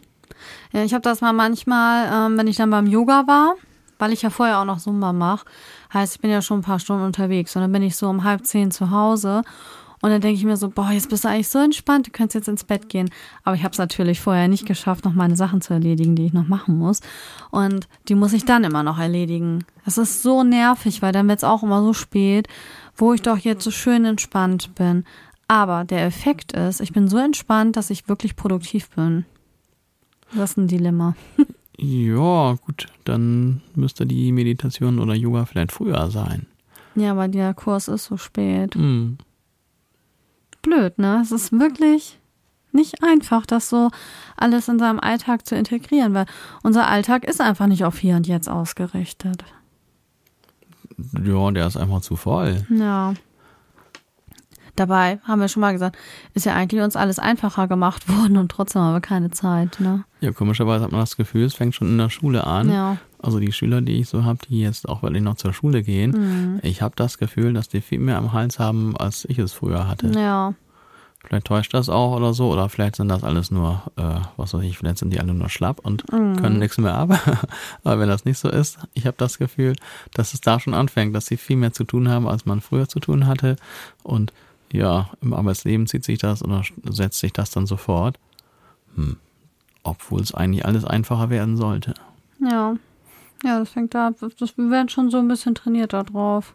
Ja, 0.73 0.83
ich 0.83 0.95
habe 0.95 1.03
das 1.03 1.21
mal 1.21 1.33
manchmal, 1.33 2.09
ähm, 2.13 2.39
wenn 2.39 2.47
ich 2.47 2.57
dann 2.57 2.71
beim 2.71 2.87
Yoga 2.87 3.27
war, 3.27 3.55
weil 3.99 4.13
ich 4.13 4.23
ja 4.23 4.31
vorher 4.31 4.61
auch 4.61 4.65
noch 4.65 4.79
Zumba 4.79 5.13
mache. 5.13 5.47
Heißt, 5.93 6.17
ich 6.17 6.21
bin 6.21 6.31
ja 6.31 6.43
schon 6.43 6.61
ein 6.61 6.63
paar 6.63 6.79
Stunden 6.79 7.05
unterwegs 7.05 7.57
und 7.57 7.63
dann 7.63 7.73
bin 7.73 7.83
ich 7.83 7.97
so 7.97 8.09
um 8.09 8.25
halb 8.25 8.45
zehn 8.47 8.71
zu 8.71 8.91
Hause 8.91 9.43
und 10.03 10.11
dann 10.11 10.21
denke 10.21 10.39
ich 10.39 10.45
mir 10.45 10.57
so, 10.57 10.69
boah, 10.69 10.91
jetzt 10.91 11.09
bist 11.09 11.25
du 11.25 11.29
eigentlich 11.29 11.49
so 11.49 11.59
entspannt, 11.59 12.07
du 12.07 12.11
könntest 12.11 12.35
jetzt 12.35 12.49
ins 12.49 12.65
Bett 12.65 12.89
gehen. 12.89 13.11
Aber 13.45 13.57
ich 13.57 13.63
habe 13.63 13.73
es 13.73 13.79
natürlich 13.79 14.21
vorher 14.21 14.47
nicht 14.47 14.67
geschafft, 14.67 15.05
noch 15.05 15.15
meine 15.15 15.37
Sachen 15.37 15.61
zu 15.61 15.73
erledigen, 15.73 16.15
die 16.15 16.27
ich 16.27 16.33
noch 16.33 16.47
machen 16.47 16.77
muss. 16.79 17.01
Und 17.51 17.89
die 18.09 18.15
muss 18.15 18.33
ich 18.33 18.45
dann 18.45 18.65
immer 18.65 18.83
noch 18.83 18.99
erledigen. 18.99 19.65
Das 19.85 19.99
ist 19.99 20.23
so 20.23 20.45
nervig, 20.45 21.03
weil 21.03 21.13
dann 21.13 21.29
wird 21.29 21.39
es 21.39 21.45
auch 21.45 21.63
immer 21.63 21.83
so 21.83 21.93
spät, 21.93 22.47
wo 22.95 23.15
ich 23.15 23.23
doch 23.23 23.39
jetzt 23.39 23.65
so 23.65 23.71
schön 23.71 24.05
entspannt 24.05 24.75
bin. 24.75 25.05
Aber 25.49 25.85
der 25.85 26.05
Effekt 26.05 26.53
ist, 26.53 26.81
ich 26.81 26.93
bin 26.93 27.09
so 27.09 27.19
entspannt, 27.19 27.77
dass 27.77 27.91
ich 27.91 28.09
wirklich 28.09 28.37
produktiv 28.37 28.91
bin. 28.91 29.25
Das 30.35 30.51
ist 30.51 30.57
ein 30.57 30.69
Dilemma. 30.69 31.15
ja, 31.79 32.55
gut, 32.55 32.87
dann 33.05 33.63
müsste 33.75 34.07
die 34.07 34.33
Meditation 34.33 34.99
oder 34.99 35.15
Yoga 35.15 35.45
vielleicht 35.45 35.73
früher 35.73 36.11
sein. 36.11 36.47
Ja, 36.95 37.17
weil 37.17 37.31
der 37.31 37.55
Kurs 37.55 37.89
ist 37.89 38.05
so 38.05 38.17
spät. 38.17 38.75
Mm. 38.75 39.19
Blöd, 40.63 40.99
ne? 40.99 41.21
Es 41.23 41.31
ist 41.31 41.53
wirklich 41.53 42.19
nicht 42.73 43.03
einfach, 43.03 43.47
das 43.47 43.69
so 43.69 43.91
alles 44.37 44.69
in 44.69 44.79
seinem 44.79 45.01
Alltag 45.01 45.47
zu 45.47 45.57
integrieren, 45.57 46.15
weil 46.15 46.27
unser 46.63 46.89
Alltag 46.89 47.25
ist 47.25 47.41
einfach 47.41 47.67
nicht 47.67 47.85
auf 47.85 47.99
hier 47.99 48.17
und 48.17 48.27
jetzt 48.27 48.49
ausgerichtet. 48.49 49.45
Ja, 51.25 51.51
der 51.51 51.67
ist 51.67 51.77
einfach 51.77 52.01
zu 52.01 52.17
voll. 52.17 52.67
Ja. 52.71 53.15
Dabei, 54.77 55.19
haben 55.25 55.41
wir 55.41 55.49
schon 55.49 55.63
mal 55.63 55.73
gesagt, 55.73 55.97
ist 56.35 56.47
ja 56.47 56.55
eigentlich 56.55 56.83
uns 56.83 56.97
alles 56.97 57.19
einfacher 57.19 57.67
gemacht 57.67 58.09
worden 58.17 58.37
und 58.37 58.51
trotzdem 58.51 58.83
haben 58.83 58.95
wir 58.95 59.01
keine 59.01 59.31
Zeit. 59.31 59.81
Ne? 59.81 60.05
Ja, 60.21 60.33
komischerweise 60.33 60.85
hat 60.85 60.93
man 60.93 61.01
das 61.01 61.17
Gefühl, 61.17 61.45
es 61.45 61.55
fängt 61.55 61.75
schon 61.75 61.89
in 61.89 61.99
der 61.99 62.11
Schule 62.11 62.47
an. 62.47 62.71
Ja. 62.71 62.99
Also 63.19 63.41
die 63.41 63.53
Schüler, 63.53 63.81
die 63.81 64.01
ich 64.01 64.09
so 64.09 64.25
habe, 64.25 64.39
die 64.49 64.61
jetzt 64.61 64.89
auch 64.89 65.03
wirklich 65.03 65.23
noch 65.23 65.37
zur 65.37 65.53
Schule 65.53 65.83
gehen, 65.83 66.11
mhm. 66.11 66.61
ich 66.63 66.83
habe 66.83 66.95
das 66.97 67.19
Gefühl, 67.19 67.55
dass 67.55 67.69
die 67.69 67.81
viel 67.81 67.99
mehr 67.99 68.19
am 68.19 68.33
Hals 68.33 68.59
haben, 68.59 68.97
als 68.97 69.25
ich 69.25 69.39
es 69.39 69.53
früher 69.53 69.89
hatte. 69.89 70.09
Ja. 70.09 70.55
Vielleicht 71.27 71.47
täuscht 71.47 71.75
das 71.75 71.89
auch 71.89 72.15
oder 72.15 72.35
so, 72.35 72.53
oder 72.53 72.69
vielleicht 72.69 72.97
sind 72.97 73.09
das 73.09 73.25
alles 73.25 73.51
nur, 73.51 73.83
äh, 73.97 74.21
was 74.37 74.55
weiß 74.55 74.63
ich, 74.63 74.79
vielleicht 74.79 74.99
sind 74.99 75.13
die 75.13 75.19
alle 75.19 75.35
nur 75.35 75.49
schlapp 75.49 75.81
und 75.81 76.11
mhm. 76.13 76.37
können 76.37 76.61
nichts 76.61 76.79
mehr 76.79 76.95
ab. 76.95 77.11
Aber 77.85 77.99
wenn 77.99 78.09
das 78.09 78.25
nicht 78.25 78.39
so 78.39 78.49
ist, 78.49 78.79
ich 78.95 79.07
habe 79.07 79.17
das 79.19 79.39
Gefühl, 79.39 79.75
dass 80.15 80.35
es 80.35 80.41
da 80.41 80.61
schon 80.61 80.75
anfängt, 80.75 81.17
dass 81.17 81.27
sie 81.27 81.37
viel 81.37 81.57
mehr 81.57 81.73
zu 81.73 81.83
tun 81.83 82.09
haben, 82.09 82.29
als 82.29 82.47
man 82.47 82.61
früher 82.61 82.89
zu 82.89 83.01
tun 83.01 83.27
hatte. 83.27 83.57
Und 84.05 84.33
ja, 84.77 85.11
im 85.21 85.33
Arbeitsleben 85.33 85.87
zieht 85.87 86.05
sich 86.05 86.19
das 86.19 86.43
oder 86.43 86.63
setzt 86.85 87.21
sich 87.21 87.33
das 87.33 87.51
dann 87.51 87.67
sofort. 87.67 88.19
Hm. 88.95 89.17
Obwohl 89.83 90.21
es 90.21 90.35
eigentlich 90.35 90.65
alles 90.65 90.85
einfacher 90.85 91.31
werden 91.31 91.57
sollte. 91.57 91.95
Ja. 92.41 92.77
Ja, 93.45 93.59
das 93.59 93.69
fängt 93.69 93.95
da, 93.95 94.13
das, 94.39 94.57
wir 94.57 94.71
werden 94.71 94.89
schon 94.89 95.11
so 95.11 95.19
ein 95.19 95.29
bisschen 95.29 95.55
trainiert 95.55 95.93
darauf. 95.93 96.55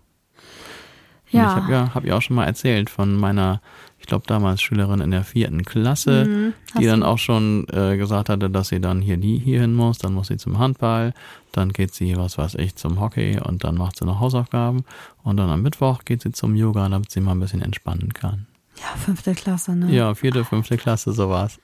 Ja. 1.30 1.50
Ich 1.50 1.64
habe 1.64 1.72
ja, 1.72 1.94
hab 1.94 2.06
ja 2.06 2.18
auch 2.18 2.22
schon 2.22 2.36
mal 2.36 2.46
erzählt 2.46 2.90
von 2.90 3.16
meiner, 3.16 3.62
ich 4.02 4.08
glaube 4.08 4.26
damals 4.28 4.62
Schülerin 4.62 5.00
in 5.00 5.12
der 5.12 5.24
vierten 5.24 5.64
Klasse, 5.64 6.26
Mhm, 6.28 6.54
die 6.80 6.86
dann 6.86 7.04
auch 7.04 7.18
schon 7.20 7.66
äh, 7.72 7.96
gesagt 7.98 8.28
hatte, 8.30 8.50
dass 8.50 8.68
sie 8.70 8.82
dann 8.82 9.02
hier 9.02 9.16
die 9.18 9.38
hier 9.38 9.62
hin 9.62 9.74
muss, 9.74 10.00
dann 10.00 10.14
muss 10.14 10.28
sie 10.28 10.38
zum 10.38 10.58
Handball, 10.60 11.14
dann 11.54 11.72
geht 11.72 11.94
sie, 11.94 12.18
was 12.18 12.38
weiß 12.38 12.56
ich, 12.56 12.76
zum 12.76 13.00
Hockey 13.00 13.40
und 13.40 13.64
dann 13.64 13.76
macht 13.76 13.98
sie 13.98 14.06
noch 14.06 14.20
Hausaufgaben 14.20 14.84
und 15.24 15.38
dann 15.38 15.50
am 15.50 15.62
Mittwoch 15.62 16.04
geht 16.04 16.22
sie 16.22 16.32
zum 16.32 16.56
Yoga, 16.56 16.90
damit 16.90 17.12
sie 17.12 17.22
mal 17.22 17.32
ein 17.32 17.40
bisschen 17.40 17.62
entspannen 17.62 18.14
kann. 18.14 18.48
Ja, 18.78 18.98
fünfte 18.98 19.34
Klasse, 19.34 19.76
ne? 19.76 19.92
Ja, 19.94 20.16
vierte, 20.16 20.44
fünfte 20.44 20.78
Klasse, 20.78 21.14
sowas. 21.14 21.60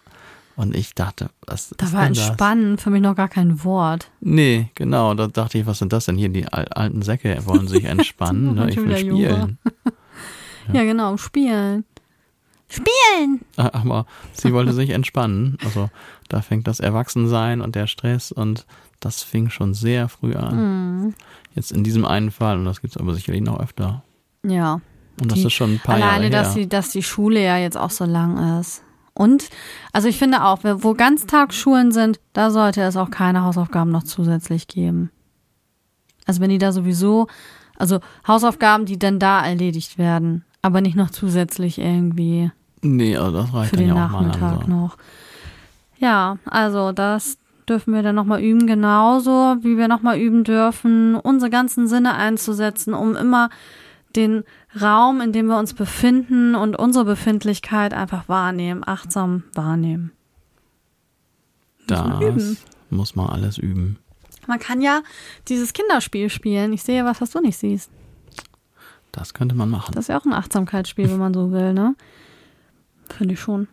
Und 0.56 0.76
ich 0.76 0.96
dachte, 0.96 1.30
was 1.46 1.70
Da 1.78 1.86
ist 1.86 1.94
war 1.94 2.06
entspannen 2.08 2.78
für 2.80 2.90
mich 2.90 3.02
noch 3.02 3.16
gar 3.16 3.28
kein 3.30 3.64
Wort. 3.64 4.10
Nee, 4.22 4.72
genau, 4.76 5.14
da 5.14 5.28
dachte 5.28 5.58
ich, 5.60 5.66
was 5.68 5.78
sind 5.80 5.94
das 5.94 6.06
denn 6.06 6.18
hier? 6.18 6.30
Die 6.30 6.48
al- 6.48 6.68
alten 6.70 7.02
Säcke 7.04 7.38
wollen 7.46 7.68
sich 7.68 7.84
entspannen, 7.96 8.56
ne? 8.56 8.70
Ich 8.72 8.78
will 8.78 8.98
spielen. 8.98 9.58
Ja, 10.74 10.84
genau, 10.84 11.16
spielen. 11.16 11.86
Spielen! 12.70 13.42
Ah, 13.56 13.70
Aber 13.74 14.06
sie 14.34 14.52
wollte 14.54 14.74
sich 14.74 14.90
entspannen. 14.90 15.58
Also 15.64 15.90
da 16.30 16.42
fängt 16.42 16.68
das 16.68 16.80
Erwachsensein 16.80 17.62
und 17.62 17.76
der 17.76 17.88
Stress 17.88 18.32
und 18.32 18.66
das 19.00 19.24
fing 19.24 19.50
schon 19.50 19.74
sehr 19.74 20.10
früh 20.10 20.36
an. 20.36 21.04
Mhm. 21.06 21.14
Jetzt 21.56 21.72
in 21.72 21.84
diesem 21.84 22.04
einen 22.06 22.32
Fall, 22.32 22.58
und 22.58 22.66
das 22.66 22.82
gibt's 22.82 22.98
aber 22.98 23.14
sicherlich 23.14 23.42
noch 23.42 23.60
öfter. 23.60 24.04
Ja. 24.46 24.82
Und 25.20 25.32
das 25.32 25.40
Die- 25.40 25.46
ist 25.48 25.54
schon 25.54 25.76
ein 25.76 25.80
paar 25.80 25.96
Alleine, 25.96 26.26
Jahre 26.26 26.30
dass 26.30 26.56
her. 26.56 26.64
die, 26.64 26.70
dass 26.70 26.90
die 26.92 27.04
Schule 27.04 27.42
ja 27.44 27.58
jetzt 27.58 27.78
auch 27.78 27.90
so 27.92 28.06
lang 28.06 28.60
ist. 28.60 28.84
Und, 29.14 29.50
also 29.94 30.08
ich 30.08 30.18
finde 30.20 30.44
auch, 30.44 30.60
wo 30.64 30.94
Ganztagsschulen 30.94 31.92
sind, 31.92 32.20
da 32.34 32.52
sollte 32.52 32.82
es 32.82 32.98
auch 32.98 33.10
keine 33.10 33.44
Hausaufgaben 33.44 33.90
noch 33.92 34.04
zusätzlich 34.04 34.68
geben. 34.68 35.10
Also 36.26 36.42
wenn 36.42 36.50
die 36.52 36.60
da 36.60 36.72
sowieso, 36.72 37.28
also 37.78 38.00
Hausaufgaben, 38.28 38.86
die 38.86 39.00
dann 39.00 39.18
da 39.18 39.44
erledigt 39.44 39.98
werden, 39.98 40.44
aber 40.62 40.82
nicht 40.82 40.96
noch 40.96 41.10
zusätzlich 41.10 41.80
irgendwie 41.80 42.52
nee, 42.82 43.18
also 43.18 43.38
das 43.38 43.54
reicht 43.54 43.70
für 43.72 43.78
den 43.78 43.90
ja 43.90 43.94
Nachmittag 43.96 44.42
langsam. 44.42 44.70
noch. 44.70 44.98
Ja, 46.00 46.38
also 46.46 46.92
das 46.92 47.38
dürfen 47.68 47.94
wir 47.94 48.04
dann 48.04 48.16
nochmal 48.16 48.42
üben, 48.42 48.68
genauso 48.68 49.58
wie 49.62 49.78
wir 49.78 49.88
nochmal 49.88 50.20
üben 50.20 50.44
dürfen, 50.44 51.16
unsere 51.16 51.50
ganzen 51.50 51.88
Sinne 51.88 52.16
einzusetzen, 52.16 52.94
um 52.94 53.16
immer 53.16 53.50
den 54.16 54.44
Raum, 54.80 55.22
in 55.22 55.34
dem 55.34 55.48
wir 55.48 55.58
uns 55.58 55.74
befinden 55.74 56.56
und 56.56 56.78
unsere 56.78 57.06
Befindlichkeit 57.06 57.94
einfach 57.94 58.30
wahrnehmen, 58.30 58.84
achtsam 58.86 59.44
wahrnehmen. 59.54 60.12
Muss 61.90 62.04
man. 62.04 62.36
Das 62.36 62.58
muss 62.90 63.16
man 63.16 63.30
alles 63.30 63.58
üben. 63.58 63.98
Man 64.48 64.60
kann 64.60 64.82
ja 64.82 65.02
dieses 65.50 65.74
Kinderspiel 65.74 66.30
spielen. 66.30 66.72
Ich 66.74 66.84
sehe 66.84 67.04
was, 67.06 67.22
was 67.22 67.32
du 67.32 67.42
nicht 67.42 67.58
siehst. 67.58 67.92
Das 69.12 69.34
könnte 69.34 69.56
man 69.56 69.70
machen. 69.70 69.94
Das 69.94 70.06
ist 70.06 70.10
ja 70.10 70.20
auch 70.20 70.26
ein 70.26 70.34
Achtsamkeitsspiel, 70.34 71.10
wenn 71.10 71.18
man 71.18 71.34
so 71.34 71.52
will, 71.52 71.74
ne? 71.74 71.96
Finde 73.14 73.34
ich 73.34 73.40
schon. 73.40 73.68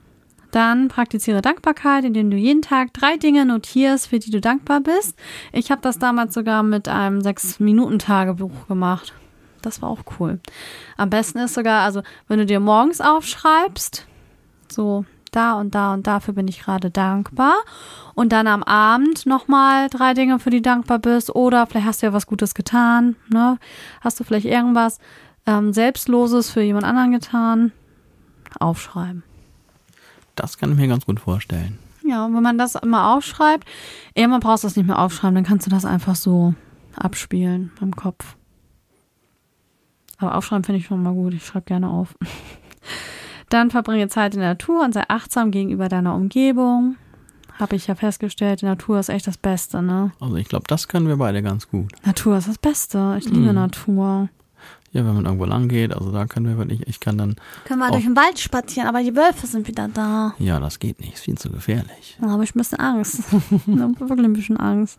Dann 0.50 0.86
praktiziere 0.86 1.42
Dankbarkeit, 1.42 2.04
indem 2.04 2.30
du 2.30 2.36
jeden 2.36 2.62
Tag 2.62 2.92
drei 2.92 3.16
Dinge 3.16 3.44
notierst, 3.44 4.06
für 4.06 4.20
die 4.20 4.30
du 4.30 4.40
dankbar 4.40 4.80
bist. 4.80 5.18
Ich 5.52 5.72
habe 5.72 5.80
das 5.80 5.98
damals 5.98 6.32
sogar 6.32 6.62
mit 6.62 6.86
einem 6.86 7.22
Sechs-Minuten-Tagebuch 7.22 8.68
gemacht. 8.68 9.12
Das 9.62 9.82
war 9.82 9.88
auch 9.88 10.02
cool. 10.20 10.38
Am 10.96 11.10
besten 11.10 11.38
ist 11.38 11.54
sogar, 11.54 11.82
also 11.82 12.02
wenn 12.28 12.38
du 12.38 12.46
dir 12.46 12.60
morgens 12.60 13.00
aufschreibst, 13.00 14.06
so 14.70 15.04
da 15.34 15.54
und 15.54 15.74
da 15.74 15.94
und 15.94 16.06
dafür 16.06 16.34
bin 16.34 16.48
ich 16.48 16.60
gerade 16.60 16.90
dankbar. 16.90 17.54
Und 18.14 18.32
dann 18.32 18.46
am 18.46 18.62
Abend 18.62 19.26
nochmal 19.26 19.88
drei 19.88 20.14
Dinge, 20.14 20.38
für 20.38 20.50
die 20.50 20.58
du 20.58 20.70
dankbar 20.70 20.98
bist. 21.00 21.34
Oder 21.34 21.66
vielleicht 21.66 21.86
hast 21.86 22.02
du 22.02 22.06
ja 22.06 22.12
was 22.12 22.26
Gutes 22.26 22.54
getan. 22.54 23.16
Ne? 23.28 23.58
Hast 24.00 24.20
du 24.20 24.24
vielleicht 24.24 24.46
irgendwas 24.46 24.98
ähm, 25.46 25.72
Selbstloses 25.72 26.50
für 26.50 26.62
jemand 26.62 26.84
anderen 26.84 27.12
getan? 27.12 27.72
Aufschreiben. 28.60 29.22
Das 30.34 30.58
kann 30.58 30.72
ich 30.72 30.76
mir 30.78 30.88
ganz 30.88 31.06
gut 31.06 31.20
vorstellen. 31.20 31.78
Ja, 32.06 32.26
und 32.26 32.34
wenn 32.34 32.42
man 32.42 32.58
das 32.58 32.74
immer 32.74 33.14
aufschreibt, 33.14 33.66
irgendwann 34.14 34.40
brauchst 34.40 34.64
du 34.64 34.68
es 34.68 34.76
nicht 34.76 34.86
mehr 34.86 34.98
aufschreiben, 34.98 35.34
dann 35.36 35.44
kannst 35.44 35.66
du 35.66 35.70
das 35.70 35.84
einfach 35.84 36.14
so 36.16 36.54
abspielen 36.96 37.70
im 37.80 37.94
Kopf. 37.96 38.36
Aber 40.18 40.34
aufschreiben 40.36 40.64
finde 40.64 40.80
ich 40.80 40.86
schon 40.86 41.02
mal 41.02 41.12
gut. 41.14 41.34
Ich 41.34 41.44
schreibe 41.46 41.66
gerne 41.66 41.88
auf. 41.88 42.14
Dann 43.50 43.70
verbringe 43.70 44.08
Zeit 44.08 44.34
in 44.34 44.40
der 44.40 44.50
Natur 44.50 44.84
und 44.84 44.94
sei 44.94 45.04
achtsam 45.08 45.50
gegenüber 45.50 45.88
deiner 45.88 46.14
Umgebung. 46.14 46.96
Habe 47.58 47.76
ich 47.76 47.86
ja 47.86 47.94
festgestellt, 47.94 48.62
die 48.62 48.66
Natur 48.66 48.98
ist 48.98 49.08
echt 49.10 49.26
das 49.28 49.38
Beste, 49.38 49.80
ne? 49.80 50.10
Also 50.18 50.34
ich 50.36 50.48
glaube, 50.48 50.64
das 50.66 50.88
können 50.88 51.06
wir 51.06 51.16
beide 51.16 51.40
ganz 51.42 51.68
gut. 51.68 51.92
Natur 52.04 52.36
ist 52.38 52.48
das 52.48 52.58
Beste. 52.58 53.14
Ich 53.18 53.26
liebe 53.26 53.48
Mhm. 53.50 53.54
Natur. 53.54 54.28
Ja, 54.94 55.04
wenn 55.04 55.14
man 55.14 55.24
irgendwo 55.26 55.44
lang 55.44 55.68
geht, 55.68 55.92
also 55.92 56.10
da 56.12 56.24
können 56.26 56.46
wir 56.46 56.56
wirklich, 56.56 56.86
ich 56.88 57.00
kann 57.00 57.18
dann, 57.18 57.34
Können 57.66 57.80
wir 57.80 57.90
durch 57.90 58.04
den 58.04 58.14
Wald 58.16 58.38
spazieren, 58.38 58.88
aber 58.88 59.02
die 59.02 59.14
Wölfe 59.14 59.46
sind 59.46 59.66
wieder 59.68 59.88
da. 59.88 60.34
ja, 60.38 60.58
das 60.60 60.78
geht 60.78 61.00
nicht, 61.00 61.14
ist 61.14 61.24
viel 61.24 61.36
zu 61.36 61.50
gefährlich. 61.50 62.16
Da 62.20 62.30
habe 62.30 62.44
ich 62.44 62.54
ein 62.54 62.58
bisschen 62.58 62.78
Angst. 62.78 63.18
ich 63.22 63.80
habe 63.80 64.00
wirklich 64.00 64.24
ein 64.24 64.32
bisschen 64.32 64.56
Angst. 64.56 64.98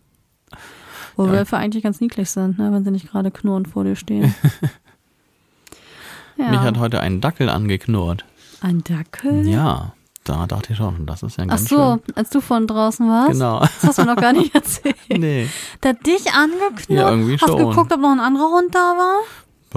Wo 1.16 1.26
Ja. 1.26 1.32
Wölfe 1.32 1.56
eigentlich 1.58 1.82
ganz 1.84 2.02
niedlich 2.02 2.30
sind, 2.30 2.60
ne, 2.60 2.72
wenn 2.74 2.84
sie 2.84 2.92
nicht 2.92 3.10
gerade 3.10 3.32
knurrend 3.32 3.70
vor 3.70 3.86
dir 3.86 3.96
stehen. 3.96 4.36
ja. 6.38 6.50
Mich 6.52 6.60
hat 6.60 6.78
heute 6.78 7.00
ein 7.00 7.22
Dackel 7.22 7.50
angeknurrt. 7.50 8.26
ein 8.62 8.84
Dackel? 8.84 9.48
Ja, 9.48 9.94
da 10.26 10.46
dachte 10.48 10.74
ich 10.74 10.78
schon, 10.78 11.06
das 11.06 11.24
ist 11.24 11.38
ja 11.38 11.46
Ach 11.46 11.50
ganz 11.52 11.70
so, 11.70 11.76
schön. 12.06 12.16
als 12.18 12.30
du 12.32 12.42
von 12.42 12.68
draußen 12.68 13.08
warst? 13.08 13.32
Genau. 13.32 13.60
Das 13.62 13.84
hast 13.84 14.00
du 14.00 14.04
noch 14.04 14.16
gar 14.18 14.34
nicht 14.34 14.54
erzählt. 14.56 14.96
nee, 15.10 15.48
Der 15.84 15.92
hat 15.92 16.06
dich 16.06 16.34
angeknurrt? 16.34 16.90
Ja, 16.90 17.10
irgendwie 17.12 17.36
Hast 17.38 17.44
du 17.48 17.58
schon. 17.58 17.70
geguckt, 17.70 17.94
ob 17.94 18.02
noch 18.02 18.12
ein 18.12 18.20
anderer 18.20 18.50
Hund 18.50 18.74
da 18.76 18.80
war? 18.98 19.20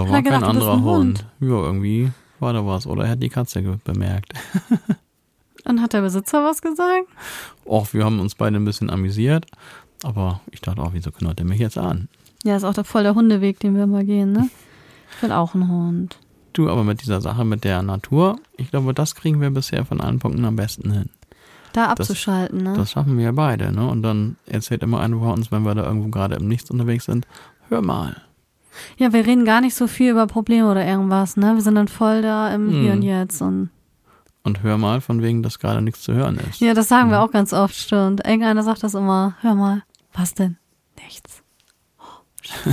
Da 0.06 0.11
war 0.12 0.22
gedacht, 0.22 0.40
kein 0.42 0.50
anderer 0.50 0.74
Hund. 0.82 0.84
Hund? 0.84 1.26
Ja, 1.40 1.62
irgendwie 1.64 2.11
war 2.40 2.52
da 2.52 2.64
was. 2.66 2.87
Oder 2.87 3.04
er 3.04 3.11
hat 3.11 3.22
die 3.22 3.28
Katze 3.28 3.61
bemerkt. 3.84 4.32
Und 5.64 5.82
hat 5.82 5.92
der 5.92 6.00
Besitzer 6.02 6.44
was 6.44 6.62
gesagt? 6.62 7.06
Och, 7.66 7.92
wir 7.92 8.04
haben 8.04 8.20
uns 8.20 8.34
beide 8.34 8.56
ein 8.56 8.64
bisschen 8.64 8.90
amüsiert. 8.90 9.46
Aber 10.04 10.40
ich 10.50 10.61
dachte 10.61 10.80
auch, 10.80 10.92
wieso 10.92 11.11
knurrt 11.11 11.40
er 11.40 11.44
mich 11.46 11.58
jetzt 11.58 11.76
an? 11.76 12.08
Ja, 12.44 12.56
ist 12.56 12.64
auch 12.64 12.72
der, 12.74 12.84
voll 12.84 13.02
der 13.02 13.14
Hundeweg, 13.14 13.58
den 13.61 13.74
wir 13.74 13.82
immer 13.82 14.04
gehen, 14.04 14.32
ne? 14.32 14.48
Ich 15.16 15.22
will 15.22 15.32
auch 15.32 15.54
einen 15.54 15.68
Hund. 15.68 16.16
Du, 16.52 16.70
aber 16.70 16.84
mit 16.84 17.02
dieser 17.02 17.20
Sache 17.20 17.44
mit 17.44 17.64
der 17.64 17.82
Natur, 17.82 18.38
ich 18.56 18.70
glaube, 18.70 18.94
das 18.94 19.14
kriegen 19.16 19.40
wir 19.40 19.50
bisher 19.50 19.84
von 19.84 20.00
allen 20.00 20.20
Punkten 20.20 20.44
am 20.44 20.54
besten 20.56 20.92
hin. 20.92 21.11
Da 21.72 21.82
Das- 21.94 22.08
abzuschalten, 22.08 22.62
ne? 22.62 22.74
Das 22.76 22.92
schaffen 22.92 23.16
wir 23.18 23.24
ja 23.24 23.32
beide, 23.32 23.72
ne? 23.72 23.87
Und 23.88 24.02
dann 24.02 24.37
erzählt 24.46 24.82
immer 24.84 25.00
einer 25.00 25.16
bei 25.16 25.30
uns, 25.32 25.50
wenn 25.50 25.64
wir 25.64 25.74
da 25.74 25.84
irgendwo 25.84 26.08
gerade 26.08 26.37
im 26.37 26.46
Nichts 26.48 26.70
unterwegs 26.70 27.04
sind, 27.04 27.26
hör 27.68 27.82
mal. 27.82 28.16
Ja, 28.96 29.12
wir 29.12 29.26
reden 29.26 29.44
gar 29.44 29.60
nicht 29.60 29.74
so 29.74 29.86
viel 29.86 30.10
über 30.12 30.26
Probleme 30.26 30.70
oder 30.70 30.84
irgendwas, 30.86 31.36
ne? 31.36 31.54
Wir 31.54 31.62
sind 31.62 31.74
dann 31.76 31.88
voll 31.88 32.22
da 32.22 32.52
im 32.54 32.68
Hier 32.70 32.90
Mhm. 32.92 32.96
und 32.98 33.02
Jetzt 33.02 33.40
und 33.42 33.70
Und 34.44 34.62
hör 34.62 34.78
mal, 34.78 35.00
von 35.00 35.22
wegen, 35.22 35.42
dass 35.42 35.58
gerade 35.58 35.82
nichts 35.82 36.02
zu 36.02 36.14
hören 36.14 36.38
ist. 36.50 36.60
ja, 36.60 36.72
das 36.74 36.88
sagen 36.88 37.10
wir 37.10 37.18
Mhm. 37.18 37.24
auch 37.24 37.30
ganz 37.32 37.52
oft, 37.52 37.74
stimmt. 37.74 38.24
Irgendeiner 38.26 38.62
sagt 38.62 38.82
das 38.82 38.94
immer, 38.94 39.34
hör 39.42 39.54
mal, 39.54 39.82
was 40.14 40.34
denn? 40.34 40.56
Nichts. 41.04 41.42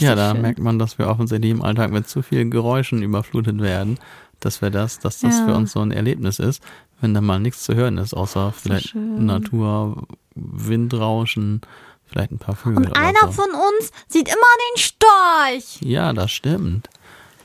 Oh, 0.00 0.04
ja, 0.04 0.14
da 0.14 0.30
schön. 0.32 0.42
merkt 0.42 0.60
man, 0.60 0.78
dass 0.78 0.98
wir 0.98 1.08
offensichtlich 1.08 1.50
im 1.50 1.62
Alltag 1.62 1.90
mit 1.90 2.08
zu 2.08 2.22
vielen 2.22 2.50
Geräuschen 2.52 3.02
überflutet 3.02 3.60
werden, 3.60 3.98
dass 4.40 4.62
wir 4.62 4.70
das, 4.70 5.00
dass 5.00 5.18
das 5.20 5.38
Ja. 5.40 5.46
für 5.46 5.54
uns 5.54 5.72
so 5.72 5.80
ein 5.80 5.90
Erlebnis 5.90 6.38
ist, 6.38 6.62
wenn 7.00 7.12
da 7.14 7.20
mal 7.20 7.40
nichts 7.40 7.64
zu 7.64 7.74
hören 7.74 7.98
ist, 7.98 8.14
außer 8.14 8.52
vielleicht 8.52 8.90
schön. 8.90 9.26
Natur, 9.26 10.06
Windrauschen, 10.36 11.60
vielleicht 12.08 12.32
ein 12.32 12.38
paar 12.38 12.56
Vögel 12.56 12.86
Und 12.86 12.96
einer 12.96 13.26
so. 13.26 13.32
von 13.32 13.50
uns 13.50 13.92
sieht 14.08 14.28
immer 14.28 14.36
den 14.36 14.82
Storch. 14.82 15.80
Ja, 15.80 16.12
das 16.12 16.30
stimmt. 16.30 16.88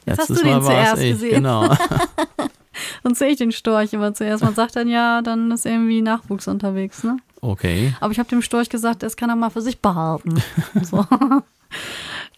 Jetzt 0.06 0.20
hast 0.20 0.30
Letztes 0.30 0.38
du 0.40 0.44
den 0.44 0.52
Mal 0.54 0.60
es 0.60 0.66
zuerst 0.66 1.02
ich, 1.02 1.12
gesehen. 1.12 1.36
genau. 1.36 1.76
Und 3.04 3.18
sehe 3.18 3.30
ich 3.30 3.38
den 3.38 3.52
Storch 3.52 3.94
immer 3.94 4.14
zuerst. 4.14 4.44
Man 4.44 4.56
sagt 4.56 4.76
dann 4.76 4.88
ja, 4.88 5.22
dann 5.22 5.52
ist 5.52 5.66
irgendwie 5.66 6.02
Nachwuchs 6.02 6.48
unterwegs, 6.48 7.04
ne? 7.04 7.18
Okay. 7.42 7.94
Aber 8.00 8.12
ich 8.12 8.20
habe 8.20 8.30
dem 8.30 8.42
Storch 8.42 8.70
gesagt, 8.70 9.04
das 9.04 9.16
kann 9.16 9.30
er 9.30 9.36
mal 9.36 9.50
für 9.50 9.62
sich 9.62 9.80
behalten. 9.80 10.42
so. 10.82 11.06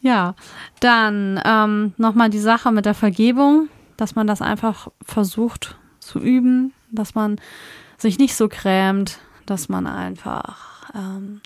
Ja, 0.01 0.35
dann 0.81 1.41
ähm, 1.43 1.93
nochmal 1.97 2.29
die 2.29 2.39
Sache 2.39 2.71
mit 2.71 2.85
der 2.85 2.93
Vergebung, 2.93 3.69
dass 3.97 4.15
man 4.15 4.27
das 4.27 4.41
einfach 4.41 4.87
versucht 5.03 5.77
zu 5.99 6.19
üben, 6.19 6.73
dass 6.91 7.15
man 7.15 7.37
sich 7.97 8.19
nicht 8.19 8.35
so 8.35 8.47
grämt, 8.47 9.17
dass 9.47 9.67
man 9.67 9.87
einfach, 9.87 10.91
ähm, 10.93 11.41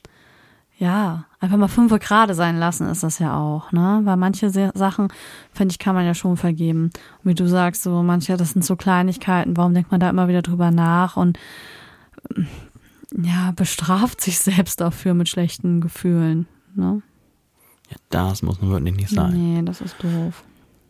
ja, 0.79 1.25
einfach 1.41 1.57
mal 1.57 1.67
fünf 1.67 1.91
gerade 1.99 2.33
sein 2.33 2.57
lassen 2.57 2.87
ist 2.87 3.03
das 3.03 3.19
ja 3.19 3.37
auch, 3.37 3.73
ne? 3.73 3.99
Weil 4.05 4.15
manche 4.15 4.49
Sachen, 4.49 5.09
finde 5.51 5.73
ich, 5.73 5.79
kann 5.79 5.93
man 5.93 6.05
ja 6.05 6.13
schon 6.13 6.37
vergeben. 6.37 6.85
Und 6.85 7.31
wie 7.31 7.35
du 7.35 7.47
sagst, 7.47 7.83
so 7.83 8.01
manche, 8.01 8.37
das 8.37 8.51
sind 8.51 8.63
so 8.63 8.77
Kleinigkeiten, 8.77 9.57
warum 9.57 9.73
denkt 9.73 9.91
man 9.91 9.99
da 9.99 10.09
immer 10.09 10.29
wieder 10.29 10.41
drüber 10.41 10.71
nach 10.71 11.17
und 11.17 11.37
ähm, 12.35 12.47
ja, 13.11 13.51
bestraft 13.55 14.21
sich 14.21 14.39
selbst 14.39 14.79
dafür 14.79 15.13
mit 15.13 15.27
schlechten 15.27 15.81
Gefühlen, 15.81 16.47
ne? 16.75 17.01
Ja, 17.89 17.97
das 18.09 18.41
muss 18.41 18.61
nun 18.61 18.71
wirklich 18.71 18.95
nicht 18.95 19.09
sein. 19.09 19.33
Nee, 19.33 19.61
das 19.63 19.81
ist 19.81 19.95
doof. 20.01 20.43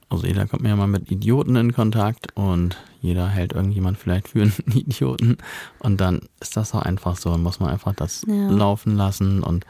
Also 0.10 0.26
jeder 0.26 0.48
kommt 0.48 0.66
ja 0.66 0.76
mal 0.76 0.88
mit 0.88 1.12
Idioten 1.12 1.56
in 1.56 1.72
Kontakt 1.74 2.36
und 2.36 2.78
jeder 3.02 3.28
hält 3.28 3.54
irgendjemand 3.54 3.98
vielleicht 3.98 4.30
für 4.30 4.42
einen 4.42 4.54
Idioten 4.74 5.38
und 5.80 6.02
dann 6.02 6.22
ist 6.40 6.58
das 6.58 6.74
auch 6.74 6.82
einfach 6.82 7.16
so, 7.16 7.30
dann 7.32 7.44
muss 7.44 7.60
man 7.60 7.70
einfach 7.70 7.94
das 7.94 8.26
Ja. 8.28 8.50
laufen 8.50 8.96
lassen 8.98 9.44
und 9.44 9.66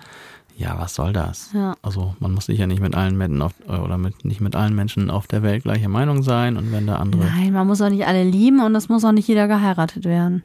Ja, 0.57 0.77
was 0.77 0.95
soll 0.95 1.13
das? 1.13 1.51
Ja. 1.53 1.75
Also 1.81 2.15
man 2.19 2.33
muss 2.33 2.47
sich 2.47 2.59
ja 2.59 2.67
nicht 2.67 2.81
mit 2.81 2.93
allen 2.95 3.17
Menschen 3.17 3.41
auf, 3.41 3.53
oder 3.67 3.97
mit, 3.97 4.25
nicht 4.25 4.41
mit 4.41 4.55
allen 4.57 4.75
Menschen 4.75 5.09
auf 5.09 5.25
der 5.27 5.41
Welt 5.41 5.63
gleicher 5.63 5.87
Meinung 5.87 6.21
sein 6.23 6.57
und 6.57 6.71
wenn 6.73 6.85
da 6.87 6.97
andere. 6.97 7.23
Nein, 7.25 7.53
man 7.53 7.65
muss 7.67 7.81
auch 7.81 7.89
nicht 7.89 8.05
alle 8.07 8.23
lieben 8.25 8.59
und 8.61 8.75
es 8.75 8.89
muss 8.89 9.05
auch 9.05 9.13
nicht 9.13 9.27
jeder 9.27 9.47
geheiratet 9.47 10.03
werden. 10.05 10.43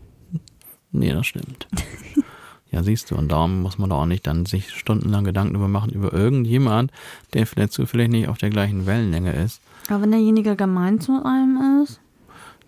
Nee, 0.93 1.13
das 1.13 1.27
stimmt. 1.27 1.67
ja, 2.71 2.83
siehst 2.85 3.11
du, 3.11 3.17
und 3.17 3.31
darum 3.33 3.63
muss 3.63 3.79
man 3.79 3.91
da 3.91 3.97
auch 3.97 4.07
nicht 4.07 4.27
dann 4.29 4.47
sich 4.47 4.71
stundenlang 4.71 5.25
Gedanken 5.25 5.57
über 5.57 5.67
machen, 5.67 5.91
über 5.91 6.13
irgendjemand, 6.13 6.93
der 7.33 7.47
vielleicht 7.49 7.73
zufällig 7.73 8.09
nicht 8.09 8.29
auf 8.29 8.39
der 8.39 8.51
gleichen 8.51 8.87
Wellenlänge 8.87 9.33
ist. 9.33 9.61
Aber 9.89 10.03
wenn 10.03 10.11
derjenige 10.13 10.57
gemein 10.57 11.01
zu 11.01 11.25
einem 11.25 11.83
ist, 11.83 12.01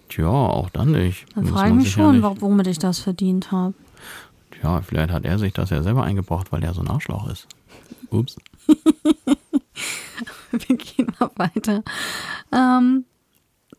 Tja, 0.08 0.28
auch 0.28 0.70
dann 0.70 0.92
nicht. 0.92 1.26
dann 1.34 1.46
frage 1.46 1.70
ich 1.70 1.74
mich 1.74 1.86
ja 1.86 1.92
schon, 1.92 2.22
wa- 2.22 2.34
womit 2.38 2.66
ich 2.68 2.78
das 2.78 3.00
verdient 3.00 3.50
habe. 3.50 3.74
Ja, 4.62 4.80
vielleicht 4.80 5.10
hat 5.12 5.24
er 5.24 5.38
sich 5.38 5.52
das 5.52 5.70
ja 5.70 5.82
selber 5.82 6.04
eingebrockt, 6.04 6.52
weil 6.52 6.62
er 6.62 6.74
so 6.74 6.80
ein 6.80 6.88
Arschloch 6.88 7.28
ist. 7.28 7.46
Ups. 8.10 8.36
Wir 10.52 10.76
gehen 10.76 11.12
mal 11.18 11.30
weiter. 11.36 11.82
Ähm, 12.52 13.04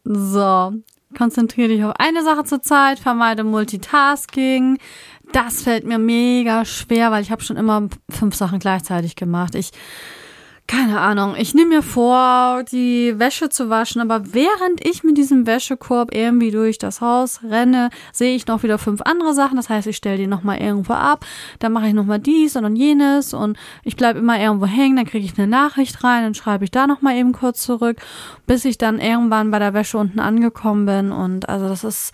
so, 0.03 0.73
konzentriere 1.17 1.69
dich 1.69 1.83
auf 1.83 1.93
eine 1.97 2.23
Sache 2.23 2.43
zur 2.43 2.61
Zeit, 2.61 2.99
vermeide 2.99 3.43
Multitasking. 3.43 4.77
Das 5.31 5.63
fällt 5.63 5.85
mir 5.85 5.97
mega 5.97 6.65
schwer, 6.65 7.11
weil 7.11 7.21
ich 7.21 7.31
habe 7.31 7.41
schon 7.43 7.57
immer 7.57 7.87
fünf 8.09 8.35
Sachen 8.35 8.59
gleichzeitig 8.59 9.15
gemacht. 9.15 9.55
Ich 9.55 9.71
keine 10.67 10.99
Ahnung, 10.99 11.35
ich 11.37 11.53
nehme 11.53 11.75
mir 11.75 11.81
vor, 11.81 12.63
die 12.63 13.17
Wäsche 13.17 13.47
zu 13.47 13.69
waschen, 13.69 14.01
aber 14.01 14.33
während 14.33 14.85
ich 14.85 15.01
mit 15.03 15.17
diesem 15.17 15.47
Wäschekorb 15.47 16.13
irgendwie 16.13 16.51
durch 16.51 16.77
das 16.77 16.99
Haus 16.99 17.39
renne, 17.41 17.89
sehe 18.11 18.35
ich 18.35 18.47
noch 18.47 18.63
wieder 18.63 18.77
fünf 18.77 19.01
andere 19.01 19.33
Sachen. 19.33 19.55
Das 19.55 19.69
heißt, 19.69 19.87
ich 19.87 19.95
stelle 19.95 20.17
die 20.17 20.27
nochmal 20.27 20.57
irgendwo 20.57 20.93
ab, 20.93 21.25
dann 21.59 21.71
mache 21.71 21.87
ich 21.87 21.93
nochmal 21.93 22.19
dies 22.19 22.57
und 22.57 22.63
dann 22.63 22.75
jenes 22.75 23.33
und 23.33 23.57
ich 23.83 23.95
bleibe 23.95 24.19
immer 24.19 24.39
irgendwo 24.39 24.65
hängen, 24.65 24.97
dann 24.97 25.05
kriege 25.05 25.25
ich 25.25 25.37
eine 25.37 25.47
Nachricht 25.47 26.03
rein, 26.03 26.23
dann 26.23 26.35
schreibe 26.35 26.65
ich 26.65 26.71
da 26.71 26.85
nochmal 26.85 27.15
eben 27.15 27.31
kurz 27.31 27.63
zurück, 27.63 27.97
bis 28.45 28.65
ich 28.65 28.77
dann 28.77 28.99
irgendwann 28.99 29.51
bei 29.51 29.59
der 29.59 29.73
Wäsche 29.73 29.97
unten 29.97 30.19
angekommen 30.19 30.85
bin. 30.85 31.11
Und 31.13 31.47
also 31.47 31.69
das 31.69 31.85
ist 31.85 32.13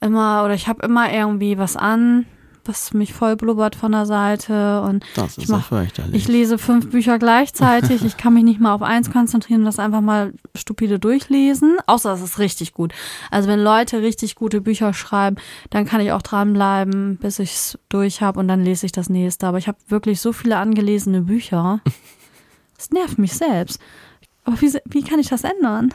immer, 0.00 0.44
oder 0.44 0.54
ich 0.54 0.66
habe 0.66 0.84
immer 0.84 1.12
irgendwie 1.12 1.58
was 1.58 1.76
an, 1.76 2.24
was 2.68 2.92
mich 2.92 3.12
voll 3.12 3.36
blubbert 3.36 3.74
von 3.76 3.92
der 3.92 4.06
Seite 4.06 4.80
und 4.82 5.04
Das 5.14 5.36
ich 5.38 5.44
ist 5.44 5.50
ja 5.50 5.56
mach- 5.56 5.70
ich 6.12 6.28
lese 6.28 6.58
fünf 6.58 6.90
Bücher 6.90 7.18
gleichzeitig. 7.18 8.04
Ich 8.04 8.16
kann 8.16 8.34
mich 8.34 8.44
nicht 8.44 8.60
mal 8.60 8.74
auf 8.74 8.82
eins 8.82 9.10
konzentrieren 9.10 9.60
und 9.60 9.66
das 9.66 9.78
einfach 9.78 10.00
mal 10.00 10.32
stupide 10.54 10.98
durchlesen. 10.98 11.76
Außer 11.86 12.12
es 12.12 12.22
ist 12.22 12.38
richtig 12.38 12.72
gut. 12.74 12.92
Also 13.30 13.48
wenn 13.48 13.60
Leute 13.60 14.02
richtig 14.02 14.34
gute 14.34 14.60
Bücher 14.60 14.92
schreiben, 14.94 15.36
dann 15.70 15.84
kann 15.84 16.00
ich 16.00 16.12
auch 16.12 16.22
dranbleiben, 16.22 17.16
bis 17.16 17.38
ich 17.38 17.52
es 17.54 17.78
durch 17.88 18.20
habe 18.22 18.40
und 18.40 18.48
dann 18.48 18.64
lese 18.64 18.86
ich 18.86 18.92
das 18.92 19.08
nächste. 19.08 19.46
Aber 19.46 19.58
ich 19.58 19.68
habe 19.68 19.78
wirklich 19.88 20.20
so 20.20 20.32
viele 20.32 20.56
angelesene 20.58 21.22
Bücher. 21.22 21.80
Das 22.78 22.90
nervt 22.90 23.16
mich 23.18 23.32
selbst. 23.32 23.80
Aber 24.44 24.60
wie, 24.60 24.70
wie 24.84 25.02
kann 25.02 25.18
ich 25.18 25.28
das 25.28 25.44
ändern? 25.44 25.94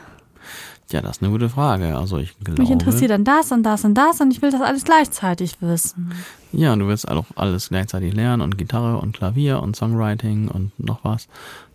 Ja, 0.91 1.01
das 1.01 1.17
ist 1.17 1.23
eine 1.23 1.31
gute 1.31 1.49
Frage. 1.49 1.97
Also 1.97 2.17
ich 2.17 2.37
glaube. 2.39 2.61
Mich 2.61 2.71
interessiert 2.71 3.11
dann 3.11 3.23
das 3.23 3.51
und 3.51 3.63
das 3.63 3.83
und 3.85 3.93
das 3.95 4.19
und 4.21 4.31
ich 4.31 4.41
will 4.41 4.51
das 4.51 4.61
alles 4.61 4.83
gleichzeitig 4.83 5.61
wissen. 5.61 6.11
Ja, 6.51 6.75
du 6.75 6.87
willst 6.87 7.07
auch 7.07 7.25
alles 7.35 7.69
gleichzeitig 7.69 8.13
lernen 8.13 8.41
und 8.41 8.57
Gitarre 8.57 8.97
und 8.97 9.13
Klavier 9.13 9.61
und 9.61 9.75
Songwriting 9.75 10.47
und 10.49 10.71
noch 10.79 11.03
was. 11.03 11.27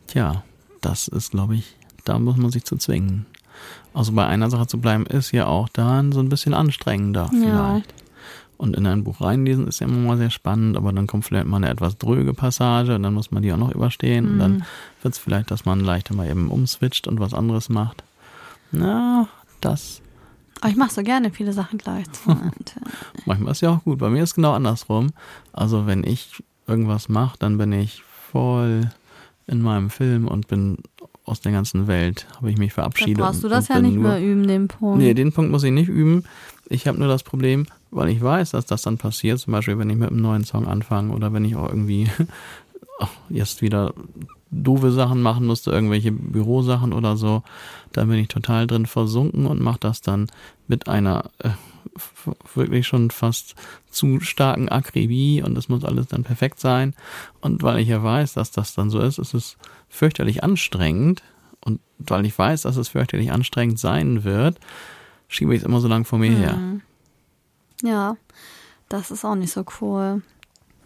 Tja, 0.06 0.42
das 0.80 1.08
ist, 1.08 1.30
glaube 1.30 1.56
ich, 1.56 1.74
da 2.04 2.18
muss 2.18 2.36
man 2.36 2.50
sich 2.50 2.64
zu 2.64 2.76
zwingen. 2.76 3.26
Also 3.94 4.12
bei 4.12 4.26
einer 4.26 4.50
Sache 4.50 4.66
zu 4.66 4.78
bleiben, 4.78 5.06
ist 5.06 5.32
ja 5.32 5.46
auch 5.46 5.68
dann 5.70 6.12
so 6.12 6.20
ein 6.20 6.28
bisschen 6.28 6.52
anstrengender 6.54 7.30
Ja. 7.32 7.40
vielleicht. 7.40 7.94
Und 8.58 8.74
in 8.74 8.86
ein 8.86 9.04
Buch 9.04 9.20
reinlesen 9.20 9.66
ist 9.68 9.80
ja 9.80 9.86
immer 9.86 9.98
mal 9.98 10.16
sehr 10.16 10.30
spannend, 10.30 10.78
aber 10.78 10.90
dann 10.92 11.06
kommt 11.06 11.26
vielleicht 11.26 11.46
mal 11.46 11.58
eine 11.58 11.68
etwas 11.68 11.98
dröge 11.98 12.32
Passage 12.32 12.94
und 12.94 13.02
dann 13.02 13.12
muss 13.12 13.30
man 13.30 13.42
die 13.42 13.52
auch 13.52 13.58
noch 13.58 13.74
überstehen. 13.74 14.26
Und 14.26 14.34
Mhm. 14.36 14.38
dann 14.38 14.64
wird 15.02 15.12
es 15.14 15.18
vielleicht, 15.18 15.50
dass 15.50 15.66
man 15.66 15.80
leichter 15.80 16.14
mal 16.14 16.26
eben 16.28 16.48
umswitcht 16.50 17.06
und 17.06 17.20
was 17.20 17.34
anderes 17.34 17.68
macht. 17.68 18.02
Na, 18.78 19.28
das 19.60 20.02
Aber 20.60 20.70
ich 20.70 20.76
mache 20.76 20.92
so 20.92 21.02
gerne 21.02 21.30
viele 21.30 21.52
Sachen 21.52 21.78
gleichzeitig. 21.78 22.76
Manchmal 23.26 23.52
ist 23.52 23.62
ja 23.62 23.70
auch 23.70 23.84
gut. 23.84 23.98
Bei 23.98 24.10
mir 24.10 24.22
ist 24.22 24.34
genau 24.34 24.52
andersrum. 24.52 25.10
Also 25.52 25.86
wenn 25.86 26.04
ich 26.04 26.42
irgendwas 26.66 27.08
mache, 27.08 27.38
dann 27.38 27.58
bin 27.58 27.72
ich 27.72 28.02
voll 28.02 28.90
in 29.46 29.62
meinem 29.62 29.90
Film 29.90 30.28
und 30.28 30.48
bin 30.48 30.78
aus 31.24 31.40
der 31.40 31.52
ganzen 31.52 31.88
Welt, 31.88 32.26
habe 32.36 32.50
ich 32.50 32.58
mich 32.58 32.70
Dann 32.70 32.84
verabschiedet. 32.84 33.18
brauchst 33.18 33.42
du 33.42 33.48
das 33.48 33.68
ja 33.68 33.80
nicht 33.80 33.94
nur, 33.96 34.10
mehr 34.10 34.22
üben, 34.22 34.46
den 34.46 34.68
Punkt. 34.68 34.98
Nee, 34.98 35.12
den 35.14 35.32
Punkt 35.32 35.50
muss 35.50 35.64
ich 35.64 35.72
nicht 35.72 35.88
üben. 35.88 36.24
Ich 36.68 36.86
habe 36.86 36.98
nur 36.98 37.08
das 37.08 37.22
Problem, 37.24 37.66
weil 37.90 38.08
ich 38.08 38.22
weiß, 38.22 38.50
dass 38.50 38.66
das 38.66 38.82
dann 38.82 38.98
passiert, 38.98 39.38
zum 39.38 39.52
Beispiel, 39.52 39.78
wenn 39.78 39.90
ich 39.90 39.96
mit 39.96 40.10
einem 40.10 40.20
neuen 40.20 40.44
Song 40.44 40.66
anfange 40.66 41.12
oder 41.12 41.32
wenn 41.32 41.44
ich 41.44 41.56
auch 41.56 41.68
irgendwie 41.68 42.08
ach, 43.00 43.10
jetzt 43.28 43.62
wieder 43.62 43.92
doofe 44.50 44.92
Sachen 44.92 45.22
machen 45.22 45.46
musste, 45.46 45.70
irgendwelche 45.70 46.12
Bürosachen 46.12 46.92
oder 46.92 47.16
so, 47.16 47.42
dann 47.92 48.08
bin 48.08 48.18
ich 48.18 48.28
total 48.28 48.66
drin 48.66 48.86
versunken 48.86 49.46
und 49.46 49.60
mache 49.60 49.80
das 49.80 50.00
dann 50.00 50.28
mit 50.68 50.88
einer 50.88 51.30
äh, 51.38 51.50
wirklich 52.54 52.86
schon 52.86 53.10
fast 53.10 53.54
zu 53.90 54.20
starken 54.20 54.68
Akribie 54.68 55.42
und 55.42 55.56
es 55.56 55.68
muss 55.68 55.84
alles 55.84 56.08
dann 56.08 56.24
perfekt 56.24 56.60
sein. 56.60 56.94
Und 57.40 57.62
weil 57.62 57.78
ich 57.78 57.88
ja 57.88 58.02
weiß, 58.02 58.34
dass 58.34 58.50
das 58.50 58.74
dann 58.74 58.90
so 58.90 59.00
ist, 59.00 59.18
ist 59.18 59.34
es 59.34 59.56
fürchterlich 59.88 60.42
anstrengend. 60.42 61.22
Und 61.60 61.80
weil 61.98 62.26
ich 62.26 62.38
weiß, 62.38 62.62
dass 62.62 62.76
es 62.76 62.88
fürchterlich 62.88 63.32
anstrengend 63.32 63.78
sein 63.78 64.24
wird, 64.24 64.58
schiebe 65.28 65.54
ich 65.54 65.60
es 65.60 65.66
immer 65.66 65.80
so 65.80 65.88
lang 65.88 66.04
vor 66.04 66.18
mir 66.18 66.30
her. 66.30 66.56
Mhm. 66.56 66.82
Ja, 67.82 68.16
das 68.88 69.10
ist 69.10 69.24
auch 69.24 69.34
nicht 69.34 69.52
so 69.52 69.64
cool. 69.80 70.22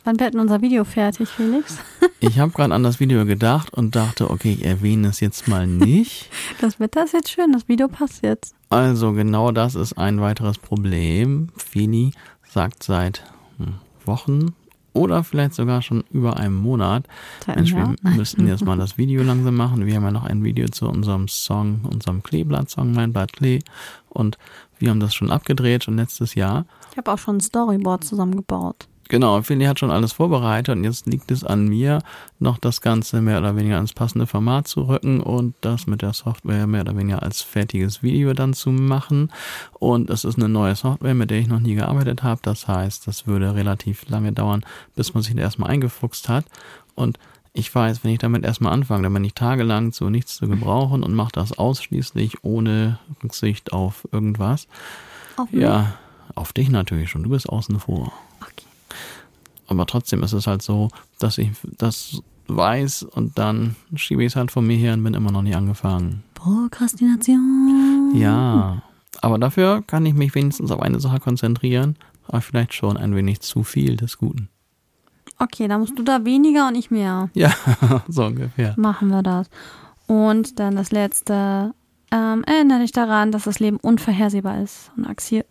Wann 0.05 0.18
wird 0.18 0.34
denn 0.34 0.40
unser 0.40 0.62
Video 0.62 0.84
fertig, 0.84 1.28
Felix? 1.28 1.78
Ich 2.22 2.38
habe 2.38 2.53
gerade 2.53 2.74
an 2.74 2.82
das 2.82 3.01
Video 3.01 3.24
gedacht 3.24 3.72
und 3.72 3.96
dachte, 3.96 4.30
okay, 4.30 4.53
ich 4.53 4.66
erwähne 4.66 5.09
es 5.09 5.20
jetzt 5.20 5.48
mal 5.48 5.66
nicht. 5.66 6.28
Das 6.61 6.78
Wetter 6.78 7.05
ist 7.05 7.14
jetzt 7.14 7.30
schön, 7.30 7.51
das 7.53 7.66
Video 7.66 7.88
passt 7.88 8.22
jetzt. 8.22 8.55
Also 8.68 9.12
genau 9.12 9.53
das 9.53 9.74
ist 9.74 9.96
ein 9.96 10.20
weiteres 10.20 10.59
Problem. 10.59 11.48
Fini 11.57 12.12
sagt 12.46 12.82
seit 12.82 13.24
hm, 13.57 13.76
Wochen 14.05 14.55
oder 14.92 15.24
vielleicht 15.24 15.55
sogar 15.55 15.80
schon 15.80 16.05
über 16.11 16.36
einem 16.36 16.57
Monat, 16.57 17.07
Seit 17.46 17.57
Mensch, 17.57 17.74
wir 17.74 17.94
müssten 18.03 18.46
jetzt 18.46 18.66
mal 18.66 18.76
das 18.78 18.98
Video 18.98 19.22
langsam 19.22 19.57
machen. 19.57 19.86
Wir 19.86 19.96
haben 19.96 20.05
ja 20.05 20.11
noch 20.11 20.24
ein 20.24 20.44
Video 20.44 20.68
zu 20.68 20.86
unserem 20.88 21.26
Song, 21.26 21.80
unserem 21.90 22.22
Kleeblatt-Song, 22.22 22.92
Mein 22.92 23.14
Blatt 23.14 23.32
Klee. 23.32 23.61
Und 24.11 24.36
wir 24.78 24.90
haben 24.90 25.01
das 25.01 25.14
schon 25.14 25.30
abgedreht, 25.30 25.84
schon 25.84 25.96
letztes 25.96 26.34
Jahr. 26.34 26.66
Ich 26.90 26.98
habe 26.98 27.11
auch 27.11 27.18
schon 27.18 27.38
ein 27.38 27.40
Storyboard 27.40 28.05
zusammengebaut. 28.05 28.88
Genau, 29.11 29.43
Fini 29.43 29.65
hat 29.65 29.81
schon 29.81 29.91
alles 29.91 30.13
vorbereitet 30.13 30.77
und 30.77 30.85
jetzt 30.85 31.07
liegt 31.07 31.33
es 31.33 31.43
an 31.43 31.67
mir, 31.67 31.99
noch 32.39 32.59
das 32.59 32.81
Ganze 32.81 33.21
mehr 33.21 33.41
oder 33.41 33.57
weniger 33.57 33.75
ans 33.75 33.93
passende 33.93 34.25
Format 34.25 34.69
zu 34.69 34.83
rücken 34.83 35.21
und 35.21 35.57
das 35.63 35.89
mit 35.89 36.01
der 36.01 36.13
Software 36.13 36.69
mehr 36.69 36.83
oder 36.83 36.97
weniger 36.97 37.21
als 37.21 37.43
fertiges 37.43 38.05
Video 38.05 38.35
dann 38.35 38.55
zu 38.55 38.71
machen. 38.71 39.33
Und 39.81 40.11
es 40.11 40.23
ist 40.23 40.39
eine 40.39 40.49
neue 40.49 40.77
Software, 40.77 41.17
mit 41.17 41.33
der 41.33 41.41
ich 41.41 41.49
noch 41.49 41.59
nie 41.59 41.75
gearbeitet 41.75 42.23
habe. 42.23 42.41
Das 42.45 42.69
heißt, 42.69 43.09
das 43.09 43.27
würde 43.27 43.57
relativ 43.57 44.09
lange 44.09 44.31
dauern, 44.31 44.65
bis 44.95 45.13
man 45.13 45.25
sich 45.25 45.35
da 45.35 45.43
erstmal 45.43 45.71
eingefuchst 45.71 46.29
hat. 46.29 46.45
Und 46.95 47.19
ich 47.53 47.75
weiß, 47.75 48.05
wenn 48.05 48.13
ich 48.13 48.21
damit 48.21 48.45
erstmal 48.45 48.73
anfange, 48.73 49.03
dann 49.03 49.15
bin 49.15 49.25
ich 49.25 49.35
tagelang 49.35 49.91
zu 49.91 50.09
nichts 50.09 50.37
zu 50.37 50.47
gebrauchen 50.47 51.03
und 51.03 51.15
mache 51.15 51.33
das 51.33 51.59
ausschließlich 51.59 52.45
ohne 52.45 53.01
Rücksicht 53.25 53.73
auf 53.73 54.07
irgendwas. 54.13 54.69
Auf 55.37 55.51
mich? 55.51 55.63
Ja, 55.63 55.95
auf 56.37 56.53
dich 56.53 56.71
natürlich 56.71 57.11
schon. 57.11 57.25
Du 57.25 57.31
bist 57.31 57.49
außen 57.49 57.81
vor. 57.81 58.13
Aber 59.71 59.87
trotzdem 59.87 60.23
ist 60.23 60.33
es 60.33 60.47
halt 60.47 60.62
so, 60.62 60.89
dass 61.18 61.39
ich 61.39 61.53
das 61.79 62.23
weiß 62.49 63.05
und 63.05 63.39
dann 63.39 63.77
schiebe 63.95 64.23
ich 64.23 64.33
es 64.33 64.37
halt 64.37 64.51
von 64.51 64.66
mir 64.66 64.77
her 64.77 64.93
und 64.93 65.05
bin 65.05 65.14
immer 65.14 65.31
noch 65.31 65.43
nicht 65.43 65.57
angefangen. 65.57 66.25
Prokrastination. 66.35 68.12
Ja, 68.14 68.83
aber 69.23 69.39
dafür 69.39 69.83
kann 69.87 70.05
ich 70.05 70.14
mich 70.14 70.35
wenigstens 70.35 70.73
auf 70.73 70.83
eine 70.83 70.99
Sache 70.99 71.21
konzentrieren, 71.21 71.97
aber 72.27 72.41
vielleicht 72.41 72.75
schon 72.75 72.97
ein 72.97 73.14
wenig 73.14 73.41
zu 73.41 73.62
viel 73.62 73.97
des 73.97 74.18
Guten. 74.18 74.49
Okay, 75.39 75.68
dann 75.68 75.81
musst 75.81 75.99
du 75.99 76.03
da 76.03 76.25
weniger 76.25 76.66
und 76.66 76.75
ich 76.75 76.91
mehr. 76.91 77.31
Ja, 77.35 77.55
so 78.09 78.25
ungefähr. 78.25 78.75
Machen 78.77 79.09
wir 79.09 79.23
das. 79.23 79.49
Und 80.07 80.59
dann 80.59 80.75
das 80.77 80.91
letzte. 80.91 81.73
Ähm, 82.12 82.43
erinnere 82.43 82.81
dich 82.81 82.91
daran, 82.91 83.31
dass 83.31 83.45
das 83.45 83.61
Leben 83.61 83.77
unvorhersehbar 83.77 84.61
ist 84.61 84.91
und 84.97 85.07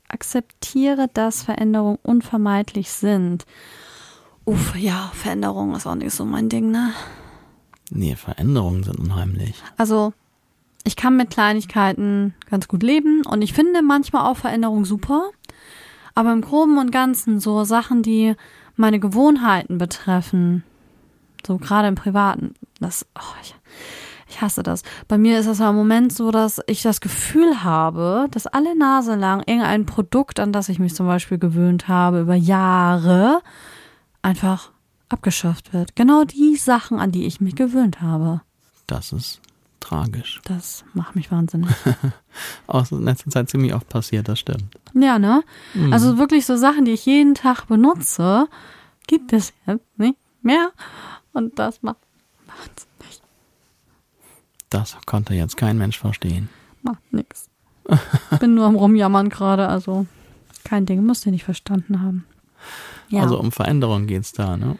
akzeptiere, 0.09 1.07
dass 1.13 1.41
Veränderungen 1.41 1.99
unvermeidlich 2.03 2.91
sind. 2.91 3.45
Uff, 4.49 4.75
ja, 4.75 5.11
Veränderung 5.13 5.75
ist 5.75 5.85
auch 5.85 5.93
nicht 5.93 6.11
so 6.11 6.25
mein 6.25 6.49
Ding, 6.49 6.71
ne? 6.71 6.91
Nee, 7.91 8.15
Veränderungen 8.15 8.81
sind 8.81 8.97
unheimlich. 8.97 9.53
Also, 9.77 10.11
ich 10.83 10.95
kann 10.95 11.15
mit 11.17 11.29
Kleinigkeiten 11.29 12.33
ganz 12.49 12.67
gut 12.67 12.81
leben 12.81 13.21
und 13.27 13.43
ich 13.43 13.53
finde 13.53 13.83
manchmal 13.83 14.25
auch 14.25 14.37
Veränderung 14.37 14.85
super. 14.85 15.29
Aber 16.15 16.33
im 16.33 16.41
Groben 16.41 16.79
und 16.79 16.91
Ganzen 16.91 17.39
so 17.39 17.63
Sachen, 17.63 18.01
die 18.01 18.33
meine 18.75 18.99
Gewohnheiten 18.99 19.77
betreffen, 19.77 20.63
so 21.45 21.59
gerade 21.59 21.87
im 21.87 21.93
Privaten, 21.93 22.55
das, 22.79 23.05
oh, 23.19 23.35
ich, 23.43 23.53
ich 24.29 24.41
hasse 24.41 24.63
das. 24.63 24.81
Bei 25.07 25.19
mir 25.19 25.37
ist 25.37 25.47
das 25.47 25.59
im 25.59 25.75
Moment 25.75 26.11
so, 26.11 26.31
dass 26.31 26.59
ich 26.65 26.81
das 26.81 27.01
Gefühl 27.01 27.63
habe, 27.63 28.25
dass 28.31 28.47
alle 28.47 28.75
Nase 28.75 29.13
lang 29.13 29.43
irgendein 29.45 29.85
Produkt, 29.85 30.39
an 30.39 30.51
das 30.51 30.69
ich 30.69 30.79
mich 30.79 30.95
zum 30.95 31.05
Beispiel 31.05 31.37
gewöhnt 31.37 31.87
habe, 31.87 32.21
über 32.21 32.33
Jahre, 32.33 33.43
einfach 34.21 34.71
abgeschafft 35.09 35.73
wird. 35.73 35.95
Genau 35.95 36.23
die 36.23 36.55
Sachen, 36.55 36.99
an 36.99 37.11
die 37.11 37.25
ich 37.25 37.41
mich 37.41 37.55
gewöhnt 37.55 38.01
habe. 38.01 38.41
Das 38.87 39.11
ist 39.11 39.41
tragisch. 39.79 40.41
Das 40.45 40.83
macht 40.93 41.15
mich 41.15 41.31
wahnsinnig. 41.31 41.69
Auch 42.67 42.91
in 42.91 43.03
letzter 43.03 43.31
Zeit 43.31 43.49
ziemlich 43.49 43.73
oft 43.73 43.89
passiert, 43.89 44.27
das 44.27 44.39
stimmt. 44.39 44.75
Ja, 44.93 45.19
ne? 45.19 45.43
Also 45.91 46.17
wirklich 46.17 46.45
so 46.45 46.57
Sachen, 46.57 46.85
die 46.85 46.91
ich 46.91 47.05
jeden 47.05 47.35
Tag 47.35 47.65
benutze, 47.65 48.47
gibt 49.07 49.33
es 49.33 49.53
jetzt 49.65 49.97
nicht 49.97 50.17
mehr. 50.41 50.71
Und 51.33 51.57
das 51.59 51.81
macht 51.81 51.97
wahnsinnig. 52.45 53.21
Das 54.69 54.97
konnte 55.05 55.33
jetzt 55.33 55.57
kein 55.57 55.77
Mensch 55.77 55.97
verstehen. 55.97 56.49
Macht 56.81 57.01
nix. 57.11 57.49
Bin 58.39 58.53
nur 58.53 58.65
am 58.65 58.75
Rumjammern 58.75 59.29
gerade, 59.29 59.67
also 59.67 60.05
kein 60.63 60.85
Ding, 60.85 61.05
musst 61.05 61.25
du 61.25 61.31
nicht 61.31 61.43
verstanden 61.43 62.01
haben. 62.01 62.25
Ja. 63.09 63.21
Also 63.21 63.39
um 63.39 63.51
Veränderung 63.51 64.07
geht's 64.07 64.31
da, 64.31 64.57
ne? 64.57 64.77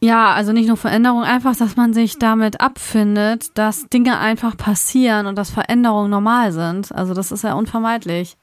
Ja, 0.00 0.32
also 0.32 0.52
nicht 0.52 0.68
nur 0.68 0.76
Veränderung, 0.76 1.24
einfach, 1.24 1.56
dass 1.56 1.74
man 1.74 1.92
sich 1.92 2.18
damit 2.18 2.60
abfindet, 2.60 3.58
dass 3.58 3.88
Dinge 3.88 4.18
einfach 4.18 4.56
passieren 4.56 5.26
und 5.26 5.36
dass 5.36 5.50
Veränderungen 5.50 6.10
normal 6.10 6.52
sind. 6.52 6.92
Also 6.92 7.14
das 7.14 7.32
ist 7.32 7.42
ja 7.42 7.54
unvermeidlich. 7.54 8.36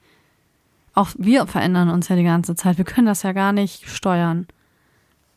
Auch 0.93 1.09
wir 1.17 1.47
verändern 1.47 1.89
uns 1.89 2.09
ja 2.09 2.17
die 2.17 2.23
ganze 2.23 2.55
Zeit. 2.55 2.77
Wir 2.77 2.85
können 2.85 3.07
das 3.07 3.23
ja 3.23 3.31
gar 3.31 3.53
nicht 3.53 3.89
steuern. 3.89 4.47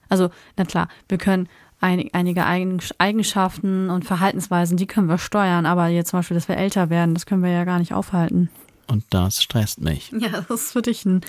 Also, 0.09 0.31
na 0.57 0.65
klar, 0.65 0.89
wir 1.09 1.19
können 1.19 1.49
ein, 1.81 2.09
einige 2.13 2.45
Eigenschaften 2.47 3.91
und 3.91 4.05
Verhaltensweisen, 4.05 4.77
die 4.77 4.87
können 4.87 5.09
wir 5.09 5.19
steuern, 5.19 5.67
aber 5.67 5.89
jetzt 5.89 6.11
zum 6.11 6.21
Beispiel, 6.21 6.37
dass 6.37 6.49
wir 6.49 6.57
älter 6.57 6.91
werden, 6.91 7.15
das 7.15 7.27
können 7.27 7.43
wir 7.43 7.51
ja 7.51 7.65
gar 7.65 7.79
nicht 7.79 7.95
aufhalten. 7.95 8.51
Und 8.91 9.05
das 9.11 9.43
stresst 9.43 9.80
mich. 9.80 10.11
Ja, 10.18 10.41
das 10.49 10.62
ist 10.62 10.72
für 10.72 10.82
dich 10.82 11.05
ein 11.05 11.20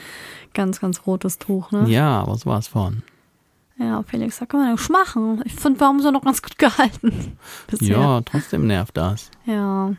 ganz, 0.54 0.80
ganz 0.80 1.06
rotes 1.06 1.38
Tuch, 1.40 1.72
ne? 1.72 1.88
Ja, 1.90 2.22
aber 2.22 2.36
sowas 2.38 2.68
von. 2.70 3.04
Ja, 3.78 4.04
Felix, 4.04 4.40
da 4.40 4.46
kann 4.46 4.60
man 4.62 4.72
nichts 4.72 4.90
machen. 4.90 5.42
Ich 5.46 5.54
finde, 5.56 5.80
wir 5.80 5.88
haben 5.88 6.02
sie 6.02 6.12
noch 6.12 6.24
ganz 6.24 6.42
gut 6.42 6.58
gehalten. 6.58 7.38
Bisher. 7.68 7.98
Ja, 7.98 8.22
trotzdem 8.22 8.68
nervt 8.68 8.98
das. 8.98 9.30
Ja. 9.46 9.94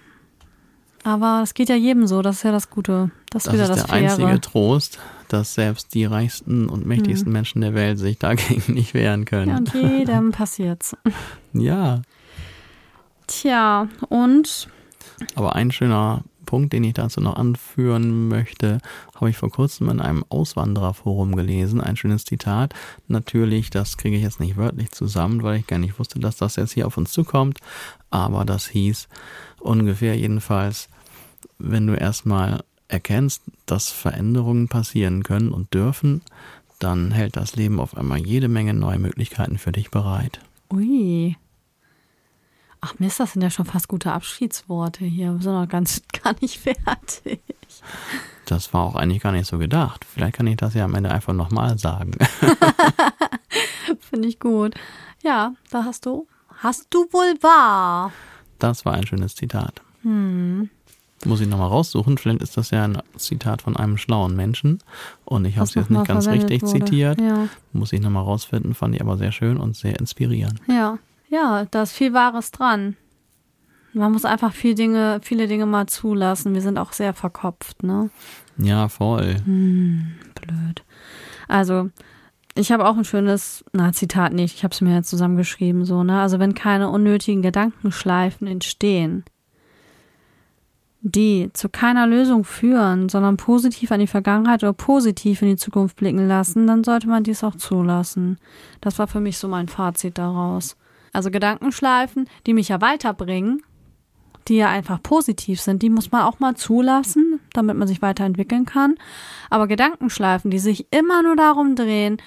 Aber 1.03 1.41
es 1.43 1.55
geht 1.55 1.71
ja 1.71 1.77
jedem 1.77 2.07
so, 2.07 2.21
das 2.21 2.37
ist 2.37 2.43
ja 2.43 2.53
das 2.53 2.69
Gute. 2.69 3.11
Das, 3.31 3.45
Das 3.45 3.47
ist 3.47 3.53
wieder 3.55 3.63
ist 3.65 3.69
das 3.71 3.85
der 3.87 3.95
einzige 3.95 4.27
Faire. 4.29 4.41
Trost, 4.43 4.99
dass 5.29 5.55
selbst 5.55 5.95
die 5.95 6.05
reichsten 6.05 6.69
und 6.69 6.85
mächtigsten 6.85 7.33
Menschen 7.33 7.63
der 7.63 7.73
Welt 7.73 7.99
sich 7.99 8.19
dagegen 8.19 8.75
nicht 8.75 8.93
wehren 8.93 9.21
Hm. 9.21 9.25
Ja, 9.25 9.25
können. 9.31 9.57
und 9.59 9.73
jedem 9.75 10.33
passiert's. 10.33 10.95
Ja, 11.55 12.03
Tja, 13.27 13.87
und 14.09 14.69
aber 15.37 15.55
ein 15.55 15.71
schöner 15.71 16.23
Punkt, 16.51 16.73
den 16.73 16.83
ich 16.83 16.95
dazu 16.95 17.21
noch 17.21 17.37
anführen 17.37 18.27
möchte, 18.27 18.81
habe 19.15 19.31
ich 19.31 19.37
vor 19.37 19.53
kurzem 19.53 19.89
in 19.89 20.01
einem 20.01 20.25
Auswandererforum 20.31 21.37
gelesen. 21.37 21.81
Ein 21.81 21.97
schönes 21.97 22.25
Zitat. 22.25 22.75
Natürlich, 23.07 23.71
das 23.71 23.97
kriege 23.97 24.17
ich 24.17 24.25
jetzt 24.25 24.41
nicht 24.41 24.57
wörtlich 24.57 24.91
zusammen, 24.91 25.45
weil 25.45 25.61
ich 25.61 25.69
gar 25.69 25.79
nicht 25.79 26.01
wusste, 26.01 26.19
dass 26.19 26.39
das 26.39 26.57
jetzt 26.57 26.73
hier 26.73 26.89
auf 26.89 26.97
uns 26.97 27.13
zukommt. 27.13 27.61
Aber 28.11 28.45
das 28.45 28.67
hieß 28.67 29.07
ungefähr 29.61 30.17
jedenfalls, 30.17 30.89
wenn 31.61 31.87
du 31.87 31.95
erstmal 31.95 32.65
erkennst, 32.89 33.43
dass 33.67 33.91
Veränderungen 33.91 34.67
passieren 34.67 35.23
können 35.23 35.53
und 35.53 35.73
dürfen, 35.73 36.21
dann 36.81 37.13
hält 37.13 37.37
das 37.37 37.55
Leben 37.55 37.79
auf 37.79 37.97
einmal 37.97 38.19
jede 38.19 38.49
Menge 38.49 38.75
neue 38.75 38.99
Möglichkeiten 38.99 39.57
für 39.57 39.71
dich 39.71 39.93
bereit. 39.93 40.41
ui. 40.73 41.37
Ach 42.83 42.95
Mist, 42.99 43.21
das 43.21 43.33
sind 43.33 43.43
ja 43.43 43.51
schon 43.51 43.67
fast 43.67 43.89
gute 43.89 44.13
Abschiedsworte 44.13 45.05
hier. 45.05 45.35
Wir 45.35 45.43
sind 45.43 45.53
noch 45.53 45.69
ganz 45.69 46.03
gar 46.23 46.35
nicht 46.41 46.59
fertig. 46.59 47.41
Das 48.47 48.73
war 48.73 48.83
auch 48.83 48.95
eigentlich 48.95 49.23
gar 49.23 49.33
nicht 49.33 49.47
so 49.47 49.59
gedacht. 49.59 50.05
Vielleicht 50.05 50.35
kann 50.35 50.47
ich 50.47 50.57
das 50.57 50.75
ja 50.75 50.85
am 50.85 50.95
Ende 50.95 51.11
einfach 51.11 51.35
nochmal 51.35 51.79
sagen. 51.79 52.13
Finde 54.01 54.29
ich 54.29 54.41
gut. 54.41 54.75
Ja, 55.23 55.55
da 55.71 55.85
hast 55.85 56.07
du. 56.07 56.27
Hast 56.57 56.87
du 56.91 57.07
wohl 57.13 57.35
wahr? 57.43 58.13
Das 58.59 58.85
war 58.85 58.95
ein 58.95 59.07
schönes 59.07 59.35
Zitat. 59.35 59.83
Hm. 60.03 60.71
Muss 61.27 61.41
ich 61.41 61.49
nochmal 61.49 61.69
raussuchen. 61.69 62.17
Vielleicht 62.17 62.43
ist 62.43 62.57
das 62.57 62.71
ja 62.71 62.85
ein 62.85 63.03
Zitat 63.17 63.63
von 63.63 63.77
einem 63.77 63.99
schlauen 63.99 64.35
Menschen. 64.35 64.79
Und 65.27 65.45
ich 65.45 65.57
habe 65.57 65.67
es 65.67 65.75
jetzt 65.75 65.91
nicht 65.91 66.07
ganz 66.07 66.27
richtig 66.29 66.63
wurde. 66.63 66.73
zitiert. 66.73 67.21
Ja. 67.21 67.49
Muss 67.73 67.93
ich 67.93 68.01
nochmal 68.01 68.25
rausfinden. 68.25 68.75
Fand 68.75 68.95
ich 68.95 69.03
aber 69.03 69.19
sehr 69.19 69.33
schön 69.33 69.59
und 69.59 69.77
sehr 69.77 69.99
inspirierend. 70.01 70.61
Ja, 70.67 70.99
ja, 71.31 71.65
da 71.71 71.83
ist 71.83 71.93
viel 71.93 72.13
Wahres 72.13 72.51
dran. 72.51 72.97
Man 73.93 74.13
muss 74.13 74.25
einfach 74.25 74.53
viel 74.53 74.75
Dinge, 74.75 75.21
viele 75.23 75.49
Dinge 75.49 75.67
mal 75.67 75.87
zulassen. 75.87 76.55
Wir 76.55 76.61
sind 76.61 76.79
auch 76.79 76.93
sehr 76.93 77.15
verkopft, 77.15 77.83
ne? 77.83 78.11
Ja, 78.59 78.89
voll. 78.89 79.37
Blöd. 79.45 80.85
Also, 81.49 81.91
ich 82.55 82.71
habe 82.73 82.87
auch 82.87 82.97
ein 82.97 83.05
schönes, 83.05 83.65
na, 83.73 83.93
Zitat 83.93 84.33
nicht, 84.33 84.55
ich 84.55 84.65
habe 84.65 84.73
es 84.73 84.81
mir 84.81 84.95
jetzt 84.95 85.11
zusammengeschrieben, 85.11 85.85
so, 85.85 86.05
ne? 86.05 86.21
Also, 86.21 86.39
wenn 86.39 86.55
keine 86.55 86.89
unnötigen 86.89 87.43
Gedankenschleifen 87.43 88.47
entstehen, 88.47 89.25
die 91.01 91.51
zu 91.53 91.69
keiner 91.69 92.07
Lösung 92.07 92.45
führen, 92.45 93.09
sondern 93.09 93.37
positiv 93.37 93.91
an 93.91 94.01
die 94.01 94.07
Vergangenheit 94.07 94.63
oder 94.63 94.73
positiv 94.73 95.43
in 95.43 95.49
die 95.49 95.57
Zukunft 95.57 95.97
blicken 95.97 96.29
lassen, 96.29 96.67
dann 96.67 96.85
sollte 96.85 97.09
man 97.09 97.25
dies 97.25 97.43
auch 97.43 97.57
zulassen. 97.57 98.39
Das 98.81 98.99
war 98.99 99.07
für 99.07 99.21
mich 99.21 99.39
so 99.39 99.49
mein 99.49 99.69
Fazit 99.69 100.19
daraus. 100.19 100.77
Also 101.13 101.31
Gedankenschleifen, 101.31 102.29
die 102.47 102.55
mich 102.55 102.69
ja 102.69 102.81
weiterbringen, 102.81 103.63
die 104.49 104.57
ja 104.57 104.69
einfach 104.69 105.03
positiv 105.03 105.61
sind, 105.61 105.83
die 105.83 105.91
muss 105.91 106.13
man 106.13 106.23
auch 106.23 106.41
mal 106.41 106.57
zulassen, 106.57 107.41
damit 107.53 107.77
man 107.77 107.89
sich 107.89 108.03
weiterentwickeln 108.03 108.65
kann. 108.65 108.97
Aber 109.49 109.67
Gedankenschleifen, 109.67 110.51
die 110.51 110.59
sich 110.59 110.87
immer 110.93 111.23
nur 111.23 111.37
darum 111.37 111.77
drehen, 111.77 112.19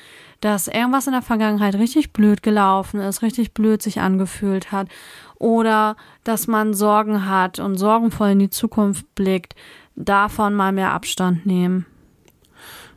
dass 0.42 0.68
irgendwas 0.68 1.08
in 1.08 1.14
der 1.14 1.22
Vergangenheit 1.22 1.76
richtig 1.76 2.12
blöd 2.12 2.44
gelaufen 2.44 3.00
ist, 3.00 3.22
richtig 3.22 3.54
blöd 3.54 3.82
sich 3.82 4.02
angefühlt 4.02 4.72
hat 4.72 4.90
oder 5.36 5.96
dass 6.24 6.48
man 6.48 6.74
Sorgen 6.74 7.28
hat 7.28 7.60
und 7.60 7.78
sorgenvoll 7.78 8.32
in 8.32 8.40
die 8.40 8.50
Zukunft 8.50 9.16
blickt, 9.16 9.56
davon 9.96 10.54
mal 10.54 10.72
mehr 10.72 10.92
Abstand 10.92 11.46
nehmen. 11.46 11.86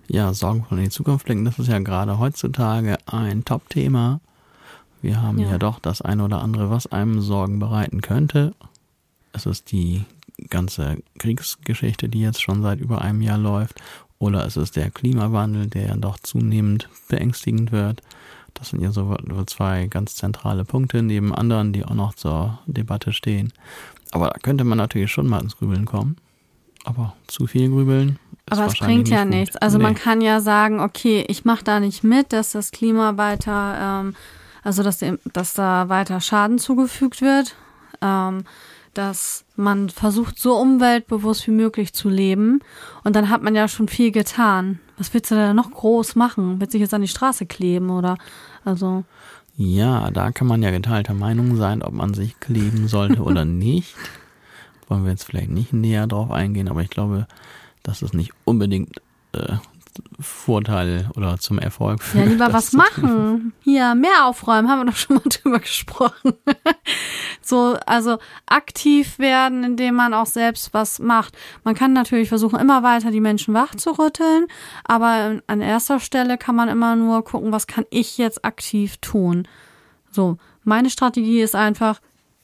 Ja, 0.09 0.33
Sorgenvoll 0.33 0.79
in 0.79 0.85
die 0.85 0.91
Zukunft 0.91 1.27
blicken, 1.27 1.45
das 1.45 1.59
ist 1.59 1.69
ja 1.69 1.79
gerade 1.79 2.19
heutzutage 2.19 2.97
ein 3.07 3.45
Top-Thema. 3.45 4.21
Wir 5.07 5.23
haben 5.23 5.39
ja. 5.39 5.53
Ja. 5.53 5.59
doch 5.59 5.79
das 5.79 6.03
eine 6.03 6.25
oder 6.25 6.41
andere, 6.41 6.69
was 6.69 6.89
einem 6.89 7.21
Sorgen 7.21 7.61
bereiten 7.61 8.01
könnte. 8.01 8.55
Es 9.33 9.47
ist 9.47 9.71
die 9.71 10.05
ganze 10.51 10.97
Kriegsgeschichte, 11.21 12.09
die 12.09 12.21
jetzt 12.23 12.43
schon 12.43 12.61
seit 12.61 12.81
über 12.81 13.03
einem 13.03 13.23
Jahr 13.23 13.39
läuft. 13.39 13.81
Oder 14.19 14.45
es 14.47 14.57
ist 14.57 14.75
der 14.75 14.91
Klimawandel, 14.91 15.69
der 15.69 15.87
ja 15.87 15.97
doch 15.97 16.19
zunehmend 16.19 16.89
beängstigend 17.09 17.71
wird. 17.71 18.03
Das 18.55 18.71
sind 18.71 18.83
ja 18.83 18.91
so 18.91 19.15
zwei 19.47 19.87
ganz 19.87 20.17
zentrale 20.17 20.65
Punkte 20.65 21.03
neben 21.05 21.33
anderen, 21.33 21.73
die 21.73 21.85
auch 21.85 21.95
noch 21.95 22.15
zur 22.15 22.59
Debatte 22.67 23.13
stehen. 23.13 23.53
Aber 24.11 24.31
da 24.31 24.39
könnte 24.41 24.65
man 24.65 24.79
natürlich 24.79 25.13
schon 25.13 25.29
mal 25.29 25.41
ins 25.41 25.57
Grübeln 25.57 25.85
kommen. 25.85 26.17
Aber 26.85 27.15
zu 27.29 27.47
viel 27.47 27.69
Grübeln 27.69 28.19
ist 28.51 28.59
Aber 28.59 28.67
es 28.73 28.79
bringt 28.79 29.09
ja 29.09 29.23
gut. 29.23 29.31
nichts. 29.35 29.57
Also 29.59 29.79
Nee. 29.79 29.85
man 29.85 29.95
kann 29.95 30.21
ja 30.21 30.41
sagen, 30.41 30.81
okay, 30.81 31.25
ich 31.29 31.45
mache 31.45 31.63
da 31.63 31.79
nicht 31.79 32.03
mit, 32.03 32.33
dass 32.33 32.51
das 32.53 32.73
Klima 32.73 33.17
weiter, 33.17 34.01
ähm, 34.03 34.15
also 34.67 34.83
dass, 34.83 34.99
dem, 34.99 35.21
dass 35.33 35.55
da 35.55 35.89
weiter 35.89 36.21
Schaden 36.21 36.59
zugefügt 36.59 37.23
wird, 37.23 37.55
ähm, 38.03 38.43
dass 38.95 39.45
man 39.55 39.91
versucht, 39.91 40.41
so 40.41 40.57
umweltbewusst 40.57 41.47
wie 41.47 41.53
möglich 41.53 41.93
zu 41.93 42.09
leben. 42.09 42.59
Und 43.05 43.15
dann 43.15 43.31
hat 43.31 43.43
man 43.45 43.55
ja 43.55 43.69
schon 43.69 43.87
viel 43.87 44.11
getan. 44.11 44.81
Was 44.99 45.15
willst 45.15 45.31
du 45.31 45.37
da 45.37 45.55
noch 45.55 45.71
groß 45.71 46.17
machen? 46.17 46.59
Willst 46.59 46.75
du 46.75 46.79
dich 46.79 46.83
jetzt 46.83 46.95
an 46.95 47.03
die 47.03 47.07
Straße 47.07 47.47
kleben 47.47 47.91
oder 47.91 48.19
also 48.65 49.05
Ja, 49.57 50.11
da 50.11 50.33
kann 50.33 50.49
man 50.49 50.65
ja 50.65 50.73
geteilter 50.73 51.15
Meinung 51.15 51.55
sein, 51.55 51.81
ob 51.81 51.93
man 51.93 52.13
sich 52.13 52.41
kleben 52.41 52.89
sollte 52.89 53.23
oder 53.23 53.45
nicht. 53.45 53.95
Wollen 54.89 55.05
wir 55.05 55.13
jetzt 55.13 55.25
vielleicht 55.25 55.51
nicht 55.51 55.73
näher 55.75 56.09
drauf 56.09 56.33
eingehen, 56.33 56.69
aber 56.69 56.83
ich 56.83 56.91
glaube, 56.91 57.29
dass 57.85 58.03
es 58.03 58.13
nicht 58.13 58.33
unbedingt 58.45 59.01
äh, 59.31 59.59
Vorteil 60.21 61.11
oder 61.17 61.39
zum 61.39 61.59
Erfolg 61.59 62.01
ja 62.01 62.07
führt. 62.07 62.29
lieber 62.29 62.47
das 62.47 62.55
was 62.55 62.73
machen. 62.73 63.53
Hier 63.63 63.95
mehr 63.95 64.27
aufräumen, 64.27 64.69
haben 64.69 64.81
wir 64.81 64.87
doch 64.87 64.97
schon 64.97 65.17
mal 65.17 65.23
drüber 65.29 65.59
gesprochen. 65.59 66.35
so 67.43 67.77
also 67.87 68.19
aktiv 68.47 69.19
werden, 69.19 69.65
indem 69.65 69.95
man 69.95 70.15
auch 70.15 70.27
selbst 70.27 70.73
was 70.75 70.99
macht. 70.99 71.37
Man 71.65 71.75
kann 71.75 71.93
natürlich 71.93 72.29
versuchen, 72.29 72.59
immer 72.59 72.83
weiter 72.83 73.11
die 73.11 73.21
Menschen 73.21 73.55
wach 73.55 73.75
zu 73.75 73.91
rütteln, 73.99 74.47
aber 74.85 75.41
an 75.47 75.61
erster 75.61 76.01
Stelle 76.01 76.39
kann 76.39 76.57
man 76.57 76.69
immer 76.69 76.97
nur 76.97 77.25
gucken, 77.25 77.53
was 77.53 77.67
kann 77.67 77.85
ich 77.91 78.19
jetzt 78.19 78.45
aktiv 78.45 78.97
tun. 78.99 79.47
So, 80.11 80.39
meine 80.65 80.91
Strategie 80.91 81.41
ist 81.41 81.55
einfach, 81.55 82.01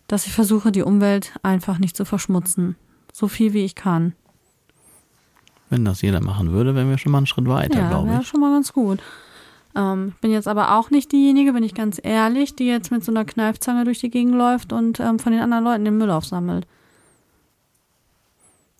dass 0.06 0.26
ich 0.26 0.32
versuche, 0.32 0.72
die 0.72 0.82
Umwelt 0.82 1.32
einfach 1.42 1.78
nicht 1.78 1.96
zu 1.96 2.04
verschmutzen. 2.04 2.76
So 3.12 3.28
viel 3.28 3.52
wie 3.52 3.64
ich 3.64 3.74
kann. 3.74 4.14
Wenn 5.72 5.86
das 5.86 6.02
jeder 6.02 6.20
machen 6.20 6.52
würde, 6.52 6.74
wären 6.74 6.90
wir 6.90 6.98
schon 6.98 7.12
mal 7.12 7.18
einen 7.18 7.26
Schritt 7.26 7.48
weiter, 7.48 7.78
Ja, 7.78 7.88
glaube 7.88 8.10
wäre 8.10 8.20
ich. 8.20 8.28
schon 8.28 8.40
mal 8.40 8.52
ganz 8.52 8.74
gut. 8.74 9.00
Ähm, 9.74 10.12
bin 10.20 10.30
jetzt 10.30 10.46
aber 10.46 10.76
auch 10.76 10.90
nicht 10.90 11.10
diejenige, 11.12 11.54
bin 11.54 11.62
ich 11.62 11.72
ganz 11.72 11.98
ehrlich, 12.02 12.54
die 12.54 12.66
jetzt 12.66 12.90
mit 12.90 13.02
so 13.02 13.10
einer 13.10 13.24
Kneifzange 13.24 13.84
durch 13.84 13.98
die 14.00 14.10
Gegend 14.10 14.34
läuft 14.34 14.74
und 14.74 15.00
ähm, 15.00 15.18
von 15.18 15.32
den 15.32 15.40
anderen 15.40 15.64
Leuten 15.64 15.86
den 15.86 15.96
Müll 15.96 16.10
aufsammelt. 16.10 16.66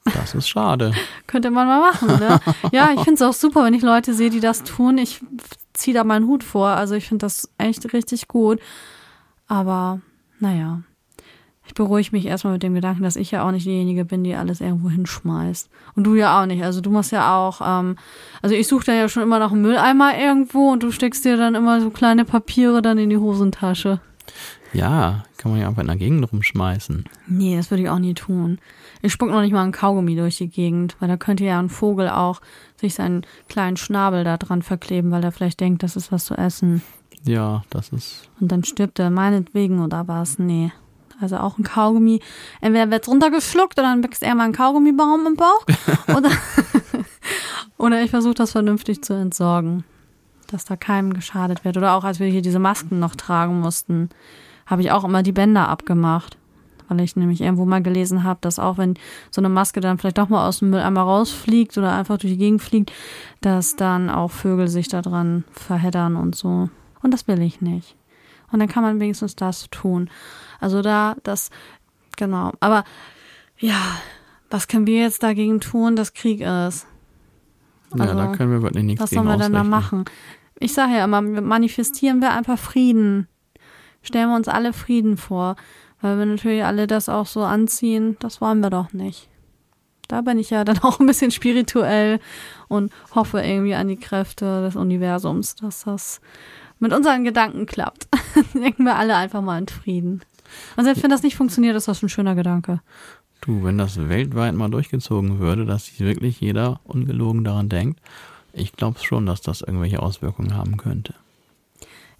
Das 0.04 0.34
ist 0.34 0.48
schade. 0.50 0.92
Könnte 1.26 1.50
man 1.50 1.66
mal 1.66 1.80
machen, 1.80 2.08
ne? 2.08 2.40
ja, 2.72 2.90
ich 2.92 3.00
finde 3.00 3.14
es 3.14 3.22
auch 3.22 3.32
super, 3.32 3.64
wenn 3.64 3.72
ich 3.72 3.82
Leute 3.82 4.12
sehe, 4.12 4.28
die 4.28 4.40
das 4.40 4.64
tun. 4.64 4.98
Ich 4.98 5.22
ziehe 5.72 5.94
da 5.94 6.04
meinen 6.04 6.26
Hut 6.26 6.44
vor. 6.44 6.68
Also 6.68 6.94
ich 6.94 7.08
finde 7.08 7.24
das 7.24 7.48
echt 7.56 7.90
richtig 7.94 8.28
gut. 8.28 8.60
Aber 9.48 10.00
naja, 10.40 10.82
ich 11.72 11.74
beruhige 11.74 12.10
mich 12.12 12.26
erstmal 12.26 12.52
mit 12.52 12.62
dem 12.62 12.74
Gedanken, 12.74 13.02
dass 13.02 13.16
ich 13.16 13.30
ja 13.30 13.46
auch 13.46 13.50
nicht 13.50 13.64
diejenige 13.64 14.04
bin, 14.04 14.22
die 14.24 14.34
alles 14.34 14.60
irgendwo 14.60 14.90
hinschmeißt. 14.90 15.70
Und 15.96 16.04
du 16.04 16.14
ja 16.14 16.38
auch 16.38 16.44
nicht. 16.44 16.62
Also 16.62 16.82
du 16.82 16.90
machst 16.90 17.12
ja 17.12 17.34
auch, 17.34 17.62
ähm, 17.64 17.96
also 18.42 18.54
ich 18.54 18.68
suche 18.68 18.84
da 18.84 18.92
ja 18.92 19.08
schon 19.08 19.22
immer 19.22 19.38
nach 19.38 19.52
einem 19.52 19.62
Mülleimer 19.62 20.12
irgendwo 20.18 20.70
und 20.70 20.82
du 20.82 20.90
steckst 20.92 21.24
dir 21.24 21.38
dann 21.38 21.54
immer 21.54 21.80
so 21.80 21.88
kleine 21.88 22.26
Papiere 22.26 22.82
dann 22.82 22.98
in 22.98 23.08
die 23.08 23.16
Hosentasche. 23.16 24.00
Ja, 24.74 25.24
kann 25.38 25.50
man 25.50 25.62
ja 25.62 25.68
einfach 25.68 25.80
in 25.80 25.88
der 25.88 25.96
Gegend 25.96 26.30
rumschmeißen. 26.30 27.06
Nee, 27.26 27.56
das 27.56 27.70
würde 27.70 27.84
ich 27.84 27.88
auch 27.88 27.98
nie 27.98 28.12
tun. 28.12 28.58
Ich 29.00 29.12
spuck 29.12 29.30
noch 29.30 29.40
nicht 29.40 29.52
mal 29.52 29.62
einen 29.62 29.72
Kaugummi 29.72 30.14
durch 30.14 30.36
die 30.36 30.48
Gegend, 30.48 30.96
weil 31.00 31.08
da 31.08 31.16
könnte 31.16 31.44
ja 31.44 31.58
ein 31.58 31.70
Vogel 31.70 32.10
auch 32.10 32.42
sich 32.76 32.92
seinen 32.92 33.24
kleinen 33.48 33.78
Schnabel 33.78 34.24
da 34.24 34.36
dran 34.36 34.60
verkleben, 34.60 35.10
weil 35.10 35.24
er 35.24 35.32
vielleicht 35.32 35.60
denkt, 35.60 35.82
das 35.82 35.96
ist 35.96 36.12
was 36.12 36.26
zu 36.26 36.34
essen. 36.34 36.82
Ja, 37.24 37.62
das 37.70 37.88
ist. 37.88 38.28
Und 38.40 38.52
dann 38.52 38.62
stirbt 38.62 38.98
er 38.98 39.08
meinetwegen 39.08 39.82
oder 39.82 40.06
was? 40.06 40.38
Nee. 40.38 40.70
Also 41.22 41.36
auch 41.36 41.58
ein 41.58 41.64
Kaugummi. 41.64 42.20
Entweder 42.60 42.90
wird's 42.90 43.08
runtergeschluckt 43.08 43.78
oder 43.78 43.88
dann 43.88 44.02
wächst 44.02 44.22
er 44.22 44.34
mal 44.34 44.44
ein 44.44 44.52
Kaugummibaum 44.52 45.26
im 45.26 45.36
Bauch. 45.36 45.64
oder, 46.16 46.30
oder 47.78 48.02
ich 48.02 48.10
versuche 48.10 48.34
das 48.34 48.52
vernünftig 48.52 49.02
zu 49.02 49.14
entsorgen. 49.14 49.84
Dass 50.48 50.64
da 50.64 50.76
keinem 50.76 51.14
geschadet 51.14 51.64
wird. 51.64 51.76
Oder 51.76 51.94
auch 51.94 52.04
als 52.04 52.20
wir 52.20 52.26
hier 52.26 52.42
diese 52.42 52.58
Masken 52.58 52.98
noch 52.98 53.14
tragen 53.14 53.60
mussten, 53.60 54.10
habe 54.66 54.82
ich 54.82 54.90
auch 54.90 55.04
immer 55.04 55.22
die 55.22 55.32
Bänder 55.32 55.68
abgemacht. 55.68 56.36
Weil 56.88 57.00
ich 57.00 57.16
nämlich 57.16 57.40
irgendwo 57.40 57.64
mal 57.64 57.82
gelesen 57.82 58.22
habe, 58.22 58.38
dass 58.42 58.58
auch 58.58 58.76
wenn 58.76 58.94
so 59.30 59.40
eine 59.40 59.48
Maske 59.48 59.80
dann 59.80 59.98
vielleicht 59.98 60.18
doch 60.18 60.28
mal 60.28 60.46
aus 60.46 60.58
dem 60.58 60.70
Mülleimer 60.70 61.02
rausfliegt 61.02 61.78
oder 61.78 61.92
einfach 61.92 62.18
durch 62.18 62.32
die 62.34 62.38
Gegend 62.38 62.60
fliegt, 62.60 62.92
dass 63.40 63.76
dann 63.76 64.10
auch 64.10 64.30
Vögel 64.30 64.68
sich 64.68 64.88
da 64.88 65.00
dran 65.00 65.44
verheddern 65.52 66.16
und 66.16 66.34
so. 66.34 66.68
Und 67.02 67.14
das 67.14 67.26
will 67.28 67.40
ich 67.40 67.60
nicht. 67.60 67.96
Und 68.52 68.60
dann 68.60 68.68
kann 68.68 68.82
man 68.82 69.00
wenigstens 69.00 69.34
das 69.34 69.68
tun. 69.70 70.10
Also 70.62 70.82
da, 70.82 71.16
das, 71.22 71.50
genau. 72.16 72.52
Aber 72.60 72.84
ja, 73.58 73.80
was 74.50 74.68
können 74.68 74.86
wir 74.86 75.00
jetzt 75.00 75.22
dagegen 75.22 75.60
tun, 75.60 75.96
dass 75.96 76.14
Krieg 76.14 76.40
ist? 76.40 76.86
Also, 77.90 78.04
ja, 78.04 78.14
da 78.14 78.32
können 78.34 78.52
wir 78.52 78.62
wirklich 78.62 78.84
nichts 78.84 79.02
Was 79.02 79.10
sollen 79.10 79.26
wir 79.26 79.36
denn 79.36 79.52
da 79.52 79.64
machen? 79.64 80.04
Ich 80.58 80.72
sage 80.72 80.92
ja 80.92 81.04
immer, 81.04 81.20
manifestieren 81.20 82.20
wir 82.20 82.32
einfach 82.32 82.58
Frieden. 82.58 83.28
Stellen 84.02 84.30
wir 84.30 84.36
uns 84.36 84.48
alle 84.48 84.72
Frieden 84.72 85.16
vor. 85.16 85.56
Weil 86.00 86.18
wir 86.18 86.26
natürlich 86.26 86.64
alle 86.64 86.86
das 86.86 87.08
auch 87.08 87.26
so 87.26 87.42
anziehen, 87.44 88.16
das 88.18 88.40
wollen 88.40 88.60
wir 88.60 88.70
doch 88.70 88.92
nicht. 88.92 89.28
Da 90.08 90.20
bin 90.20 90.38
ich 90.38 90.50
ja 90.50 90.64
dann 90.64 90.78
auch 90.82 91.00
ein 91.00 91.06
bisschen 91.06 91.30
spirituell 91.30 92.18
und 92.68 92.92
hoffe 93.14 93.40
irgendwie 93.40 93.74
an 93.74 93.88
die 93.88 93.96
Kräfte 93.96 94.62
des 94.62 94.76
Universums, 94.76 95.54
dass 95.54 95.84
das 95.84 96.20
mit 96.80 96.92
unseren 96.92 97.22
Gedanken 97.24 97.66
klappt. 97.66 98.08
Denken 98.54 98.84
wir 98.84 98.96
alle 98.96 99.14
einfach 99.16 99.40
mal 99.40 99.58
in 99.58 99.68
Frieden. 99.68 100.22
Und 100.76 100.84
selbst 100.84 101.02
wenn 101.02 101.10
das 101.10 101.22
nicht 101.22 101.36
funktioniert, 101.36 101.76
ist 101.76 101.88
das 101.88 102.02
ein 102.02 102.08
schöner 102.08 102.34
Gedanke. 102.34 102.80
Du, 103.40 103.64
wenn 103.64 103.78
das 103.78 104.08
weltweit 104.08 104.54
mal 104.54 104.70
durchgezogen 104.70 105.38
würde, 105.38 105.66
dass 105.66 105.86
sich 105.86 106.00
wirklich 106.00 106.40
jeder 106.40 106.80
ungelogen 106.84 107.44
daran 107.44 107.68
denkt, 107.68 108.00
ich 108.52 108.72
glaube 108.74 109.00
schon, 109.00 109.26
dass 109.26 109.40
das 109.40 109.62
irgendwelche 109.62 110.00
Auswirkungen 110.00 110.54
haben 110.54 110.76
könnte. 110.76 111.14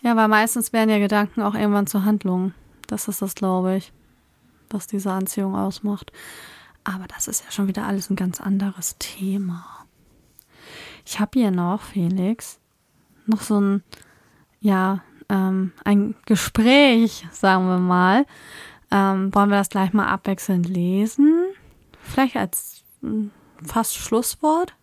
Ja, 0.03 0.16
weil 0.16 0.28
meistens 0.28 0.72
werden 0.72 0.91
ja 0.91 0.99
Gedanken 0.99 1.43
auch 1.43 1.55
irgendwann 1.55 1.87
zur 1.87 2.05
Handlung. 2.05 2.55
Das 2.89 3.07
ist 3.07 3.22
das, 3.22 3.35
glaube 3.35 3.76
ich, 3.76 3.93
was 4.70 4.87
diese 4.89 5.12
Anziehung 5.12 5.55
ausmacht. 5.55 6.12
Aber 6.85 7.07
das 7.07 7.28
ist 7.28 7.45
ja 7.45 7.53
schon 7.53 7.68
wieder 7.68 7.87
alles 7.87 8.11
ein 8.11 8.16
ganz 8.16 8.41
anderes 8.41 8.97
Thema. 8.99 9.64
Ich 11.07 11.20
habe 11.20 11.39
hier 11.39 11.51
noch, 11.51 11.83
Felix, 11.83 12.59
noch 13.26 13.43
so 13.43 13.61
ein, 13.61 13.83
ja, 14.61 15.03
ähm, 15.33 15.72
ein 15.85 16.14
Gespräch, 16.26 17.26
sagen 17.33 17.66
wir 17.66 17.78
mal. 17.78 18.26
Ähm, 18.91 19.35
wollen 19.35 19.49
wir 19.49 19.57
das 19.57 19.70
gleich 19.70 19.93
mal 19.95 20.07
abwechselnd 20.07 20.68
lesen? 20.68 21.47
Vielleicht 22.03 22.37
als 22.37 22.83
hm, 23.01 23.30
fast 23.64 23.97
Schlusswort? 23.97 24.74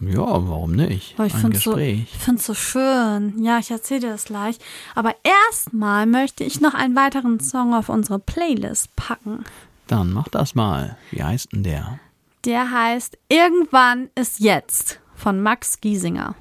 Ja, 0.00 0.20
warum 0.20 0.72
nicht? 0.72 1.14
Aber 1.16 1.26
ich 1.26 1.32
finde 1.32 1.56
es 1.56 1.64
so, 1.64 1.76
find's 2.18 2.46
so 2.46 2.54
schön. 2.54 3.42
Ja, 3.42 3.58
ich 3.58 3.70
erzähle 3.70 4.00
dir 4.00 4.10
das 4.10 4.26
gleich. 4.26 4.58
Aber 4.94 5.14
erstmal 5.48 6.06
möchte 6.06 6.44
ich 6.44 6.60
noch 6.60 6.74
einen 6.74 6.94
weiteren 6.94 7.40
Song 7.40 7.74
auf 7.74 7.88
unsere 7.88 8.18
Playlist 8.18 8.94
packen. 8.96 9.44
Dann 9.86 10.12
mach 10.12 10.28
das 10.28 10.54
mal. 10.54 10.96
Wie 11.10 11.22
heißt 11.22 11.52
denn 11.52 11.62
der? 11.62 11.98
Der 12.44 12.70
heißt 12.70 13.18
Irgendwann 13.28 14.10
ist 14.14 14.40
jetzt 14.40 15.00
von 15.14 15.42
Max 15.42 15.80
Giesinger. 15.80 16.34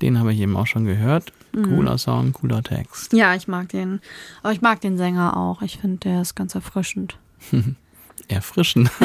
Den 0.00 0.18
habe 0.18 0.32
ich 0.32 0.40
eben 0.40 0.56
auch 0.56 0.66
schon 0.66 0.84
gehört. 0.84 1.32
Mhm. 1.52 1.64
Cooler. 1.64 1.98
Song, 1.98 2.32
cooler 2.32 2.62
Text. 2.62 3.12
Ja, 3.12 3.34
ich 3.34 3.48
mag 3.48 3.68
den. 3.68 4.00
Aber 4.42 4.52
ich 4.52 4.60
mag 4.60 4.80
den 4.80 4.96
Sänger 4.96 5.36
auch. 5.36 5.62
Ich 5.62 5.78
finde, 5.78 5.98
der 5.98 6.22
ist 6.22 6.34
ganz 6.34 6.54
erfrischend. 6.54 7.18
Erfrischend. 8.28 8.90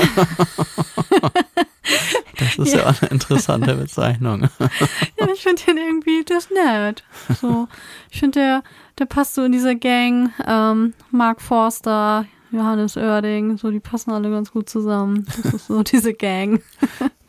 Das 2.38 2.58
ist 2.58 2.74
ja, 2.74 2.80
ja 2.80 2.86
eine 2.88 3.12
interessante 3.12 3.74
Bezeichnung. 3.76 4.42
ja, 4.60 5.28
ich 5.34 5.42
finde 5.42 5.64
den 5.64 5.78
irgendwie, 5.78 6.24
der 6.24 6.38
ist 6.38 6.52
nett. 6.52 7.04
So, 7.42 7.68
ich 8.12 8.20
finde, 8.20 8.40
der, 8.40 8.64
der 9.00 9.06
passt 9.06 9.36
so 9.36 9.44
in 9.44 9.52
diese 9.52 9.76
Gang. 9.76 10.32
Ähm, 10.46 10.94
Mark 11.12 11.42
Forster, 11.42 12.26
Johannes 12.52 12.96
Oerding, 12.96 13.58
so, 13.58 13.72
die 13.72 13.80
passen 13.80 14.12
alle 14.12 14.30
ganz 14.30 14.52
gut 14.52 14.70
zusammen. 14.70 15.26
Das 15.26 15.54
ist 15.54 15.68
so 15.68 15.82
diese 15.84 16.14
Gang. 16.14 16.62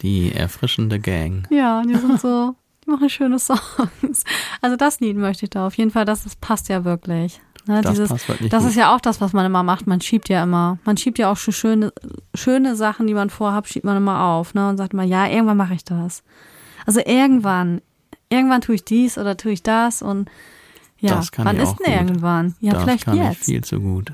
Die 0.02 0.32
erfrischende 0.32 1.00
Gang. 1.00 1.46
Ja, 1.50 1.82
die 1.82 1.96
sind 1.96 2.20
so, 2.20 2.54
machen 2.88 3.08
schöne 3.08 3.38
Songs. 3.38 4.24
Also 4.60 4.76
das 4.76 5.00
Lied 5.00 5.16
möchte 5.16 5.46
ich 5.46 5.50
da 5.50 5.66
auf 5.66 5.76
jeden 5.76 5.90
Fall, 5.90 6.04
das, 6.04 6.24
das 6.24 6.36
passt 6.36 6.68
ja 6.68 6.84
wirklich. 6.84 7.40
Ne, 7.66 7.82
das 7.82 7.92
dieses, 7.92 8.26
das 8.48 8.64
ist 8.64 8.76
ja 8.76 8.94
auch 8.94 9.00
das, 9.00 9.20
was 9.20 9.34
man 9.34 9.44
immer 9.44 9.62
macht. 9.62 9.86
Man 9.86 10.00
schiebt 10.00 10.30
ja 10.30 10.42
immer. 10.42 10.78
Man 10.84 10.96
schiebt 10.96 11.18
ja 11.18 11.30
auch 11.30 11.36
schon 11.36 11.52
schöne, 11.52 11.92
schöne 12.34 12.74
Sachen, 12.74 13.06
die 13.06 13.12
man 13.12 13.28
vorhat, 13.28 13.68
schiebt 13.68 13.84
man 13.84 13.96
immer 13.96 14.22
auf. 14.22 14.54
Ne, 14.54 14.70
und 14.70 14.78
sagt 14.78 14.94
immer, 14.94 15.02
ja, 15.02 15.26
irgendwann 15.26 15.58
mache 15.58 15.74
ich 15.74 15.84
das. 15.84 16.22
Also 16.86 17.00
irgendwann, 17.04 17.82
irgendwann 18.30 18.62
tue 18.62 18.76
ich 18.76 18.84
dies 18.84 19.18
oder 19.18 19.36
tue 19.36 19.52
ich 19.52 19.62
das 19.62 20.00
und 20.00 20.30
ja, 21.00 21.20
wann 21.36 21.56
ist 21.58 21.76
denn 21.76 21.92
irgendwann? 21.92 22.54
Ja, 22.60 22.72
das 22.72 22.82
vielleicht 22.82 23.04
kann 23.04 23.16
jetzt. 23.16 23.40
Ich 23.40 23.44
viel 23.44 23.62
zu 23.62 23.80
gut. 23.80 24.12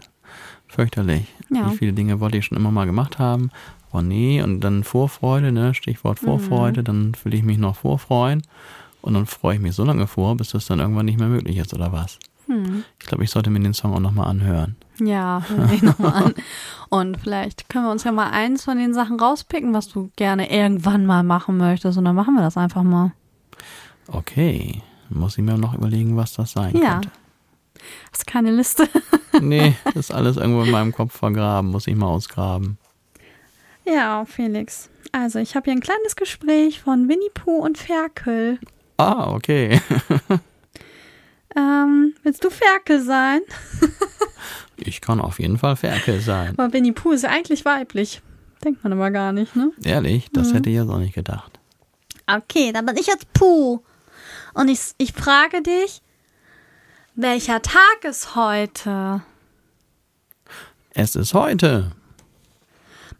Fürchterlich. 0.66 1.32
Ja. 1.50 1.70
Wie 1.70 1.76
viele 1.76 1.92
Dinge 1.92 2.20
wollte 2.20 2.38
ich 2.38 2.44
schon 2.44 2.58
immer 2.58 2.72
mal 2.72 2.84
gemacht 2.84 3.18
haben. 3.18 3.50
Oh 3.94 4.02
nee, 4.02 4.42
und 4.42 4.60
dann 4.60 4.82
Vorfreude, 4.82 5.52
ne? 5.52 5.72
Stichwort 5.72 6.20
mhm. 6.20 6.26
Vorfreude, 6.26 6.80
mhm. 6.80 6.84
dann 6.84 7.12
will 7.22 7.32
ich 7.32 7.44
mich 7.44 7.58
noch 7.58 7.76
vorfreuen. 7.76 8.42
Und 9.02 9.14
dann 9.14 9.26
freue 9.26 9.54
ich 9.54 9.60
mich 9.60 9.74
so 9.74 9.84
lange 9.84 10.08
vor, 10.08 10.36
bis 10.36 10.50
das 10.50 10.66
dann 10.66 10.80
irgendwann 10.80 11.06
nicht 11.06 11.20
mehr 11.20 11.28
möglich 11.28 11.58
ist, 11.58 11.72
oder 11.74 11.92
was? 11.92 12.18
Hm. 12.46 12.82
Ich 12.98 13.06
glaube, 13.06 13.22
ich 13.22 13.30
sollte 13.30 13.50
mir 13.50 13.60
den 13.60 13.72
Song 13.72 13.94
auch 13.94 14.00
nochmal 14.00 14.28
anhören. 14.28 14.76
Ja, 14.98 15.42
ich 15.72 15.82
nochmal 15.82 16.24
an. 16.24 16.34
Und 16.88 17.20
vielleicht 17.20 17.68
können 17.68 17.84
wir 17.84 17.92
uns 17.92 18.02
ja 18.02 18.10
mal 18.10 18.30
eins 18.30 18.64
von 18.64 18.78
den 18.78 18.94
Sachen 18.94 19.20
rauspicken, 19.20 19.72
was 19.74 19.88
du 19.88 20.10
gerne 20.16 20.50
irgendwann 20.50 21.06
mal 21.06 21.22
machen 21.22 21.56
möchtest. 21.56 21.96
Und 21.96 22.04
dann 22.04 22.16
machen 22.16 22.34
wir 22.34 22.42
das 22.42 22.56
einfach 22.56 22.82
mal. 22.82 23.12
Okay. 24.08 24.82
Muss 25.08 25.38
ich 25.38 25.44
mir 25.44 25.56
noch 25.56 25.74
überlegen, 25.74 26.16
was 26.16 26.32
das 26.32 26.52
sein 26.52 26.76
ja. 26.76 26.94
könnte. 26.94 27.10
Hast 28.10 28.26
keine 28.26 28.50
Liste? 28.50 28.88
nee, 29.40 29.76
ist 29.94 30.12
alles 30.12 30.36
irgendwo 30.36 30.62
in 30.62 30.70
meinem 30.70 30.92
Kopf 30.92 31.16
vergraben. 31.16 31.70
Muss 31.70 31.86
ich 31.86 31.94
mal 31.94 32.06
ausgraben. 32.06 32.78
Ja, 33.84 34.24
Felix. 34.24 34.88
Also, 35.12 35.38
ich 35.38 35.54
habe 35.54 35.64
hier 35.64 35.74
ein 35.74 35.80
kleines 35.80 36.16
Gespräch 36.16 36.80
von 36.80 37.08
Winnie 37.08 37.30
Pooh 37.34 37.58
und 37.58 37.78
Ferkel. 37.78 38.58
Ah, 38.96 39.32
okay. 39.32 39.80
Ähm, 41.56 42.14
willst 42.22 42.42
du 42.44 42.50
Ferkel 42.50 43.00
sein? 43.00 43.40
ich 44.76 45.00
kann 45.00 45.20
auf 45.20 45.38
jeden 45.38 45.58
Fall 45.58 45.76
Ferkel 45.76 46.20
sein. 46.20 46.54
Aber 46.56 46.72
Winnie 46.72 46.92
Pooh 46.92 47.12
ist 47.12 47.22
ja 47.22 47.30
eigentlich 47.30 47.64
weiblich. 47.64 48.22
Denkt 48.64 48.82
man 48.82 48.92
aber 48.92 49.10
gar 49.10 49.32
nicht, 49.32 49.54
ne? 49.54 49.70
Ehrlich? 49.84 50.28
Das 50.32 50.48
mhm. 50.48 50.54
hätte 50.54 50.70
ich 50.70 50.76
jetzt 50.76 50.90
auch 50.90 50.98
nicht 50.98 51.14
gedacht. 51.14 51.60
Okay, 52.26 52.72
dann 52.72 52.86
bin 52.86 52.96
ich 52.96 53.06
jetzt 53.06 53.32
Pooh. 53.34 53.82
Und 54.54 54.68
ich, 54.68 54.80
ich 54.98 55.12
frage 55.12 55.62
dich, 55.62 56.00
welcher 57.14 57.62
Tag 57.62 58.04
ist 58.04 58.34
heute? 58.34 59.22
Es 60.90 61.14
ist 61.14 61.34
heute. 61.34 61.92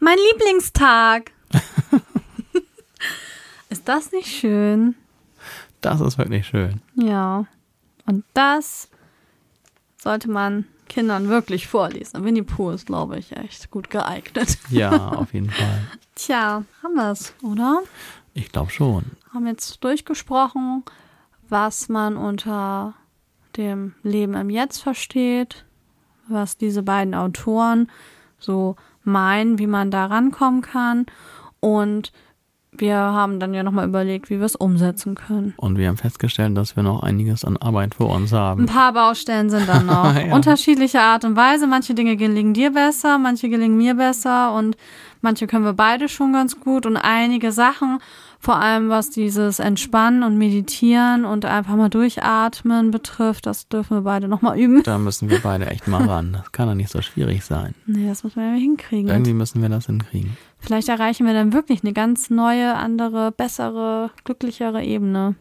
Mein 0.05 0.19
Lieblingstag. 0.33 1.33
ist 3.71 3.89
das 3.89 4.13
nicht 4.13 4.29
schön? 4.29 4.97
Das 5.81 6.03
ist 6.03 6.19
wirklich 6.19 6.47
schön. 6.47 6.83
Ja. 6.95 7.47
Und 8.05 8.23
das 8.35 8.91
sollte 9.97 10.31
man 10.31 10.67
Kindern 10.91 11.31
wirklich 11.31 11.69
vorlesen. 11.69 12.23
Winnie 12.23 12.43
Pooh 12.43 12.73
ist, 12.73 12.85
glaube 12.85 13.19
ich, 13.19 13.35
echt 13.35 13.71
gut 13.71 13.89
geeignet. 13.89 14.59
Ja, 14.69 15.09
auf 15.17 15.33
jeden 15.33 15.49
Fall. 15.49 15.81
Tja, 16.17 16.65
haben 16.83 16.95
wir 16.97 17.11
es, 17.11 17.33
oder? 17.43 17.83
Ich 18.35 18.53
glaube 18.53 18.71
schon. 18.71 19.05
Haben 19.33 19.47
jetzt 19.47 19.83
durchgesprochen, 19.83 20.85
was 21.49 21.89
man 21.89 22.19
unter 22.19 22.93
dem 23.57 23.95
Leben 24.03 24.35
im 24.35 24.51
Jetzt 24.51 24.83
versteht, 24.83 25.65
was 26.29 26.59
diese 26.59 26.83
beiden 26.83 27.15
Autoren 27.15 27.91
so 28.39 28.77
meinen, 29.05 29.59
wie 29.59 29.67
man 29.67 29.91
da 29.91 30.07
rankommen 30.07 30.63
kann 30.63 31.07
und 31.61 32.13
wir 32.77 32.97
haben 32.97 33.39
dann 33.39 33.55
ja 33.55 33.63
nochmal 33.63 33.87
überlegt, 33.87 34.31
wie 34.31 34.39
wir 34.39 34.47
es 34.47 34.57
umsetzen 34.57 35.15
können. 35.15 35.55
Und 35.57 35.79
wir 35.79 35.89
haben 35.89 35.97
festgestellt, 35.97 36.57
dass 36.57 36.77
wir 36.77 36.83
noch 36.83 37.03
einiges 37.03 37.45
an 37.45 37.57
Arbeit 37.57 37.95
vor 37.95 38.11
uns 38.11 38.33
haben. 38.33 38.63
Ein 38.63 38.67
paar 38.67 38.93
Baustellen 38.93 39.51
sind 39.51 39.69
dann 39.69 39.87
noch. 39.87 40.15
Ja. 40.25 40.35
Unterschiedliche 40.35 41.01
Art 41.01 41.25
und 41.25 41.37
Weise. 41.37 41.67
Manche 41.67 41.95
Dinge 41.95 42.17
gelingen 42.17 42.55
dir 42.55 42.73
besser, 42.73 43.19
manche 43.19 43.49
gelingen 43.49 43.77
mir 43.77 43.95
besser 43.95 44.55
und 44.55 44.77
manche 45.23 45.47
können 45.47 45.65
wir 45.65 45.73
beide 45.73 46.09
schon 46.09 46.33
ganz 46.33 46.61
gut. 46.61 46.87
Und 46.87 46.97
einige 46.97 47.53
Sachen, 47.53 47.99
vor 48.45 48.57
allem 48.57 48.91
was 48.91 49.09
dieses 49.09 49.59
Entspannen 49.59 50.23
und 50.23 50.37
Meditieren 50.37 51.25
und 51.25 51.47
einfach 51.47 51.77
mal 51.77 51.89
durchatmen 51.89 52.91
betrifft, 52.91 53.47
das 53.47 53.69
dürfen 53.69 53.97
wir 53.97 54.03
beide 54.03 54.29
nochmal 54.29 54.59
üben. 54.61 54.83
Da 54.83 54.99
müssen 54.99 55.31
wir 55.31 55.41
beide 55.41 55.67
echt 55.67 55.89
mal 55.89 56.05
ran. 56.05 56.35
Das 56.35 56.53
kann 56.53 56.69
doch 56.69 56.75
nicht 56.75 56.91
so 56.91 57.01
schwierig 57.01 57.43
sein. 57.43 57.75
Nee, 57.87 58.07
das 58.07 58.23
müssen 58.23 58.37
wir 58.37 58.49
ja 58.49 58.55
hinkriegen. 58.55 59.09
Irgendwie 59.09 59.33
müssen 59.33 59.63
wir 59.63 59.71
das 59.71 59.87
hinkriegen. 59.87 60.37
Vielleicht 60.59 60.91
erreichen 60.91 61.27
wir 61.27 61.33
dann 61.33 61.55
wirklich 61.55 61.83
eine 61.85 61.95
ganz 61.95 62.29
neue, 62.29 62.75
andere, 62.75 63.33
bessere, 63.33 64.11
glücklichere 64.25 64.85
Ebene. 64.85 65.37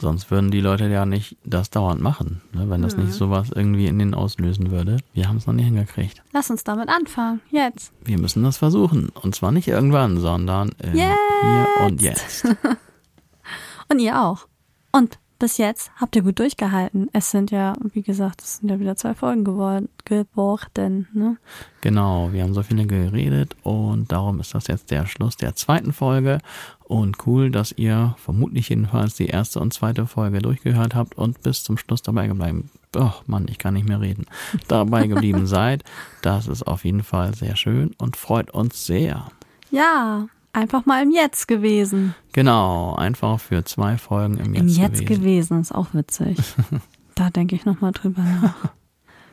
Sonst 0.00 0.30
würden 0.30 0.50
die 0.50 0.60
Leute 0.60 0.88
ja 0.88 1.04
nicht 1.06 1.36
das 1.44 1.70
dauernd 1.70 2.00
machen, 2.00 2.40
ne? 2.52 2.70
wenn 2.70 2.82
das 2.82 2.96
nicht 2.96 3.12
sowas 3.12 3.50
irgendwie 3.54 3.86
in 3.86 3.98
den 3.98 4.14
auslösen 4.14 4.70
würde. 4.70 4.98
Wir 5.12 5.28
haben 5.28 5.38
es 5.38 5.46
noch 5.46 5.54
nicht 5.54 5.66
hingekriegt. 5.66 6.22
Lass 6.32 6.50
uns 6.50 6.62
damit 6.62 6.88
anfangen. 6.88 7.40
Jetzt. 7.50 7.92
Wir 8.04 8.18
müssen 8.18 8.44
das 8.44 8.58
versuchen. 8.58 9.08
Und 9.08 9.34
zwar 9.34 9.50
nicht 9.50 9.66
irgendwann, 9.66 10.18
sondern 10.20 10.70
Jetzt. 10.80 11.18
Hier 11.42 11.66
und 11.86 12.02
Jetzt. 12.02 12.44
Und 13.90 14.00
ihr 14.00 14.20
auch. 14.22 14.46
Und 14.92 15.18
bis 15.38 15.56
jetzt 15.56 15.90
habt 15.96 16.16
ihr 16.16 16.22
gut 16.22 16.38
durchgehalten. 16.38 17.08
Es 17.12 17.30
sind 17.30 17.50
ja, 17.50 17.74
wie 17.92 18.02
gesagt, 18.02 18.42
es 18.42 18.58
sind 18.58 18.70
ja 18.70 18.80
wieder 18.80 18.96
zwei 18.96 19.14
Folgen 19.14 19.44
geworden. 19.44 19.88
geworden 20.04 21.08
ne? 21.12 21.36
Genau, 21.80 22.32
wir 22.32 22.42
haben 22.42 22.54
so 22.54 22.62
viele 22.62 22.86
geredet 22.86 23.56
und 23.62 24.10
darum 24.10 24.40
ist 24.40 24.54
das 24.54 24.66
jetzt 24.66 24.90
der 24.90 25.06
Schluss 25.06 25.36
der 25.36 25.54
zweiten 25.54 25.92
Folge. 25.92 26.38
Und 26.84 27.26
cool, 27.26 27.50
dass 27.50 27.72
ihr 27.72 28.16
vermutlich 28.18 28.70
jedenfalls 28.70 29.14
die 29.14 29.26
erste 29.26 29.60
und 29.60 29.74
zweite 29.74 30.06
Folge 30.06 30.40
durchgehört 30.40 30.94
habt 30.94 31.16
und 31.16 31.42
bis 31.42 31.62
zum 31.62 31.76
Schluss 31.76 32.02
dabei 32.02 32.26
geblieben. 32.26 32.70
Oh 32.96 33.12
Mann, 33.26 33.46
ich 33.48 33.58
kann 33.58 33.74
nicht 33.74 33.86
mehr 33.86 34.00
reden. 34.00 34.26
Dabei 34.68 35.06
geblieben 35.06 35.46
seid. 35.46 35.84
Das 36.22 36.46
ist 36.46 36.66
auf 36.66 36.84
jeden 36.84 37.02
Fall 37.02 37.34
sehr 37.34 37.56
schön 37.56 37.94
und 37.98 38.16
freut 38.16 38.50
uns 38.50 38.86
sehr. 38.86 39.26
Ja, 39.70 40.28
einfach 40.58 40.86
mal 40.86 41.02
im 41.02 41.10
Jetzt 41.10 41.48
gewesen. 41.48 42.14
Genau, 42.32 42.94
einfach 42.94 43.40
für 43.40 43.64
zwei 43.64 43.96
Folgen 43.96 44.36
im 44.38 44.54
Jetzt, 44.54 44.60
Im 44.60 44.68
Jetzt 44.68 45.00
gewesen. 45.06 45.22
gewesen, 45.22 45.60
ist 45.60 45.74
auch 45.74 45.88
witzig. 45.92 46.38
da 47.14 47.30
denke 47.30 47.56
ich 47.56 47.64
nochmal 47.64 47.92
drüber 47.92 48.22
nach. 48.22 48.72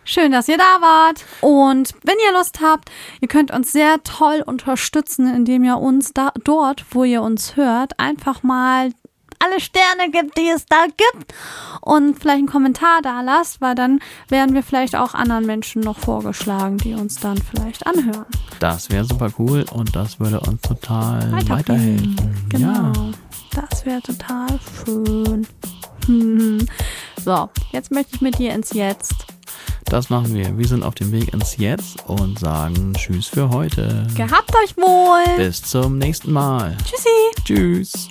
Schön, 0.08 0.32
dass 0.32 0.48
ihr 0.48 0.58
da 0.58 0.82
wart. 0.82 1.26
Und 1.42 1.96
wenn 2.04 2.16
ihr 2.28 2.38
Lust 2.38 2.60
habt, 2.62 2.92
ihr 3.22 3.28
könnt 3.28 3.50
uns 3.50 3.72
sehr 3.72 4.04
toll 4.04 4.44
unterstützen, 4.46 5.34
indem 5.34 5.64
ihr 5.64 5.78
uns 5.80 6.14
da, 6.14 6.32
dort, 6.44 6.86
wo 6.92 7.04
ihr 7.04 7.24
uns 7.24 7.56
hört, 7.56 8.00
einfach 8.00 8.44
mal 8.44 8.92
alle 9.46 9.60
Sterne 9.60 10.12
gibt, 10.12 10.38
die 10.38 10.50
es 10.50 10.66
da 10.66 10.86
gibt 10.86 11.34
und 11.82 12.20
vielleicht 12.20 12.40
einen 12.40 12.48
Kommentar 12.48 13.02
da 13.02 13.22
lasst, 13.22 13.62
weil 13.62 13.76
dann 13.76 14.00
werden 14.30 14.56
wir 14.56 14.64
vielleicht 14.64 14.96
auch 14.96 15.14
anderen 15.14 15.46
Menschen 15.46 15.82
noch 15.82 15.98
vorgeschlagen, 15.98 16.78
die 16.78 16.94
uns 16.94 17.20
dann 17.20 17.38
vielleicht 17.38 17.86
anhören. 17.86 18.26
Das 18.60 18.90
wäre 18.90 19.06
super 19.06 19.30
cool 19.38 19.66
und 19.72 19.96
das 19.96 20.20
würde 20.20 20.40
uns 20.40 20.62
total 20.62 21.32
weiterhelfen. 21.48 22.48
Genau. 22.50 22.68
Ja. 22.68 22.94
Das 23.52 23.86
wäre 23.86 24.02
total 24.02 24.48
schön. 24.86 25.48
So, 27.24 27.50
jetzt 27.72 27.90
möchte 27.90 28.14
ich 28.14 28.22
mit 28.22 28.38
dir 28.38 28.54
ins 28.54 28.72
Jetzt. 28.74 29.26
Das 29.86 30.12
machen 30.12 30.34
wir. 30.36 30.56
Wir 30.58 30.68
sind 30.68 30.84
auf 30.84 30.94
dem 30.94 31.12
Weg 31.12 31.34
ins 31.34 31.58
Jetzt 31.58 32.08
und 32.08 32.38
sagen 32.38 32.94
Tschüss 32.94 33.28
für 33.28 33.50
heute. 33.50 34.06
Gehabt 34.16 34.54
euch 34.64 34.78
wohl. 34.78 35.38
Bis 35.38 35.64
zum 35.64 35.98
nächsten 35.98 36.32
Mal. 36.32 36.78
Tschüssi. 36.86 37.44
Tschüss. 37.44 38.10